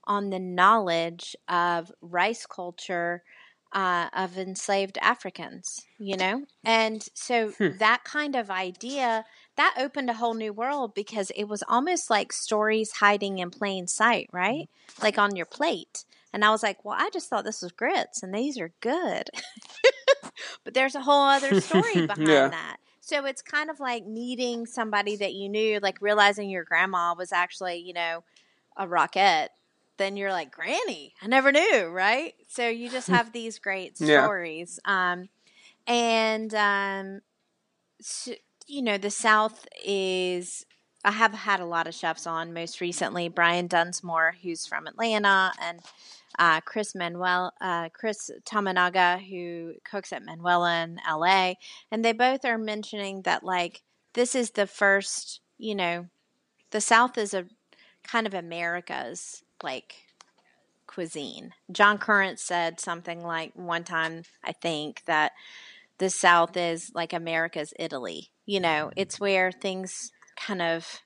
on 0.05 0.31
the 0.31 0.39
knowledge 0.39 1.37
of 1.47 1.93
rice 2.01 2.47
culture 2.47 3.23
uh, 3.73 4.09
of 4.15 4.37
enslaved 4.37 4.99
Africans, 5.03 5.87
you 5.99 6.17
know? 6.17 6.45
And 6.65 7.07
so 7.15 7.51
hmm. 7.51 7.77
that 7.79 8.03
kind 8.05 8.35
of 8.35 8.51
idea 8.51 9.25
that 9.57 9.75
opened 9.79 10.09
a 10.11 10.15
whole 10.15 10.35
new 10.35 10.53
world 10.53 10.95
because 10.95 11.31
it 11.37 11.45
was 11.45 11.63
almost 11.69 12.11
like 12.11 12.33
stories 12.33 12.93
hiding 12.93 13.39
in 13.39 13.51
plain 13.51 13.87
sight, 13.87 14.29
right? 14.33 14.69
Like 15.03 15.19
on 15.19 15.37
your 15.37 15.47
plate. 15.47 16.05
And 16.33 16.45
I 16.45 16.51
was 16.51 16.63
like, 16.63 16.85
well, 16.85 16.97
I 16.99 17.11
just 17.13 17.29
thought 17.29 17.45
this 17.45 17.63
was 17.63 17.73
grits 17.73 18.23
and 18.23 18.35
these 18.35 18.59
are 18.59 18.73
good. 18.81 19.31
but 20.65 20.75
there's 20.75 20.95
a 20.95 21.01
whole 21.01 21.23
other 21.23 21.61
story 21.61 22.07
behind 22.07 22.29
yeah. 22.29 22.49
that. 22.49 22.77
So 23.01 23.25
it's 23.27 23.43
kind 23.43 23.71
of 23.71 23.81
like 23.81 24.07
meeting 24.07 24.67
somebody 24.67 25.17
that 25.17 25.35
you 25.35 25.49
knew, 25.49 25.81
like 25.81 26.01
realizing 26.01 26.49
your 26.49 26.65
grandma 26.65 27.15
was 27.15 27.33
actually, 27.33 27.79
you 27.79 27.93
know, 27.93 28.23
a 28.77 28.87
rocket. 28.87 29.51
Then 29.97 30.17
you're 30.17 30.31
like, 30.31 30.53
Granny, 30.53 31.15
I 31.21 31.27
never 31.27 31.51
knew, 31.51 31.87
right? 31.89 32.35
So 32.49 32.69
you 32.69 32.89
just 32.89 33.09
have 33.09 33.33
these 33.33 33.59
great 33.59 33.99
stories. 33.99 34.79
Yeah. 34.87 35.13
Um, 35.13 35.29
and, 35.87 36.55
um, 36.55 37.21
so, 38.01 38.33
you 38.71 38.83
know, 38.83 38.99
the 38.99 39.11
South 39.11 39.67
is 39.85 40.65
I 41.05 41.11
have 41.11 41.33
had 41.33 41.61
a 41.61 41.67
lot 41.67 41.87
of 41.87 41.95
chefs 41.95 42.27
on. 42.27 42.53
Most 42.53 42.81
recently, 42.81 43.29
Brian 43.29 43.67
Dunsmore, 43.67 44.37
who's 44.43 44.67
from 44.67 44.87
Atlanta, 44.87 45.53
and 45.61 45.81
uh, 46.39 46.61
Chris 46.61 46.95
Manuel, 46.95 47.53
uh, 47.61 47.89
Kris 47.89 48.31
Tominaga, 48.45 49.19
who 49.19 49.75
cooks 49.83 50.13
at 50.13 50.25
Manuela 50.25 50.85
in 50.85 51.01
LA, 51.09 51.55
and 51.91 52.05
they 52.05 52.13
both 52.13 52.45
are 52.45 52.59
mentioning 52.59 53.23
that 53.23 53.43
like 53.43 53.83
this 54.13 54.35
is 54.35 54.53
the 54.53 54.67
first, 54.67 55.41
you 55.59 55.75
know, 55.75 56.07
the 56.71 56.81
South 56.81 57.19
is 57.19 57.35
a 57.35 57.47
kind 58.05 58.27
of 58.27 58.35
America's 58.35 59.43
like 59.65 59.95
cuisine. 60.87 61.55
John 61.73 61.99
Currence 61.99 62.43
said 62.43 62.79
something 62.79 63.23
like 63.23 63.53
one 63.55 63.85
time, 63.85 64.23
I 64.45 64.53
think 64.53 65.03
that 65.07 65.33
the 65.99 66.11
South 66.11 66.57
is 66.57 66.93
like 66.95 67.13
America's 67.13 67.75
Italy. 67.79 68.31
You 68.51 68.59
know, 68.59 68.91
it's 68.97 69.21
where 69.21 69.53
things 69.53 70.11
kind 70.35 70.61
of 70.61 71.03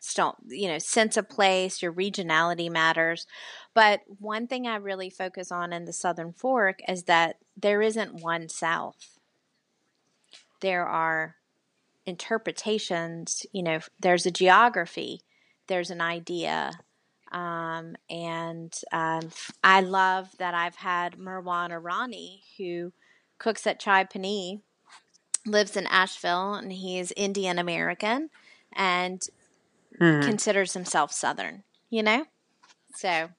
still, 0.00 0.34
you 0.48 0.66
know, 0.66 0.78
sense 0.78 1.16
of 1.16 1.28
place, 1.28 1.80
your 1.80 1.92
regionality 1.92 2.68
matters. 2.68 3.24
But 3.72 4.00
one 4.18 4.48
thing 4.48 4.66
I 4.66 4.74
really 4.74 5.10
focus 5.10 5.52
on 5.52 5.72
in 5.72 5.84
the 5.84 5.92
Southern 5.92 6.32
Fork 6.32 6.80
is 6.88 7.04
that 7.04 7.36
there 7.56 7.80
isn't 7.80 8.20
one 8.20 8.48
South. 8.48 9.20
There 10.60 10.84
are 10.84 11.36
interpretations, 12.04 13.46
you 13.52 13.62
know, 13.62 13.78
there's 14.00 14.26
a 14.26 14.32
geography, 14.32 15.20
there's 15.68 15.90
an 15.90 16.00
idea. 16.00 16.72
Um, 17.30 17.94
and 18.10 18.76
um, 18.90 19.30
I 19.62 19.82
love 19.82 20.30
that 20.38 20.54
I've 20.54 20.74
had 20.74 21.16
Meherwan 21.16 21.70
Irani, 21.70 22.40
who 22.58 22.92
cooks 23.38 23.68
at 23.68 23.78
Chai 23.78 24.02
Pani, 24.02 24.62
lives 25.46 25.76
in 25.76 25.86
Asheville, 25.86 26.54
and 26.54 26.72
he's 26.72 27.12
Indian 27.16 27.58
American 27.58 28.30
and 28.74 29.20
mm-hmm. 30.00 30.26
considers 30.26 30.74
himself 30.74 31.12
Southern, 31.12 31.62
you 31.88 32.02
know? 32.02 32.26
So, 32.94 33.30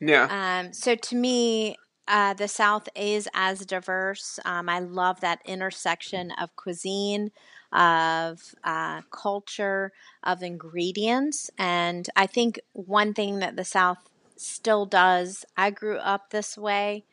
yeah. 0.00 0.60
Um, 0.60 0.72
so 0.72 0.94
to 0.94 1.16
me, 1.16 1.76
uh, 2.06 2.34
the 2.34 2.48
South 2.48 2.88
is 2.96 3.28
as 3.34 3.66
diverse. 3.66 4.38
Um, 4.44 4.68
I 4.68 4.78
love 4.78 5.20
that 5.20 5.40
intersection 5.44 6.32
of 6.40 6.56
cuisine, 6.56 7.30
of 7.72 8.54
uh, 8.64 9.02
culture, 9.10 9.92
of 10.22 10.42
ingredients. 10.42 11.50
And 11.58 12.08
I 12.16 12.26
think 12.26 12.60
one 12.72 13.12
thing 13.12 13.40
that 13.40 13.56
the 13.56 13.64
South 13.64 13.98
still 14.36 14.86
does, 14.86 15.44
I 15.56 15.70
grew 15.70 15.98
up 15.98 16.30
this 16.30 16.56
way, 16.56 17.04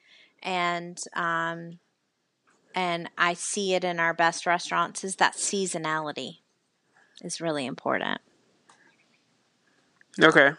and 0.41 1.01
um, 1.13 1.79
and 2.75 3.09
I 3.17 3.33
see 3.33 3.73
it 3.73 3.83
in 3.83 3.99
our 3.99 4.13
best 4.13 4.45
restaurants, 4.45 5.03
is 5.03 5.15
that 5.15 5.35
seasonality 5.35 6.39
is 7.21 7.39
really 7.39 7.65
important. 7.65 8.19
Okay. 10.21 10.51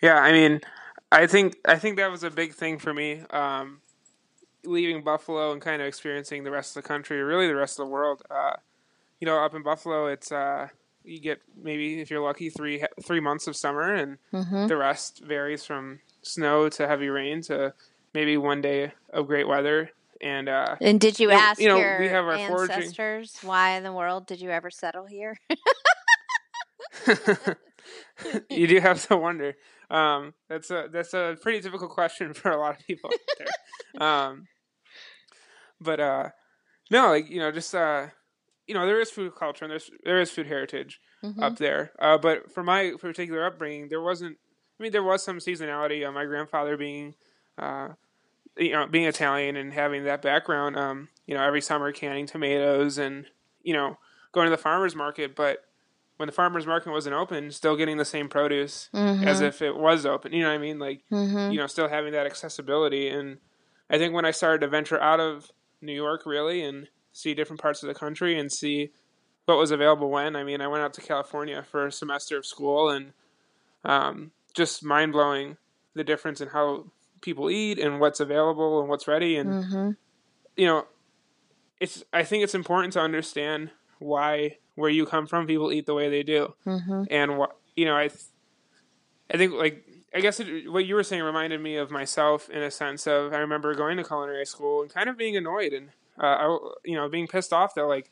Yeah, 0.00 0.16
I 0.16 0.32
mean, 0.32 0.60
I 1.12 1.26
think 1.26 1.56
I 1.64 1.76
think 1.76 1.96
that 1.96 2.10
was 2.10 2.22
a 2.22 2.30
big 2.30 2.54
thing 2.54 2.78
for 2.78 2.94
me. 2.94 3.22
Um, 3.30 3.80
leaving 4.64 5.02
Buffalo 5.02 5.52
and 5.52 5.60
kind 5.60 5.80
of 5.82 5.88
experiencing 5.88 6.44
the 6.44 6.50
rest 6.50 6.76
of 6.76 6.82
the 6.82 6.88
country, 6.88 7.22
really 7.22 7.46
the 7.46 7.54
rest 7.54 7.78
of 7.78 7.86
the 7.86 7.92
world. 7.92 8.22
Uh, 8.30 8.54
you 9.20 9.26
know, 9.26 9.38
up 9.38 9.54
in 9.54 9.62
Buffalo, 9.62 10.06
it's 10.06 10.30
uh, 10.32 10.68
you 11.04 11.20
get 11.20 11.40
maybe 11.60 12.00
if 12.00 12.10
you're 12.10 12.22
lucky 12.22 12.50
three 12.50 12.84
three 13.04 13.20
months 13.20 13.46
of 13.46 13.56
summer, 13.56 13.94
and 13.94 14.18
mm-hmm. 14.32 14.66
the 14.66 14.76
rest 14.76 15.22
varies 15.24 15.64
from 15.64 16.00
snow 16.22 16.68
to 16.68 16.86
heavy 16.86 17.08
rain 17.08 17.42
to 17.42 17.74
maybe 18.14 18.36
one 18.36 18.60
day 18.60 18.92
of 19.12 19.26
great 19.26 19.48
weather. 19.48 19.90
And 20.22 20.48
uh, 20.48 20.76
and 20.80 21.00
did 21.00 21.20
you, 21.20 21.30
you 21.30 21.36
ask 21.36 21.60
know, 21.60 21.64
you 21.64 21.68
know, 21.70 21.78
your 21.78 22.00
we 22.00 22.08
have 22.08 22.24
our 22.24 22.32
ancestors 22.32 23.32
foraging. 23.32 23.48
why 23.48 23.76
in 23.76 23.84
the 23.84 23.92
world 23.92 24.26
did 24.26 24.40
you 24.40 24.50
ever 24.50 24.70
settle 24.70 25.06
here? 25.06 25.36
you 28.50 28.66
do 28.66 28.80
have 28.80 29.06
to 29.08 29.16
wonder. 29.16 29.54
Um, 29.90 30.34
that's 30.48 30.70
a 30.70 30.88
that's 30.90 31.14
a 31.14 31.36
pretty 31.40 31.60
difficult 31.60 31.90
question 31.90 32.34
for 32.34 32.50
a 32.50 32.58
lot 32.58 32.78
of 32.78 32.86
people 32.86 33.10
out 33.12 33.20
there. 33.38 34.08
um, 34.08 34.46
but 35.80 36.00
uh, 36.00 36.28
no, 36.90 37.08
like 37.10 37.30
you 37.30 37.38
know, 37.38 37.50
just 37.50 37.74
uh, 37.74 38.08
you 38.66 38.74
know, 38.74 38.86
there 38.86 39.00
is 39.00 39.10
food 39.10 39.34
culture 39.34 39.64
and 39.64 39.72
there's 39.72 39.90
there 40.04 40.20
is 40.20 40.30
food 40.30 40.46
heritage 40.46 41.00
mm-hmm. 41.24 41.42
up 41.42 41.56
there. 41.56 41.92
Uh, 42.00 42.18
but 42.18 42.52
for 42.52 42.62
my 42.62 42.92
particular 43.00 43.46
upbringing, 43.46 43.88
there 43.88 44.02
wasn't. 44.02 44.36
I 44.78 44.82
mean, 44.82 44.92
there 44.92 45.02
was 45.02 45.24
some 45.24 45.38
seasonality. 45.38 46.06
Uh, 46.06 46.12
my 46.12 46.24
grandfather 46.24 46.76
being, 46.76 47.14
uh, 47.56 47.88
you 48.58 48.72
know, 48.72 48.86
being 48.86 49.06
Italian 49.06 49.56
and 49.56 49.72
having 49.72 50.04
that 50.04 50.22
background. 50.22 50.76
Um, 50.76 51.08
you 51.26 51.34
know, 51.34 51.42
every 51.42 51.60
summer 51.60 51.92
canning 51.92 52.26
tomatoes 52.26 52.98
and 52.98 53.26
you 53.62 53.74
know 53.74 53.98
going 54.32 54.46
to 54.46 54.50
the 54.50 54.62
farmers 54.62 54.94
market, 54.94 55.34
but 55.34 55.64
when 56.18 56.26
the 56.26 56.32
farmers 56.32 56.66
market 56.66 56.90
wasn't 56.90 57.14
open, 57.14 57.50
still 57.52 57.76
getting 57.76 57.96
the 57.96 58.04
same 58.04 58.28
produce 58.28 58.90
mm-hmm. 58.92 59.26
as 59.26 59.40
if 59.40 59.62
it 59.62 59.76
was 59.76 60.04
open. 60.04 60.32
You 60.32 60.42
know 60.42 60.48
what 60.48 60.56
I 60.56 60.58
mean? 60.58 60.78
Like, 60.78 61.02
mm-hmm. 61.10 61.52
you 61.52 61.58
know, 61.58 61.68
still 61.68 61.88
having 61.88 62.12
that 62.12 62.26
accessibility. 62.26 63.08
And 63.08 63.38
I 63.88 63.98
think 63.98 64.12
when 64.12 64.24
I 64.24 64.32
started 64.32 64.60
to 64.62 64.68
venture 64.68 65.00
out 65.00 65.20
of 65.20 65.50
New 65.80 65.92
York, 65.92 66.22
really, 66.26 66.62
and 66.62 66.88
see 67.12 67.34
different 67.34 67.62
parts 67.62 67.84
of 67.84 67.86
the 67.86 67.94
country 67.94 68.38
and 68.38 68.50
see 68.50 68.90
what 69.46 69.58
was 69.58 69.70
available 69.70 70.10
when, 70.10 70.34
I 70.34 70.42
mean, 70.42 70.60
I 70.60 70.66
went 70.66 70.82
out 70.82 70.92
to 70.94 71.00
California 71.00 71.62
for 71.62 71.86
a 71.86 71.92
semester 71.92 72.36
of 72.36 72.44
school 72.44 72.90
and 72.90 73.12
um, 73.84 74.32
just 74.54 74.84
mind 74.84 75.12
blowing 75.12 75.56
the 75.94 76.04
difference 76.04 76.40
in 76.40 76.48
how 76.48 76.86
people 77.20 77.50
eat 77.50 77.78
and 77.78 78.00
what's 78.00 78.20
available 78.20 78.80
and 78.80 78.88
what's 78.88 79.06
ready 79.08 79.36
and 79.36 79.50
Mm-hmm. 79.50 79.90
you 80.56 80.66
know 80.66 80.86
it's 81.80 82.04
i 82.12 82.22
think 82.24 82.42
it's 82.44 82.54
important 82.54 82.92
to 82.94 83.00
understand 83.00 83.70
why 83.98 84.58
where 84.74 84.90
you 84.90 85.06
come 85.06 85.26
from 85.26 85.46
people 85.46 85.72
eat 85.72 85.86
the 85.86 85.94
way 85.94 86.08
they 86.08 86.22
do 86.22 86.54
Mm-hmm. 86.66 87.04
and 87.10 87.38
what 87.38 87.56
you 87.76 87.84
know 87.84 87.96
i 87.96 88.08
i 89.32 89.36
think 89.36 89.52
like 89.52 89.84
i 90.14 90.20
guess 90.20 90.40
it, 90.40 90.70
what 90.70 90.86
you 90.86 90.94
were 90.94 91.02
saying 91.04 91.22
reminded 91.22 91.60
me 91.60 91.76
of 91.76 91.90
myself 91.90 92.48
in 92.50 92.62
a 92.62 92.70
sense 92.70 93.06
of 93.06 93.32
i 93.32 93.38
remember 93.38 93.74
going 93.74 93.96
to 93.96 94.04
culinary 94.04 94.46
school 94.46 94.82
and 94.82 94.92
kind 94.92 95.08
of 95.08 95.16
being 95.16 95.36
annoyed 95.36 95.72
and 95.72 95.90
uh, 96.20 96.26
I, 96.26 96.58
you 96.84 96.96
know 96.96 97.08
being 97.08 97.26
pissed 97.28 97.52
off 97.52 97.74
that 97.74 97.84
like 97.86 98.10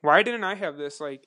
why 0.00 0.22
didn't 0.22 0.44
i 0.44 0.54
have 0.54 0.76
this 0.76 1.00
like 1.00 1.26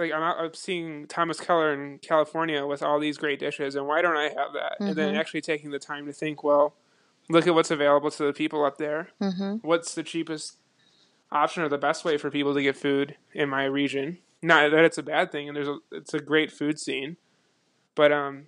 like 0.00 0.12
I'm, 0.12 0.22
out, 0.22 0.38
I'm 0.38 0.54
seeing 0.54 1.06
thomas 1.06 1.38
keller 1.40 1.72
in 1.72 1.98
california 1.98 2.66
with 2.66 2.82
all 2.82 2.98
these 2.98 3.18
great 3.18 3.38
dishes 3.38 3.76
and 3.76 3.86
why 3.86 4.02
don't 4.02 4.16
i 4.16 4.24
have 4.24 4.52
that 4.54 4.76
and 4.80 4.96
then 4.96 5.14
Mhm. 5.14 5.18
actually 5.18 5.42
taking 5.42 5.70
the 5.70 5.78
time 5.78 6.06
to 6.06 6.12
think 6.12 6.42
well 6.42 6.74
look 7.28 7.46
at 7.46 7.54
what's 7.54 7.70
available 7.70 8.10
to 8.10 8.24
the 8.24 8.32
people 8.32 8.64
up 8.64 8.78
there 8.78 9.10
Mm-hmm. 9.22 9.56
what's 9.62 9.94
the 9.94 10.02
cheapest 10.02 10.56
option 11.32 11.62
or 11.62 11.68
the 11.68 11.78
best 11.78 12.04
way 12.04 12.16
for 12.16 12.30
people 12.30 12.54
to 12.54 12.62
get 12.62 12.76
food 12.76 13.14
in 13.34 13.48
my 13.48 13.64
region. 13.64 14.18
Not 14.42 14.70
that 14.72 14.84
it's 14.84 14.98
a 14.98 15.02
bad 15.02 15.30
thing, 15.30 15.46
and 15.48 15.56
there's 15.56 15.68
a 15.68 15.78
it's 15.92 16.12
a 16.14 16.18
great 16.18 16.50
food 16.50 16.80
scene, 16.80 17.16
but 17.94 18.10
um, 18.10 18.46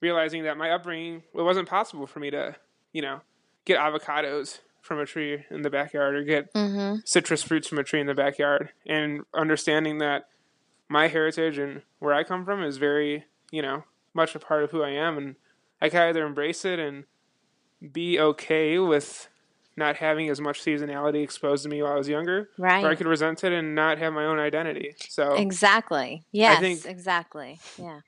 realizing 0.00 0.42
that 0.44 0.56
my 0.56 0.70
upbringing 0.70 1.22
it 1.34 1.42
wasn't 1.42 1.68
possible 1.68 2.06
for 2.08 2.18
me 2.20 2.30
to 2.30 2.56
you 2.92 3.02
know 3.02 3.20
get 3.66 3.78
avocados 3.78 4.60
from 4.80 4.98
a 4.98 5.06
tree 5.06 5.44
in 5.50 5.62
the 5.62 5.70
backyard 5.70 6.14
or 6.16 6.24
get 6.24 6.52
Mm-hmm. 6.54 6.96
citrus 7.04 7.42
fruits 7.42 7.68
from 7.68 7.78
a 7.78 7.84
tree 7.84 8.00
in 8.00 8.06
the 8.06 8.14
backyard, 8.14 8.70
and 8.86 9.22
understanding 9.34 9.98
that 9.98 10.24
my 10.88 11.08
heritage 11.08 11.58
and 11.58 11.82
where 11.98 12.14
I 12.14 12.24
come 12.24 12.44
from 12.44 12.62
is 12.62 12.76
very 12.76 13.24
you 13.50 13.62
know 13.62 13.84
much 14.14 14.34
a 14.34 14.38
part 14.38 14.62
of 14.64 14.70
who 14.70 14.82
I 14.82 14.90
am, 14.90 15.16
and 15.18 15.36
I 15.80 15.88
can 15.88 16.02
either 16.02 16.24
embrace 16.26 16.64
it 16.64 16.78
and 16.78 17.04
be 17.92 18.18
okay 18.18 18.78
with 18.78 19.28
not 19.76 19.96
having 19.96 20.28
as 20.28 20.40
much 20.40 20.62
seasonality 20.62 21.22
exposed 21.22 21.64
to 21.64 21.68
me 21.68 21.82
while 21.82 21.92
I 21.92 21.96
was 21.96 22.08
younger, 22.08 22.48
right? 22.58 22.84
or 22.84 22.88
I 22.90 22.94
could 22.94 23.08
resent 23.08 23.42
it 23.42 23.52
and 23.52 23.74
not 23.74 23.98
have 23.98 24.12
my 24.12 24.24
own 24.24 24.38
identity. 24.38 24.94
So, 25.08 25.34
Exactly. 25.34 26.24
Yes. 26.30 26.60
think- 26.60 26.86
exactly. 26.86 27.58
Yeah. 27.76 28.00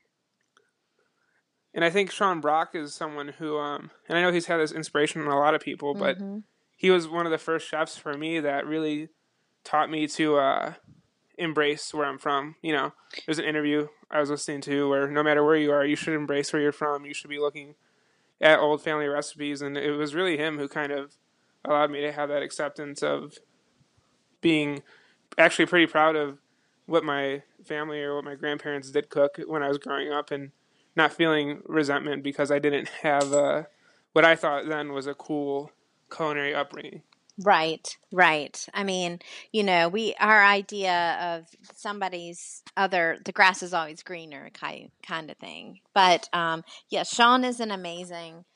and 1.74 1.84
I 1.84 1.90
think 1.90 2.10
Sean 2.10 2.40
Brock 2.40 2.74
is 2.74 2.94
someone 2.94 3.28
who, 3.28 3.58
um, 3.58 3.90
and 4.08 4.16
I 4.16 4.22
know 4.22 4.32
he's 4.32 4.46
had 4.46 4.58
this 4.58 4.72
inspiration 4.72 5.20
in 5.20 5.26
a 5.28 5.38
lot 5.38 5.54
of 5.54 5.60
people, 5.60 5.92
but 5.94 6.18
Mhm. 6.18 6.44
he 6.76 6.90
was 6.90 7.06
one 7.08 7.26
of 7.26 7.32
the 7.32 7.36
first 7.38 7.66
chefs 7.68 7.98
for 7.98 8.14
me 8.14 8.40
that 8.40 8.64
really 8.64 9.08
taught 9.64 9.90
me 9.90 10.06
to 10.08 10.36
uh, 10.36 10.74
embrace 11.38 11.92
where 11.92 12.06
I'm 12.06 12.18
from. 12.18 12.56
You 12.62 12.72
know, 12.72 12.92
there's 13.24 13.38
an 13.38 13.44
interview 13.44 13.88
I 14.10 14.20
was 14.20 14.30
listening 14.30 14.60
to 14.62 14.88
where 14.88 15.08
no 15.08 15.22
matter 15.22 15.44
where 15.44 15.56
you 15.56 15.72
are, 15.72 15.84
you 15.84 15.96
should 15.96 16.14
embrace 16.14 16.52
where 16.52 16.62
you're 16.62 16.72
from. 16.72 17.04
You 17.04 17.14
should 17.14 17.30
be 17.30 17.38
looking 17.38 17.74
at 18.40 18.58
old 18.58 18.82
family 18.82 19.06
recipes, 19.06 19.62
and 19.62 19.76
it 19.76 19.92
was 19.92 20.14
really 20.14 20.36
him 20.36 20.58
who 20.58 20.68
kind 20.68 20.92
of 20.92 21.14
allowed 21.64 21.90
me 21.90 22.00
to 22.02 22.12
have 22.12 22.28
that 22.28 22.42
acceptance 22.42 23.02
of 23.02 23.38
being 24.40 24.82
actually 25.38 25.66
pretty 25.66 25.86
proud 25.86 26.16
of 26.16 26.38
what 26.86 27.02
my 27.04 27.42
family 27.64 28.00
or 28.00 28.14
what 28.14 28.24
my 28.24 28.34
grandparents 28.34 28.90
did 28.90 29.10
cook 29.10 29.40
when 29.46 29.62
I 29.62 29.68
was 29.68 29.78
growing 29.78 30.12
up, 30.12 30.30
and 30.30 30.52
not 30.94 31.12
feeling 31.12 31.62
resentment 31.66 32.22
because 32.22 32.50
I 32.50 32.58
didn't 32.58 32.88
have 33.02 33.32
uh, 33.32 33.64
what 34.12 34.24
I 34.24 34.36
thought 34.36 34.66
then 34.66 34.92
was 34.92 35.06
a 35.06 35.14
cool 35.14 35.72
culinary 36.14 36.54
upbringing. 36.54 37.02
Right, 37.44 37.96
right. 38.12 38.66
I 38.72 38.82
mean, 38.82 39.18
you 39.52 39.62
know, 39.62 39.88
we 39.88 40.14
our 40.18 40.42
idea 40.42 41.18
of 41.20 41.46
somebody's 41.74 42.62
other 42.76 43.18
the 43.26 43.32
grass 43.32 43.62
is 43.62 43.74
always 43.74 44.02
greener 44.02 44.48
kind 44.54 44.90
kind 45.06 45.30
of 45.30 45.36
thing. 45.36 45.80
But 45.92 46.28
um 46.32 46.64
yeah, 46.88 47.02
Sean 47.02 47.44
is 47.44 47.60
an 47.60 47.70
amazing 47.70 48.46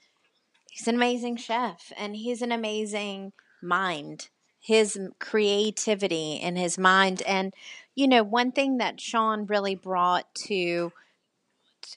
he's 0.71 0.89
an 0.89 0.97
amazing 0.97 1.37
chef 1.37 1.93
and 1.97 2.17
he's 2.17 2.43
an 2.43 2.53
amazing 2.53 3.33
mind. 3.63 4.29
His 4.61 4.99
creativity 5.21 6.35
in 6.37 6.57
his 6.57 6.79
mind 6.79 7.23
and 7.27 7.55
you 7.95 8.09
know, 8.09 8.23
one 8.23 8.53
thing 8.53 8.79
that 8.79 9.01
Sean 9.01 9.47
really 9.47 9.75
brought 9.75 10.27
to 10.47 10.93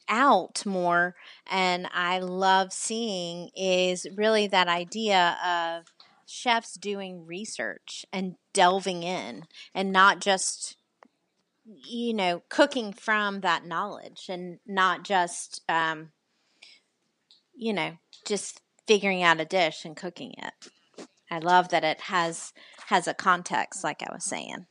out 0.09 0.65
more 0.65 1.15
and 1.49 1.87
I 1.93 2.19
love 2.19 2.73
seeing 2.73 3.49
is 3.55 4.07
really 4.15 4.47
that 4.47 4.67
idea 4.67 5.37
of 5.45 5.92
chefs 6.33 6.73
doing 6.73 7.25
research 7.25 8.05
and 8.11 8.35
delving 8.53 9.03
in 9.03 9.43
and 9.73 9.91
not 9.91 10.19
just 10.19 10.75
you 11.65 12.13
know 12.13 12.41
cooking 12.49 12.91
from 12.91 13.41
that 13.41 13.65
knowledge 13.65 14.25
and 14.29 14.59
not 14.67 15.03
just 15.03 15.61
um 15.69 16.09
you 17.55 17.71
know 17.71 17.91
just 18.25 18.61
figuring 18.87 19.23
out 19.23 19.39
a 19.39 19.45
dish 19.45 19.85
and 19.85 19.95
cooking 19.95 20.33
it 20.37 21.07
i 21.31 21.39
love 21.39 21.69
that 21.69 21.83
it 21.83 22.01
has 22.01 22.51
has 22.87 23.07
a 23.07 23.13
context 23.13 23.83
like 23.83 24.01
i 24.01 24.11
was 24.11 24.25
saying 24.25 24.65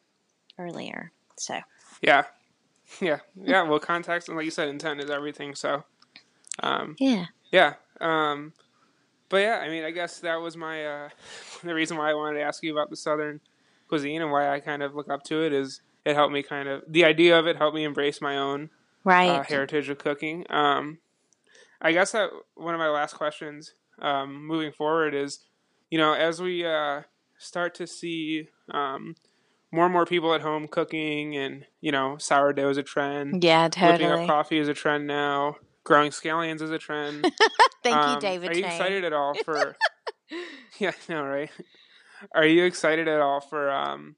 earlier 0.59 1.13
so 1.39 1.59
Yeah, 2.03 2.25
yeah, 3.01 3.21
yeah. 3.37 3.63
Well, 3.63 3.79
context 3.79 4.29
and 4.29 4.37
like 4.37 4.45
you 4.45 4.51
said, 4.51 4.69
intent 4.69 5.01
is 5.01 5.11
everything. 5.11 5.55
So, 5.55 5.85
um, 6.63 6.97
yeah 6.99 7.27
yeah. 7.51 7.75
Um, 8.01 8.53
but 9.33 9.39
yeah, 9.39 9.61
I 9.63 9.71
mean, 9.71 9.83
I 9.83 9.91
guess 9.91 10.21
that 10.21 10.43
was 10.43 10.59
my 10.59 10.85
uh, 10.85 11.09
the 11.65 11.75
reason 11.75 11.97
why 11.97 12.11
I 12.11 12.15
wanted 12.15 12.39
to 12.39 12.45
ask 12.45 12.63
you 12.63 12.71
about 12.71 12.91
the 12.91 12.97
Southern 12.97 13.41
cuisine 13.89 14.21
and 14.21 14.31
why 14.31 14.49
I 14.55 14.61
kind 14.61 14.83
of 14.83 14.95
look 14.95 15.11
up 15.11 15.25
to 15.25 15.43
it 15.43 15.55
is 15.55 15.81
it 16.05 16.15
helped 16.15 16.35
me 16.35 16.43
kind 16.43 16.69
of 16.69 16.83
the 16.87 17.07
idea 17.07 17.39
of 17.39 17.47
it 17.47 17.57
helped 17.57 17.75
me 17.75 17.85
embrace 17.85 18.21
my 18.21 18.37
own 18.37 18.69
right 19.05 19.31
uh, 19.31 19.43
heritage 19.43 19.89
of 19.89 19.97
cooking. 19.97 20.45
Um, 20.51 20.99
I 21.81 21.93
guess 21.93 22.13
that 22.13 22.29
one 22.55 22.75
of 22.75 22.79
my 22.79 22.91
last 22.91 23.15
questions 23.15 23.73
um, 24.03 24.47
moving 24.47 24.71
forward 24.71 25.15
is, 25.15 25.41
you 25.91 25.97
know, 25.97 26.13
as 26.13 26.43
we 26.43 26.67
uh, 26.67 27.01
start 27.39 27.75
to 27.77 27.87
see 27.87 28.51
um, 28.71 29.15
more 29.73 29.87
and 29.87 29.95
more 29.95 30.05
people 30.05 30.35
at 30.35 30.43
home 30.43 30.69
cooking, 30.69 31.39
and 31.39 31.65
you 31.81 31.91
know, 31.91 32.19
sourdough 32.19 32.69
is 32.69 32.77
a 32.77 32.83
trend. 32.83 33.43
yeah 33.43 33.69
totally. 33.71 34.11
Whipping 34.11 34.25
up 34.25 34.27
coffee 34.27 34.59
is 34.59 34.69
a 34.69 34.75
trend 34.75 35.07
now. 35.07 35.57
Growing 35.85 36.11
scallions 36.13 36.63
is 36.63 36.71
a 36.71 36.79
trend. 36.79 37.27
thank 37.83 37.97
Um, 37.97 38.15
you 38.15 38.21
david 38.21 38.51
Are 38.51 38.55
you 38.55 38.65
excited 38.65 39.05
at 39.05 39.13
all 39.13 39.35
for? 39.35 39.77
yeah, 40.79 40.93
I 41.09 41.13
know, 41.13 41.25
right? 41.25 41.51
Are 42.35 42.47
you 42.47 42.65
excited 42.65 43.09
at 43.09 43.21
all 43.21 43.41
for 43.41 43.71
um, 43.71 44.17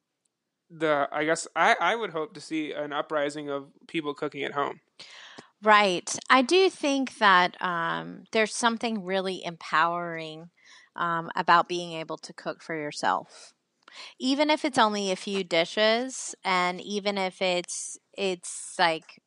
the? 0.70 1.08
I 1.12 1.24
guess 1.24 1.48
I 1.56 1.76
I 1.80 1.96
would 1.96 2.10
hope 2.10 2.34
to 2.34 2.40
see 2.40 2.72
an 2.72 2.92
uprising 2.92 3.50
of 3.50 3.70
people 3.88 4.14
cooking 4.14 4.44
at 4.44 4.52
home. 4.52 4.80
Right. 5.62 6.14
I 6.28 6.42
do 6.42 6.68
think 6.68 7.18
that 7.18 7.60
um, 7.62 8.24
there's 8.32 8.54
something 8.54 9.02
really 9.04 9.42
empowering 9.44 10.50
um, 10.96 11.30
about 11.36 11.68
being 11.68 11.92
able 11.92 12.18
to 12.18 12.32
cook 12.32 12.62
for 12.62 12.74
yourself, 12.76 13.52
even 14.20 14.50
if 14.50 14.64
it's 14.64 14.78
only 14.78 15.12
a 15.12 15.16
few 15.16 15.44
dishes, 15.44 16.34
and 16.44 16.80
even 16.80 17.18
if 17.18 17.42
it's 17.42 17.98
it's 18.16 18.76
like 18.78 19.20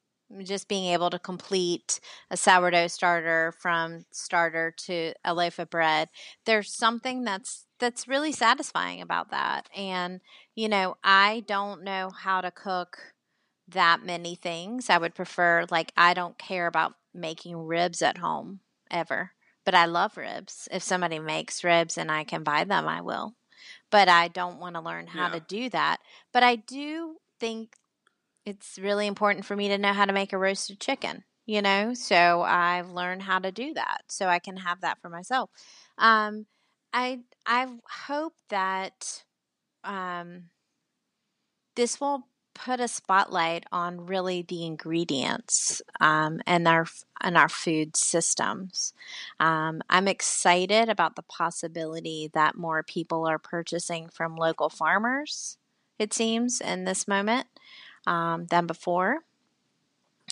just 0.43 0.67
being 0.67 0.91
able 0.93 1.09
to 1.09 1.19
complete 1.19 1.99
a 2.29 2.37
sourdough 2.37 2.87
starter 2.87 3.53
from 3.59 4.05
starter 4.11 4.71
to 4.85 5.13
a 5.23 5.33
loaf 5.33 5.59
of 5.59 5.69
bread. 5.69 6.09
There's 6.45 6.75
something 6.75 7.23
that's 7.23 7.65
that's 7.79 8.07
really 8.07 8.31
satisfying 8.31 9.01
about 9.01 9.29
that, 9.31 9.69
and 9.75 10.21
you 10.55 10.67
know, 10.69 10.97
I 11.03 11.43
don't 11.47 11.83
know 11.83 12.09
how 12.09 12.41
to 12.41 12.51
cook 12.51 13.13
that 13.67 14.03
many 14.03 14.35
things. 14.35 14.89
I 14.89 14.97
would 14.97 15.15
prefer, 15.15 15.65
like, 15.69 15.91
I 15.97 16.13
don't 16.13 16.37
care 16.37 16.67
about 16.67 16.93
making 17.13 17.57
ribs 17.57 18.01
at 18.01 18.17
home 18.19 18.61
ever, 18.89 19.31
but 19.65 19.75
I 19.75 19.85
love 19.85 20.17
ribs. 20.17 20.67
If 20.71 20.83
somebody 20.83 21.19
makes 21.19 21.63
ribs 21.63 21.97
and 21.97 22.11
I 22.11 22.23
can 22.23 22.43
buy 22.43 22.63
them, 22.63 22.87
I 22.87 23.01
will. 23.01 23.35
But 23.91 24.09
I 24.09 24.27
don't 24.29 24.59
want 24.59 24.75
to 24.75 24.81
learn 24.81 25.07
how 25.07 25.27
Yeah. 25.27 25.35
to 25.35 25.39
do 25.41 25.69
that. 25.69 26.01
But 26.31 26.43
I 26.43 26.55
do 26.55 27.17
think 27.39 27.75
it's 28.47 28.79
really 28.79 29.07
important 29.07 29.43
for 29.43 29.57
me 29.57 29.67
to 29.67 29.77
know 29.77 29.91
how 29.91 30.05
to 30.05 30.13
make 30.13 30.31
a 30.31 30.37
roasted 30.37 30.79
chicken, 30.79 31.25
you 31.45 31.61
know? 31.61 31.93
So 31.93 32.43
I've 32.43 32.89
learned 32.89 33.23
how 33.23 33.39
to 33.39 33.51
do 33.51 33.73
that 33.73 34.03
so 34.07 34.27
I 34.27 34.39
can 34.39 34.55
have 34.55 34.79
that 34.81 35.01
for 35.01 35.09
myself. 35.09 35.49
Um, 35.97 36.45
I 36.93 37.19
I 37.45 37.67
hope 38.07 38.35
that 38.47 39.23
um, 39.83 40.43
this 41.75 41.99
will 41.99 42.29
put 42.55 42.79
a 42.79 42.87
spotlight 42.87 43.65
on 43.69 44.05
really 44.05 44.43
the 44.43 44.65
ingredients 44.65 45.81
um, 45.99 46.39
and 46.47 46.69
our 46.69 46.87
and 47.19 47.37
our 47.37 47.49
food 47.49 47.97
systems. 47.97 48.93
Um, 49.41 49.81
I'm 49.89 50.07
excited 50.07 50.87
about 50.87 51.17
the 51.17 51.21
possibility 51.23 52.31
that 52.33 52.55
more 52.55 52.81
people 52.81 53.27
are 53.27 53.39
purchasing 53.39 54.07
from 54.07 54.37
local 54.37 54.69
farmers. 54.69 55.57
It 55.99 56.13
seems 56.13 56.61
in 56.61 56.85
this 56.85 57.09
moment 57.09 57.47
um, 58.07 58.47
than 58.47 58.67
before. 58.67 59.19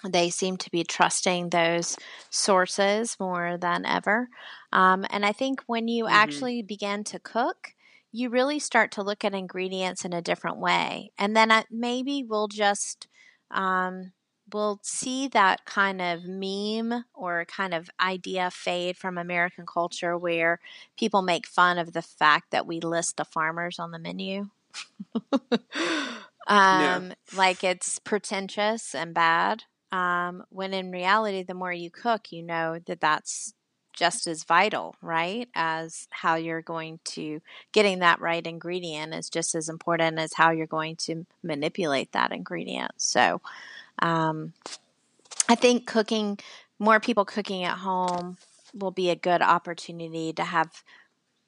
They 0.03 0.29
seem 0.29 0.57
to 0.57 0.69
be 0.71 0.83
trusting 0.83 1.49
those 1.49 1.97
sources 2.29 3.17
more 3.19 3.57
than 3.57 3.85
ever. 3.85 4.29
Um, 4.71 5.05
and 5.09 5.25
I 5.25 5.31
think 5.31 5.61
when 5.67 5.87
you 5.87 6.07
Mhm. 6.07 6.13
actually 6.13 6.61
begin 6.61 7.03
to 7.05 7.19
cook, 7.19 7.73
you 8.11 8.29
really 8.29 8.59
start 8.59 8.91
to 8.93 9.03
look 9.03 9.23
at 9.25 9.33
ingredients 9.33 10.05
in 10.05 10.13
a 10.13 10.21
different 10.21 10.57
way. 10.57 11.11
And 11.17 11.35
then 11.35 11.51
I, 11.51 11.65
maybe 11.71 12.23
we'll 12.23 12.47
just 12.47 13.07
um, 13.51 14.13
we'll 14.53 14.79
see 14.83 15.27
that 15.29 15.65
kind 15.65 16.01
of 16.01 16.25
meme 16.25 17.05
or 17.13 17.45
kind 17.45 17.73
of 17.73 17.89
idea 17.99 18.51
fade 18.51 18.97
from 18.97 19.17
American 19.17 19.65
culture 19.65 20.17
where 20.17 20.59
people 20.97 21.21
make 21.21 21.47
fun 21.47 21.77
of 21.79 21.93
the 21.93 22.01
fact 22.01 22.51
that 22.51 22.67
we 22.67 22.79
list 22.79 23.17
the 23.17 23.25
farmers 23.25 23.79
on 23.79 23.91
the 23.91 23.99
menu. 23.99 24.49
um. 26.47 27.13
Like 27.35 27.63
it's 27.63 27.99
pretentious 27.99 28.95
and 28.95 29.13
bad. 29.13 29.63
Um, 29.91 30.43
when 30.49 30.73
in 30.73 30.91
reality, 30.91 31.43
the 31.43 31.53
more 31.53 31.71
you 31.71 31.89
cook, 31.89 32.31
you 32.31 32.43
know 32.43 32.79
that 32.85 33.01
that's 33.01 33.53
just 33.93 34.27
as 34.27 34.43
vital, 34.43 34.95
right? 35.01 35.47
As 35.55 36.07
how 36.09 36.35
you're 36.35 36.61
going 36.61 36.99
to 37.05 37.41
getting 37.71 37.99
that 37.99 38.19
right 38.19 38.45
ingredient 38.45 39.13
is 39.13 39.29
just 39.29 39.55
as 39.55 39.69
important 39.69 40.19
as 40.19 40.33
how 40.33 40.51
you're 40.51 40.67
going 40.67 40.97
to 40.97 41.25
manipulate 41.43 42.11
that 42.11 42.33
ingredient. 42.33 42.91
So, 42.97 43.41
um, 43.99 44.53
I 45.47 45.55
think 45.55 45.85
cooking 45.85 46.39
more 46.77 46.99
people 46.99 47.25
cooking 47.25 47.63
at 47.63 47.77
home 47.77 48.37
will 48.73 48.91
be 48.91 49.09
a 49.09 49.15
good 49.15 49.41
opportunity 49.41 50.33
to 50.33 50.43
have 50.43 50.83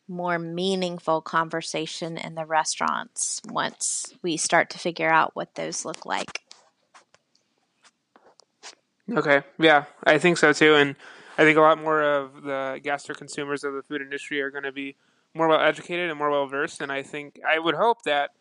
more 0.07 0.39
meaningful 0.39 1.21
conversation 1.21 2.17
in 2.17 2.35
the 2.35 2.45
restaurants 2.45 3.41
once 3.45 4.13
we 4.21 4.37
start 4.37 4.69
to 4.71 4.79
figure 4.79 5.09
out 5.09 5.35
what 5.35 5.55
those 5.55 5.85
look 5.85 6.05
like. 6.05 6.41
Okay, 9.15 9.41
yeah, 9.57 9.85
I 10.03 10.17
think 10.17 10.37
so 10.37 10.51
too, 10.53 10.75
and 10.75 10.95
I 11.37 11.43
think 11.43 11.57
a 11.57 11.61
lot 11.61 11.81
more 11.81 12.01
of 12.01 12.41
the 12.43 12.79
guests 12.83 13.09
or 13.09 13.13
consumers 13.13 13.63
of 13.63 13.73
the 13.73 13.81
food 13.81 14.01
industry 14.01 14.41
are 14.41 14.51
going 14.51 14.63
to 14.63 14.71
be 14.71 14.95
more 15.33 15.47
well 15.47 15.61
educated 15.61 16.09
and 16.09 16.17
more 16.17 16.29
well 16.29 16.47
versed, 16.47 16.81
and 16.81 16.91
I 16.91 17.03
think 17.03 17.39
I 17.47 17.59
would 17.59 17.75
hope 17.75 18.03
that 18.03 18.31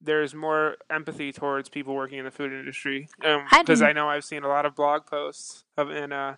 there's 0.00 0.34
more 0.34 0.76
empathy 0.90 1.32
towards 1.32 1.68
people 1.68 1.94
working 1.94 2.18
in 2.18 2.24
the 2.24 2.30
food 2.30 2.52
industry 2.52 3.08
because 3.18 3.82
um, 3.82 3.86
I 3.86 3.92
know 3.92 4.08
I've 4.08 4.24
seen 4.24 4.42
a 4.42 4.48
lot 4.48 4.66
of 4.66 4.74
blog 4.74 5.06
posts 5.06 5.64
of 5.76 5.90
and 5.90 6.12
uh, 6.12 6.34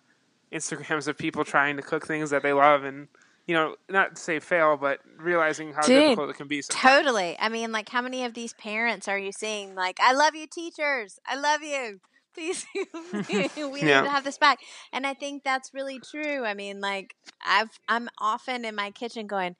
Instagrams 0.53 1.07
of 1.07 1.17
people 1.17 1.43
trying 1.43 1.75
to 1.77 1.81
cook 1.81 2.05
things 2.05 2.29
that 2.29 2.43
they 2.43 2.53
love 2.53 2.83
and 2.83 3.07
you 3.47 3.53
know, 3.53 3.75
not 3.89 4.15
to 4.15 4.21
say 4.21 4.39
fail, 4.39 4.75
but 4.77 4.99
realizing 5.17 5.73
how 5.73 5.81
Dude, 5.83 6.01
difficult 6.01 6.29
it 6.31 6.37
can 6.37 6.47
be. 6.47 6.61
Sometimes. 6.61 7.03
Totally. 7.03 7.35
I 7.39 7.49
mean, 7.49 7.71
like, 7.71 7.89
how 7.89 8.01
many 8.01 8.25
of 8.25 8.33
these 8.33 8.53
parents 8.53 9.07
are 9.07 9.19
you 9.19 9.31
seeing? 9.31 9.75
Like, 9.75 9.99
I 10.01 10.13
love 10.13 10.35
you, 10.35 10.47
teachers. 10.47 11.19
I 11.25 11.35
love 11.35 11.61
you. 11.61 11.99
Please, 12.33 12.65
we 12.73 13.81
yeah. 13.81 14.01
need 14.01 14.05
to 14.05 14.09
have 14.09 14.23
this 14.23 14.37
back. 14.37 14.59
And 14.91 15.05
I 15.05 15.13
think 15.13 15.43
that's 15.43 15.73
really 15.73 15.99
true. 15.99 16.43
I 16.43 16.53
mean, 16.53 16.81
like, 16.81 17.15
I've 17.45 17.79
I'm 17.87 18.09
often 18.19 18.65
in 18.65 18.75
my 18.75 18.91
kitchen 18.91 19.27
going, 19.27 19.55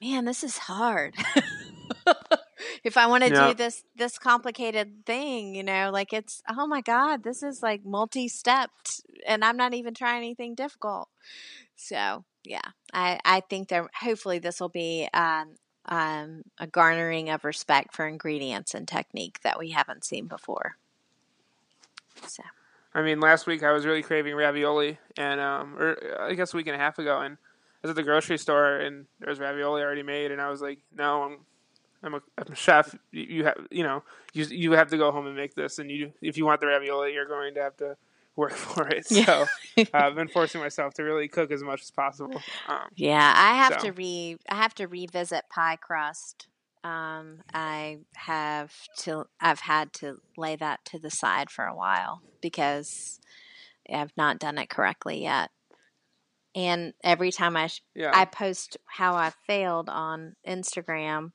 man, 0.00 0.26
this 0.26 0.44
is 0.44 0.58
hard. 0.58 1.14
if 2.84 2.96
I 2.96 3.06
want 3.06 3.24
to 3.24 3.30
yeah. 3.30 3.48
do 3.48 3.54
this 3.54 3.82
this 3.96 4.18
complicated 4.18 5.06
thing, 5.06 5.54
you 5.54 5.62
know, 5.62 5.90
like 5.92 6.12
it's 6.12 6.42
oh 6.48 6.66
my 6.66 6.82
god, 6.82 7.24
this 7.24 7.42
is 7.42 7.62
like 7.62 7.84
multi-stepped, 7.84 9.00
and 9.26 9.44
I'm 9.44 9.56
not 9.56 9.74
even 9.74 9.94
trying 9.94 10.18
anything 10.18 10.54
difficult. 10.54 11.08
So 11.74 12.24
yeah, 12.44 12.60
I, 12.92 13.18
I 13.24 13.40
think 13.40 13.68
that 13.68 13.86
hopefully 14.00 14.38
this 14.38 14.60
will 14.60 14.68
be 14.68 15.08
um, 15.12 15.56
um, 15.86 16.42
a 16.58 16.66
garnering 16.66 17.30
of 17.30 17.44
respect 17.44 17.94
for 17.94 18.06
ingredients 18.06 18.74
and 18.74 18.86
technique 18.86 19.40
that 19.42 19.58
we 19.58 19.70
haven't 19.70 20.04
seen 20.04 20.26
before. 20.26 20.76
So. 22.26 22.42
I 22.94 23.02
mean, 23.02 23.20
last 23.20 23.46
week 23.46 23.62
I 23.62 23.72
was 23.72 23.86
really 23.86 24.02
craving 24.02 24.34
ravioli, 24.34 24.98
and 25.16 25.40
um, 25.40 25.76
or 25.78 25.96
I 26.20 26.34
guess 26.34 26.52
a 26.52 26.56
week 26.56 26.66
and 26.66 26.74
a 26.74 26.78
half 26.78 26.98
ago, 26.98 27.20
and 27.20 27.36
I 27.36 27.86
was 27.86 27.90
at 27.90 27.96
the 27.96 28.02
grocery 28.02 28.38
store, 28.38 28.78
and 28.78 29.06
there 29.20 29.30
was 29.30 29.38
ravioli 29.38 29.82
already 29.82 30.02
made, 30.02 30.32
and 30.32 30.40
I 30.40 30.50
was 30.50 30.60
like, 30.60 30.80
no, 30.96 31.22
I'm 31.22 31.38
I'm 32.02 32.14
a, 32.14 32.22
I'm 32.38 32.52
a 32.52 32.56
chef. 32.56 32.94
You, 33.12 33.22
you 33.22 33.44
have 33.44 33.56
you 33.70 33.84
know 33.84 34.02
you 34.32 34.44
you 34.46 34.72
have 34.72 34.90
to 34.90 34.96
go 34.96 35.12
home 35.12 35.26
and 35.26 35.36
make 35.36 35.54
this, 35.54 35.78
and 35.78 35.90
you 35.90 36.12
if 36.20 36.36
you 36.36 36.44
want 36.44 36.60
the 36.60 36.66
ravioli, 36.66 37.12
you're 37.12 37.28
going 37.28 37.54
to 37.54 37.62
have 37.62 37.76
to 37.76 37.96
work 38.36 38.52
for 38.56 38.88
it. 38.88 39.06
So 39.06 39.14
yeah. 39.14 39.46
uh, 39.78 39.84
I've 39.94 40.14
been 40.14 40.28
forcing 40.32 40.60
myself 40.60 40.94
to 40.94 41.02
really 41.02 41.28
cook 41.28 41.50
as 41.50 41.62
much 41.62 41.82
as 41.82 41.90
possible. 41.90 42.40
Um, 42.68 42.88
yeah, 42.96 43.32
I 43.36 43.54
have 43.54 43.80
so. 43.80 43.86
to 43.86 43.92
re 43.92 44.36
I 44.48 44.56
have 44.56 44.74
to 44.76 44.86
revisit 44.86 45.44
pie 45.50 45.76
crust. 45.76 46.46
Um, 46.82 47.42
I 47.52 47.98
have 48.16 48.72
to 48.98 49.26
I've 49.40 49.60
had 49.60 49.92
to 49.94 50.18
lay 50.36 50.56
that 50.56 50.84
to 50.86 50.98
the 50.98 51.10
side 51.10 51.50
for 51.50 51.64
a 51.64 51.74
while 51.74 52.22
because 52.40 53.20
I've 53.92 54.16
not 54.16 54.38
done 54.38 54.58
it 54.58 54.70
correctly 54.70 55.22
yet. 55.22 55.50
And 56.54 56.94
every 57.04 57.30
time 57.30 57.56
I 57.56 57.68
sh- 57.68 57.82
yeah. 57.94 58.10
I 58.12 58.24
post 58.24 58.76
how 58.86 59.14
I 59.14 59.30
failed 59.46 59.88
on 59.88 60.34
Instagram, 60.46 61.32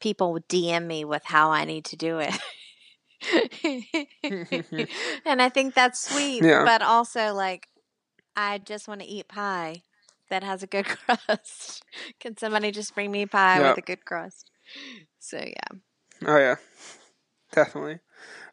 people 0.00 0.38
DM 0.48 0.86
me 0.86 1.04
with 1.04 1.24
how 1.24 1.50
I 1.50 1.64
need 1.64 1.84
to 1.86 1.96
do 1.96 2.18
it. 2.18 2.34
and 5.24 5.42
I 5.42 5.48
think 5.48 5.74
that's 5.74 6.08
sweet, 6.08 6.42
yeah. 6.42 6.64
but 6.64 6.82
also 6.82 7.32
like 7.34 7.68
I 8.36 8.58
just 8.58 8.88
want 8.88 9.00
to 9.00 9.06
eat 9.06 9.28
pie 9.28 9.82
that 10.28 10.42
has 10.42 10.62
a 10.62 10.66
good 10.66 10.86
crust. 11.26 11.82
Can 12.20 12.36
somebody 12.36 12.70
just 12.70 12.94
bring 12.94 13.10
me 13.10 13.26
pie 13.26 13.60
yep. 13.60 13.76
with 13.76 13.84
a 13.84 13.86
good 13.86 14.04
crust? 14.04 14.50
So 15.18 15.38
yeah. 15.38 15.78
Oh 16.26 16.36
yeah, 16.38 16.56
definitely. 17.52 18.00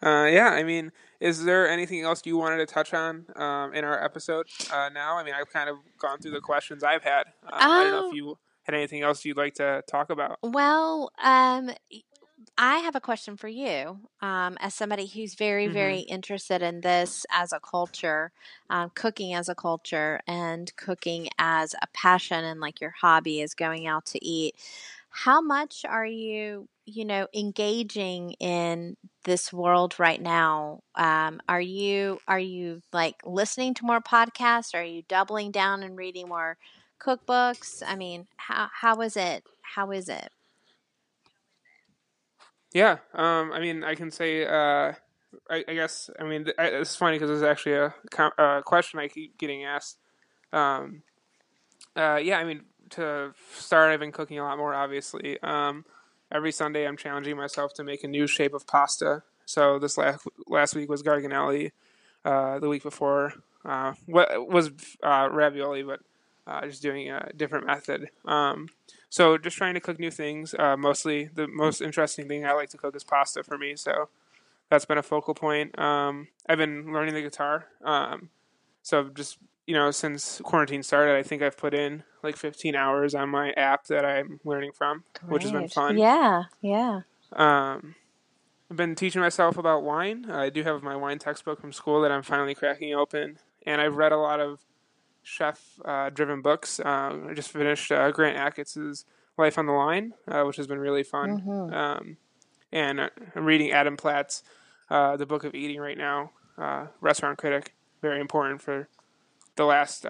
Uh, 0.01 0.27
yeah, 0.29 0.49
I 0.49 0.63
mean, 0.63 0.91
is 1.19 1.45
there 1.45 1.69
anything 1.69 2.01
else 2.01 2.21
you 2.25 2.37
wanted 2.37 2.57
to 2.57 2.65
touch 2.65 2.93
on 2.93 3.25
um, 3.37 3.73
in 3.73 3.85
our 3.85 4.03
episode 4.03 4.47
uh, 4.71 4.89
now? 4.93 5.17
I 5.17 5.23
mean, 5.23 5.33
I've 5.33 5.49
kind 5.49 5.69
of 5.69 5.77
gone 5.97 6.19
through 6.19 6.31
the 6.31 6.41
questions 6.41 6.83
I've 6.83 7.03
had. 7.03 7.27
Um, 7.43 7.51
I 7.53 7.83
don't 7.83 7.91
know 7.91 8.07
if 8.07 8.11
oh. 8.11 8.15
you 8.15 8.37
had 8.63 8.75
anything 8.75 9.01
else 9.01 9.23
you'd 9.23 9.37
like 9.37 9.53
to 9.55 9.83
talk 9.89 10.09
about. 10.09 10.39
Well, 10.43 11.11
um, 11.23 11.71
I 12.57 12.77
have 12.79 12.95
a 12.95 13.01
question 13.01 13.35
for 13.35 13.47
you, 13.47 13.99
um, 14.21 14.57
as 14.59 14.75
somebody 14.75 15.07
who's 15.07 15.33
very, 15.33 15.65
mm-hmm. 15.65 15.73
very 15.73 15.99
interested 16.01 16.61
in 16.61 16.81
this 16.81 17.25
as 17.31 17.51
a 17.51 17.59
culture, 17.59 18.31
um, 18.69 18.91
cooking 18.93 19.33
as 19.33 19.49
a 19.49 19.55
culture, 19.55 20.19
and 20.27 20.75
cooking 20.75 21.29
as 21.39 21.73
a 21.81 21.87
passion, 21.93 22.43
and 22.43 22.59
like 22.59 22.79
your 22.79 22.91
hobby 22.91 23.41
is 23.41 23.55
going 23.55 23.87
out 23.87 24.05
to 24.07 24.23
eat. 24.23 24.55
How 25.09 25.41
much 25.41 25.83
are 25.87 26.05
you, 26.05 26.67
you 26.85 27.05
know, 27.05 27.27
engaging 27.33 28.33
in 28.33 28.97
this 29.25 29.51
world 29.51 29.95
right 29.99 30.21
now? 30.21 30.81
Um, 30.95 31.41
are 31.49 31.61
you 31.61 32.19
are 32.27 32.39
you 32.39 32.81
like 32.91 33.15
listening 33.25 33.73
to 33.75 33.85
more 33.85 34.01
podcasts? 34.01 34.75
Are 34.75 34.83
you 34.83 35.01
doubling 35.07 35.51
down 35.51 35.81
and 35.81 35.97
reading 35.97 36.29
more 36.29 36.57
cookbooks? 37.01 37.81
I 37.85 37.95
mean, 37.95 38.27
how 38.37 38.69
how 38.71 39.01
is 39.01 39.17
it? 39.17 39.43
How 39.61 39.91
is 39.91 40.07
it? 40.09 40.29
Yeah, 42.73 42.97
um, 43.13 43.51
I 43.51 43.59
mean, 43.59 43.83
I 43.83 43.93
can 43.95 44.09
say, 44.09 44.45
uh, 44.45 44.93
I, 45.49 45.63
I, 45.67 45.73
guess, 45.73 46.09
I 46.19 46.23
mean, 46.23 46.45
th- 46.45 46.55
it's 46.57 46.95
funny 46.95 47.19
because 47.19 47.29
it's 47.29 47.47
actually 47.47 47.75
a, 47.75 47.93
a, 48.37 48.63
question 48.63 48.99
I 48.99 49.07
keep 49.07 49.37
getting 49.37 49.63
asked. 49.63 49.97
Um, 50.51 51.03
uh, 51.95 52.19
yeah, 52.21 52.39
I 52.39 52.43
mean, 52.43 52.63
to 52.91 53.33
start, 53.55 53.91
I've 53.91 53.99
been 53.99 54.11
cooking 54.11 54.39
a 54.39 54.43
lot 54.43 54.57
more, 54.57 54.73
obviously. 54.73 55.39
Um, 55.43 55.85
every 56.31 56.51
Sunday, 56.51 56.87
I'm 56.87 56.97
challenging 56.97 57.37
myself 57.37 57.73
to 57.75 57.83
make 57.83 58.03
a 58.03 58.07
new 58.07 58.25
shape 58.25 58.53
of 58.55 58.65
pasta. 58.65 59.23
So 59.45 59.77
this 59.77 59.97
last 59.97 60.25
last 60.47 60.75
week 60.75 60.89
was 60.89 61.03
garganelli. 61.03 61.71
Uh, 62.25 62.57
the 62.59 62.69
week 62.69 62.83
before 62.83 63.33
uh, 63.65 63.93
what 64.05 64.47
was 64.49 64.71
uh, 65.03 65.27
ravioli, 65.31 65.83
but 65.83 65.99
uh, 66.47 66.65
just 66.65 66.81
doing 66.81 67.09
a 67.09 67.31
different 67.35 67.65
method. 67.65 68.09
Um, 68.25 68.69
so 69.13 69.37
just 69.37 69.55
trying 69.57 69.75
to 69.75 69.79
cook 69.79 69.99
new 69.99 70.09
things. 70.09 70.55
Uh, 70.57 70.75
mostly 70.75 71.29
the 71.35 71.47
most 71.47 71.81
interesting 71.81 72.27
thing 72.27 72.47
I 72.47 72.53
like 72.53 72.71
to 72.71 72.79
cook 72.79 72.95
is 72.95 73.03
pasta 73.03 73.43
for 73.43 73.59
me. 73.59 73.75
So 73.75 74.09
that's 74.71 74.85
been 74.85 74.97
a 74.97 75.03
focal 75.03 75.35
point. 75.35 75.77
Um, 75.77 76.29
I've 76.49 76.57
been 76.57 76.91
learning 76.91 77.13
the 77.13 77.21
guitar. 77.21 77.67
Um, 77.83 78.29
so 78.81 79.09
just 79.09 79.37
you 79.67 79.75
know 79.75 79.91
since 79.91 80.41
quarantine 80.43 80.81
started, 80.81 81.15
I 81.15 81.21
think 81.21 81.43
I've 81.43 81.55
put 81.55 81.75
in 81.75 82.01
like 82.23 82.35
15 82.35 82.75
hours 82.75 83.13
on 83.13 83.29
my 83.29 83.51
app 83.51 83.85
that 83.85 84.03
I'm 84.03 84.39
learning 84.43 84.71
from, 84.71 85.03
Great. 85.19 85.31
which 85.31 85.43
has 85.43 85.51
been 85.51 85.67
fun. 85.67 85.99
Yeah, 85.99 86.45
yeah. 86.63 87.01
Um, 87.33 87.93
I've 88.71 88.77
been 88.77 88.95
teaching 88.95 89.21
myself 89.21 89.59
about 89.59 89.83
wine. 89.83 90.31
I 90.31 90.49
do 90.49 90.63
have 90.63 90.81
my 90.81 90.95
wine 90.95 91.19
textbook 91.19 91.61
from 91.61 91.71
school 91.71 92.01
that 92.01 92.11
I'm 92.11 92.23
finally 92.23 92.55
cracking 92.55 92.95
open, 92.95 93.37
and 93.63 93.79
I've 93.79 93.95
read 93.95 94.11
a 94.11 94.17
lot 94.17 94.39
of 94.39 94.61
chef 95.23 95.79
uh, 95.85 96.09
driven 96.09 96.41
books. 96.41 96.79
Um, 96.83 97.27
I 97.29 97.33
just 97.33 97.49
finished 97.49 97.91
uh, 97.91 98.11
Grant 98.11 98.37
Achatz' 98.37 99.05
Life 99.37 99.57
on 99.57 99.65
the 99.65 99.71
Line, 99.71 100.13
uh, 100.27 100.43
which 100.43 100.57
has 100.57 100.67
been 100.67 100.79
really 100.79 101.03
fun. 101.03 101.41
Mm-hmm. 101.41 101.73
Um, 101.73 102.17
and 102.71 102.99
uh, 102.99 103.09
I'm 103.35 103.45
reading 103.45 103.71
Adam 103.71 103.97
Platt's 103.97 104.43
uh, 104.89 105.17
The 105.17 105.25
Book 105.25 105.43
of 105.43 105.55
Eating 105.55 105.79
right 105.79 105.97
now, 105.97 106.31
uh, 106.57 106.87
restaurant 107.01 107.37
critic. 107.37 107.73
Very 108.01 108.19
important 108.19 108.61
for 108.61 108.89
the 109.55 109.63
last 109.63 110.05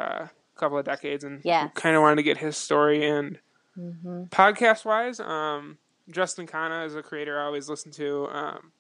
couple 0.56 0.78
of 0.78 0.86
decades, 0.86 1.24
and 1.24 1.42
yes. 1.44 1.70
kind 1.76 1.96
of 1.96 2.02
wanted 2.02 2.16
to 2.16 2.24
get 2.24 2.38
his 2.38 2.58
story. 2.58 3.08
And 3.08 3.40
mm-hmm. 3.78 4.24
podcast 4.26 4.84
wise, 4.84 5.20
um, 5.20 5.78
Justin 6.10 6.48
Khanna 6.48 6.86
is 6.88 6.96
a 6.96 7.04
creator 7.04 7.40
I 7.40 7.46
always 7.46 7.70
listen 7.70 7.92
to, 7.94 8.28
um, 8.32 8.72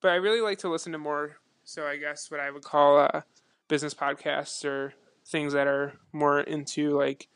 but 0.00 0.12
I 0.12 0.16
really 0.16 0.40
like 0.40 0.58
to 0.58 0.70
listen 0.70 0.92
to 0.92 0.98
more. 0.98 1.38
So 1.64 1.86
I 1.86 1.96
guess 1.96 2.30
what 2.30 2.40
I 2.40 2.50
would 2.50 2.62
call 2.62 3.22
business 3.68 3.94
podcasts 3.94 4.64
or 4.64 4.94
things 5.30 5.52
that 5.52 5.66
are 5.66 5.94
more 6.12 6.40
into 6.40 6.90
like, 6.90 7.28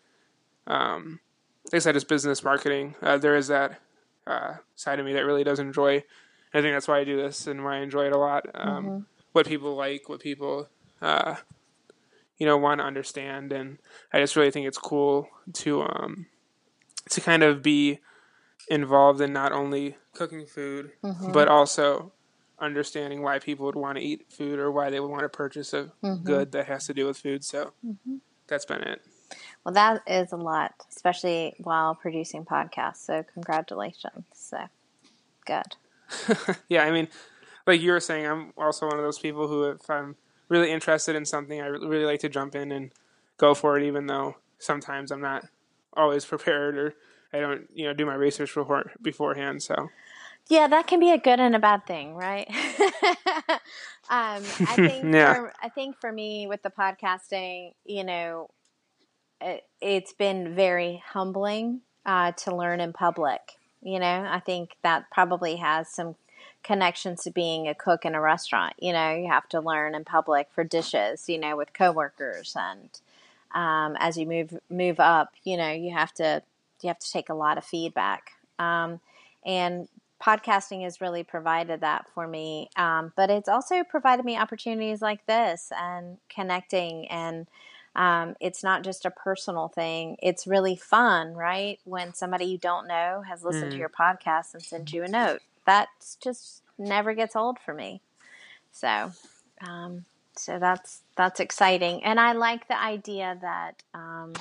um, 0.66 1.20
like 1.66 1.74
I 1.74 1.78
said, 1.78 1.96
it's 1.96 2.04
business 2.04 2.42
marketing. 2.42 2.94
Uh, 3.00 3.18
there 3.18 3.36
is 3.36 3.48
that 3.48 3.80
uh, 4.26 4.54
side 4.74 4.98
of 4.98 5.06
me 5.06 5.12
that 5.14 5.24
really 5.24 5.44
does 5.44 5.58
enjoy. 5.58 6.04
I 6.52 6.60
think 6.60 6.74
that's 6.74 6.88
why 6.88 6.98
I 6.98 7.04
do 7.04 7.16
this 7.16 7.46
and 7.46 7.64
why 7.64 7.76
I 7.76 7.80
enjoy 7.80 8.06
it 8.06 8.12
a 8.12 8.18
lot. 8.18 8.46
Um, 8.54 8.84
mm-hmm. 8.84 8.98
what 9.32 9.46
people 9.46 9.74
like, 9.74 10.08
what 10.08 10.20
people 10.20 10.68
uh, 11.00 11.36
you 12.38 12.46
know 12.46 12.56
want 12.56 12.80
to 12.80 12.84
understand, 12.84 13.52
and 13.52 13.78
I 14.12 14.20
just 14.20 14.36
really 14.36 14.50
think 14.50 14.66
it's 14.66 14.78
cool 14.78 15.28
to 15.54 15.82
um, 15.82 16.26
to 17.10 17.20
kind 17.20 17.42
of 17.42 17.62
be 17.62 18.00
involved 18.68 19.20
in 19.20 19.32
not 19.32 19.52
only 19.52 19.96
cooking 20.14 20.46
food 20.46 20.90
mm-hmm. 21.02 21.32
but 21.32 21.48
also 21.48 22.12
understanding 22.58 23.22
why 23.22 23.38
people 23.38 23.66
would 23.66 23.74
want 23.74 23.98
to 23.98 24.04
eat 24.04 24.26
food 24.30 24.58
or 24.58 24.70
why 24.70 24.90
they 24.90 25.00
would 25.00 25.10
want 25.10 25.22
to 25.22 25.28
purchase 25.28 25.72
a 25.72 25.90
mm-hmm. 26.02 26.22
good 26.22 26.52
that 26.52 26.66
has 26.66 26.86
to 26.86 26.94
do 26.94 27.06
with 27.06 27.18
food. 27.18 27.44
So 27.44 27.72
mm-hmm. 27.84 28.16
that's 28.46 28.64
been 28.64 28.82
it. 28.82 29.02
Well, 29.64 29.74
that 29.74 30.02
is 30.06 30.32
a 30.32 30.36
lot, 30.36 30.74
especially 30.90 31.54
while 31.58 31.94
producing 31.94 32.44
podcasts. 32.44 32.98
So 32.98 33.24
congratulations. 33.32 34.24
So 34.34 34.58
good. 35.46 35.76
yeah, 36.68 36.84
I 36.84 36.90
mean, 36.90 37.08
like 37.66 37.80
you 37.80 37.92
were 37.92 38.00
saying, 38.00 38.26
I'm 38.26 38.52
also 38.56 38.86
one 38.86 38.98
of 38.98 39.04
those 39.04 39.18
people 39.18 39.48
who, 39.48 39.64
if 39.64 39.88
I'm 39.88 40.16
really 40.48 40.70
interested 40.70 41.16
in 41.16 41.24
something, 41.24 41.60
I 41.60 41.66
really 41.66 42.04
like 42.04 42.20
to 42.20 42.28
jump 42.28 42.54
in 42.54 42.70
and 42.70 42.92
go 43.38 43.54
for 43.54 43.78
it, 43.78 43.84
even 43.84 44.06
though 44.06 44.36
sometimes 44.58 45.10
I'm 45.10 45.22
not 45.22 45.46
always 45.94 46.24
prepared 46.24 46.76
or 46.76 46.94
I 47.32 47.40
don't, 47.40 47.68
you 47.74 47.86
know, 47.86 47.94
do 47.94 48.06
my 48.06 48.14
research 48.14 48.54
before 48.54 48.92
beforehand. 49.02 49.62
So. 49.62 49.88
Yeah, 50.48 50.68
that 50.68 50.86
can 50.86 51.00
be 51.00 51.10
a 51.10 51.18
good 51.18 51.40
and 51.40 51.56
a 51.56 51.58
bad 51.58 51.86
thing, 51.86 52.14
right? 52.14 52.46
um, 54.10 54.42
I 54.60 54.74
think 54.76 55.14
yeah. 55.14 55.34
for, 55.34 55.52
I 55.62 55.68
think 55.70 55.98
for 56.00 56.12
me 56.12 56.46
with 56.46 56.62
the 56.62 56.70
podcasting, 56.70 57.72
you 57.84 58.04
know, 58.04 58.50
it, 59.40 59.64
has 59.82 60.12
been 60.18 60.54
very 60.54 61.02
humbling 61.06 61.80
uh, 62.04 62.32
to 62.32 62.54
learn 62.54 62.80
in 62.80 62.92
public. 62.92 63.40
You 63.82 63.98
know, 63.98 64.26
I 64.28 64.40
think 64.40 64.76
that 64.82 65.10
probably 65.10 65.56
has 65.56 65.88
some 65.88 66.16
connections 66.62 67.22
to 67.24 67.30
being 67.30 67.68
a 67.68 67.74
cook 67.74 68.04
in 68.04 68.14
a 68.14 68.20
restaurant. 68.20 68.74
You 68.78 68.92
know, 68.92 69.14
you 69.14 69.28
have 69.28 69.48
to 69.50 69.60
learn 69.60 69.94
in 69.94 70.04
public 70.04 70.48
for 70.54 70.64
dishes. 70.64 71.28
You 71.28 71.38
know, 71.38 71.56
with 71.56 71.72
coworkers, 71.72 72.56
and 72.58 72.88
um, 73.54 73.96
as 73.98 74.16
you 74.16 74.26
move 74.26 74.58
move 74.70 75.00
up, 75.00 75.34
you 75.42 75.56
know, 75.56 75.70
you 75.70 75.92
have 75.92 76.12
to 76.14 76.42
you 76.82 76.88
have 76.88 76.98
to 76.98 77.10
take 77.10 77.28
a 77.28 77.34
lot 77.34 77.58
of 77.58 77.64
feedback. 77.64 78.32
Um, 78.58 79.00
and 79.44 79.88
podcasting 80.24 80.82
has 80.82 81.00
really 81.00 81.22
provided 81.22 81.80
that 81.82 82.06
for 82.14 82.26
me. 82.26 82.70
Um, 82.76 83.12
but 83.16 83.30
it's 83.30 83.48
also 83.48 83.84
provided 83.84 84.24
me 84.24 84.36
opportunities 84.36 85.02
like 85.02 85.26
this 85.26 85.70
and 85.76 86.18
connecting 86.28 87.08
and 87.08 87.46
um, 87.96 88.34
it's 88.40 88.62
not 88.64 88.82
just 88.82 89.04
a 89.04 89.10
personal 89.10 89.68
thing. 89.68 90.16
It's 90.20 90.46
really 90.46 90.74
fun, 90.74 91.34
right? 91.34 91.78
When 91.84 92.12
somebody 92.12 92.46
you 92.46 92.58
don't 92.58 92.88
know 92.88 93.22
has 93.28 93.44
listened 93.44 93.68
mm. 93.68 93.74
to 93.74 93.78
your 93.78 93.88
podcast 93.88 94.54
and 94.54 94.62
sent 94.62 94.92
you 94.92 95.04
a 95.04 95.08
note. 95.08 95.40
That 95.64 95.88
just 96.20 96.62
never 96.76 97.14
gets 97.14 97.36
old 97.36 97.58
for 97.58 97.72
me. 97.72 98.00
So, 98.72 99.12
um, 99.60 100.04
so 100.36 100.58
that's 100.58 101.02
that's 101.16 101.38
exciting, 101.38 102.02
and 102.02 102.18
I 102.18 102.32
like 102.32 102.66
the 102.66 102.80
idea 102.80 103.38
that 103.40 103.82
um, 103.94 104.32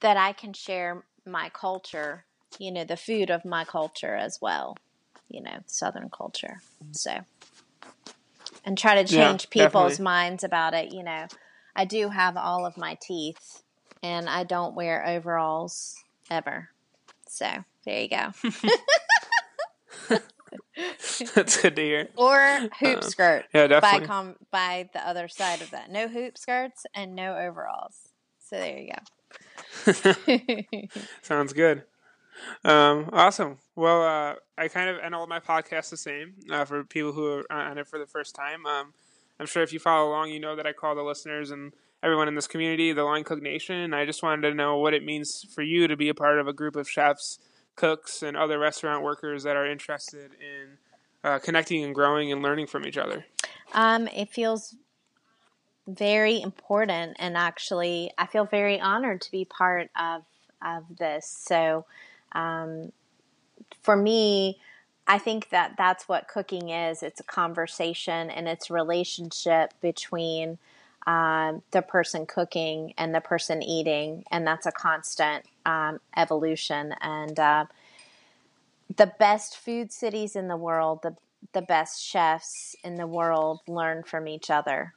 that 0.00 0.16
I 0.16 0.32
can 0.32 0.52
share 0.52 1.02
my 1.26 1.50
culture, 1.52 2.24
you 2.58 2.72
know, 2.72 2.84
the 2.84 2.96
food 2.96 3.30
of 3.30 3.44
my 3.44 3.64
culture 3.64 4.14
as 4.14 4.40
well, 4.40 4.76
you 5.28 5.42
know, 5.42 5.60
Southern 5.66 6.10
culture. 6.10 6.60
So 6.92 7.24
and 8.64 8.76
try 8.76 9.02
to 9.02 9.04
change 9.04 9.48
yeah, 9.52 9.66
people's 9.66 9.92
definitely. 9.92 10.04
minds 10.04 10.44
about 10.44 10.74
it. 10.74 10.92
You 10.92 11.02
know, 11.02 11.26
I 11.74 11.84
do 11.84 12.08
have 12.08 12.36
all 12.36 12.66
of 12.66 12.76
my 12.76 12.98
teeth, 13.00 13.62
and 14.02 14.28
I 14.28 14.44
don't 14.44 14.74
wear 14.74 15.06
overalls 15.06 15.96
ever. 16.30 16.70
So 17.28 17.48
there 17.84 18.00
you 18.00 18.08
go. 18.08 18.32
That's 21.34 21.60
good 21.60 21.76
to 21.76 21.82
hear. 21.82 22.08
Or 22.16 22.68
hoop 22.80 22.96
um, 22.96 23.02
skirt. 23.02 23.44
Yeah, 23.52 23.66
definitely. 23.66 24.00
By, 24.00 24.06
com- 24.06 24.36
by 24.50 24.88
the 24.92 25.06
other 25.06 25.28
side 25.28 25.62
of 25.62 25.70
that. 25.70 25.90
No 25.90 26.08
hoop 26.08 26.38
skirts 26.38 26.86
and 26.94 27.14
no 27.14 27.36
overalls. 27.36 28.08
So 28.40 28.56
there 28.56 28.78
you 28.78 28.92
go. 28.92 30.88
Sounds 31.22 31.52
good. 31.52 31.84
Um, 32.64 33.10
awesome. 33.12 33.58
Well, 33.76 34.02
uh, 34.02 34.34
I 34.58 34.68
kind 34.68 34.90
of 34.90 34.98
end 34.98 35.14
all 35.14 35.26
my 35.26 35.40
podcasts 35.40 35.90
the 35.90 35.96
same 35.96 36.34
uh, 36.50 36.64
for 36.64 36.84
people 36.84 37.12
who 37.12 37.26
are 37.26 37.52
on 37.52 37.78
it 37.78 37.88
for 37.88 37.98
the 37.98 38.06
first 38.06 38.34
time. 38.34 38.66
Um, 38.66 38.92
I'm 39.38 39.46
sure 39.46 39.62
if 39.62 39.72
you 39.72 39.78
follow 39.78 40.10
along, 40.10 40.30
you 40.30 40.40
know 40.40 40.56
that 40.56 40.66
I 40.66 40.72
call 40.72 40.94
the 40.94 41.02
listeners 41.02 41.50
and 41.50 41.72
everyone 42.02 42.28
in 42.28 42.34
this 42.34 42.46
community 42.46 42.92
the 42.92 43.04
Line 43.04 43.24
Cook 43.24 43.42
Nation. 43.42 43.94
I 43.94 44.04
just 44.04 44.22
wanted 44.22 44.48
to 44.48 44.54
know 44.54 44.76
what 44.76 44.94
it 44.94 45.04
means 45.04 45.46
for 45.54 45.62
you 45.62 45.88
to 45.88 45.96
be 45.96 46.08
a 46.08 46.14
part 46.14 46.38
of 46.38 46.46
a 46.46 46.52
group 46.52 46.76
of 46.76 46.88
chefs, 46.88 47.38
cooks, 47.76 48.22
and 48.22 48.36
other 48.36 48.58
restaurant 48.58 49.02
workers 49.02 49.42
that 49.44 49.56
are 49.56 49.66
interested 49.66 50.32
in 50.40 50.78
uh, 51.24 51.38
connecting 51.38 51.84
and 51.84 51.94
growing 51.94 52.32
and 52.32 52.42
learning 52.42 52.66
from 52.66 52.86
each 52.86 52.98
other. 52.98 53.24
Um, 53.72 54.08
it 54.08 54.30
feels 54.30 54.74
very 55.86 56.40
important, 56.40 57.16
and 57.18 57.36
actually, 57.36 58.12
I 58.18 58.26
feel 58.26 58.44
very 58.44 58.80
honored 58.80 59.20
to 59.22 59.30
be 59.30 59.44
part 59.44 59.90
of 59.98 60.22
of 60.62 60.84
this. 60.98 61.26
So 61.26 61.86
um, 62.32 62.92
for 63.82 63.96
me, 63.96 64.58
I 65.06 65.18
think 65.18 65.50
that 65.50 65.74
that's 65.76 66.08
what 66.08 66.28
cooking 66.28 66.68
is. 66.68 67.02
It's 67.02 67.20
a 67.20 67.24
conversation 67.24 68.30
and 68.30 68.46
it's 68.46 68.70
relationship 68.70 69.74
between 69.80 70.58
um, 71.06 71.62
the 71.70 71.82
person 71.82 72.26
cooking 72.26 72.94
and 72.98 73.14
the 73.14 73.20
person 73.20 73.62
eating, 73.62 74.22
and 74.30 74.46
that's 74.46 74.66
a 74.66 74.72
constant 74.72 75.44
um, 75.64 75.98
evolution. 76.16 76.94
And 77.00 77.38
uh, 77.38 77.64
the 78.96 79.12
best 79.18 79.56
food 79.56 79.92
cities 79.92 80.36
in 80.36 80.48
the 80.48 80.56
world, 80.56 81.00
the 81.02 81.16
the 81.52 81.62
best 81.62 82.04
chefs 82.04 82.76
in 82.84 82.96
the 82.96 83.06
world, 83.06 83.60
learn 83.66 84.02
from 84.02 84.28
each 84.28 84.50
other. 84.50 84.92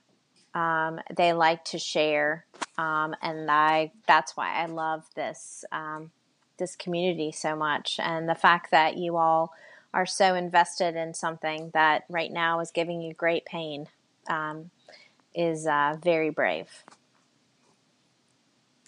Um, 0.54 1.00
they 1.16 1.32
like 1.32 1.64
to 1.66 1.80
share, 1.80 2.46
um, 2.78 3.16
and 3.22 3.50
I 3.50 3.92
that's 4.08 4.36
why 4.36 4.62
I 4.62 4.66
love 4.66 5.06
this 5.16 5.64
um, 5.72 6.12
this 6.58 6.76
community 6.76 7.32
so 7.32 7.56
much 7.56 8.00
and 8.02 8.30
the 8.30 8.36
fact 8.36 8.72
that 8.72 8.98
you 8.98 9.18
all 9.18 9.54
are 9.94 10.06
so 10.06 10.36
invested 10.36 10.96
in 10.96 11.14
something 11.14 11.72
that 11.74 12.04
right 12.10 12.32
now 12.32 12.60
is 12.60 12.72
giving 12.72 13.02
you 13.02 13.14
great 13.14 13.46
pain 13.46 13.88
um, 14.28 14.72
is 15.36 15.68
uh, 15.68 15.96
very 16.02 16.30
brave. 16.30 16.84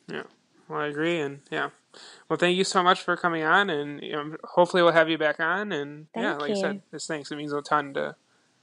Yeah, 0.08 0.24
well, 0.68 0.80
I 0.80 0.88
agree, 0.88 1.20
and 1.20 1.42
yeah, 1.52 1.70
well, 2.30 2.38
thank 2.38 2.58
you 2.58 2.64
so 2.64 2.84
much 2.84 3.02
for 3.02 3.16
coming 3.18 3.44
on, 3.44 3.70
and 3.70 4.02
you 4.02 4.14
know, 4.14 4.36
hopefully 4.44 4.84
we'll 4.84 4.94
have 4.94 5.10
you 5.10 5.18
back 5.18 5.40
on. 5.40 5.72
And 5.72 6.08
thank 6.14 6.24
yeah, 6.24 6.36
like 6.36 6.50
you. 6.50 6.58
I 6.58 6.62
said, 6.62 6.82
this 6.92 7.08
thanks. 7.08 7.32
It 7.32 7.38
means 7.38 7.54
a 7.54 7.62
ton 7.62 7.94
to 7.96 8.16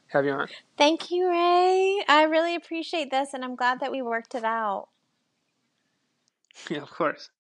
have 0.09 0.25
you 0.25 0.33
on. 0.33 0.49
Thank 0.77 1.11
you, 1.11 1.29
Ray. 1.29 2.05
I 2.09 2.25
really 2.25 2.55
appreciate 2.55 3.11
this, 3.11 3.35
and 3.35 3.45
I'm 3.45 3.57
glad 3.57 3.81
that 3.81 3.93
we 3.93 4.03
worked 4.03 4.35
it 4.35 4.45
out. 4.45 4.89
Yeah, 6.71 6.83
of 6.83 6.91
course. 6.91 7.31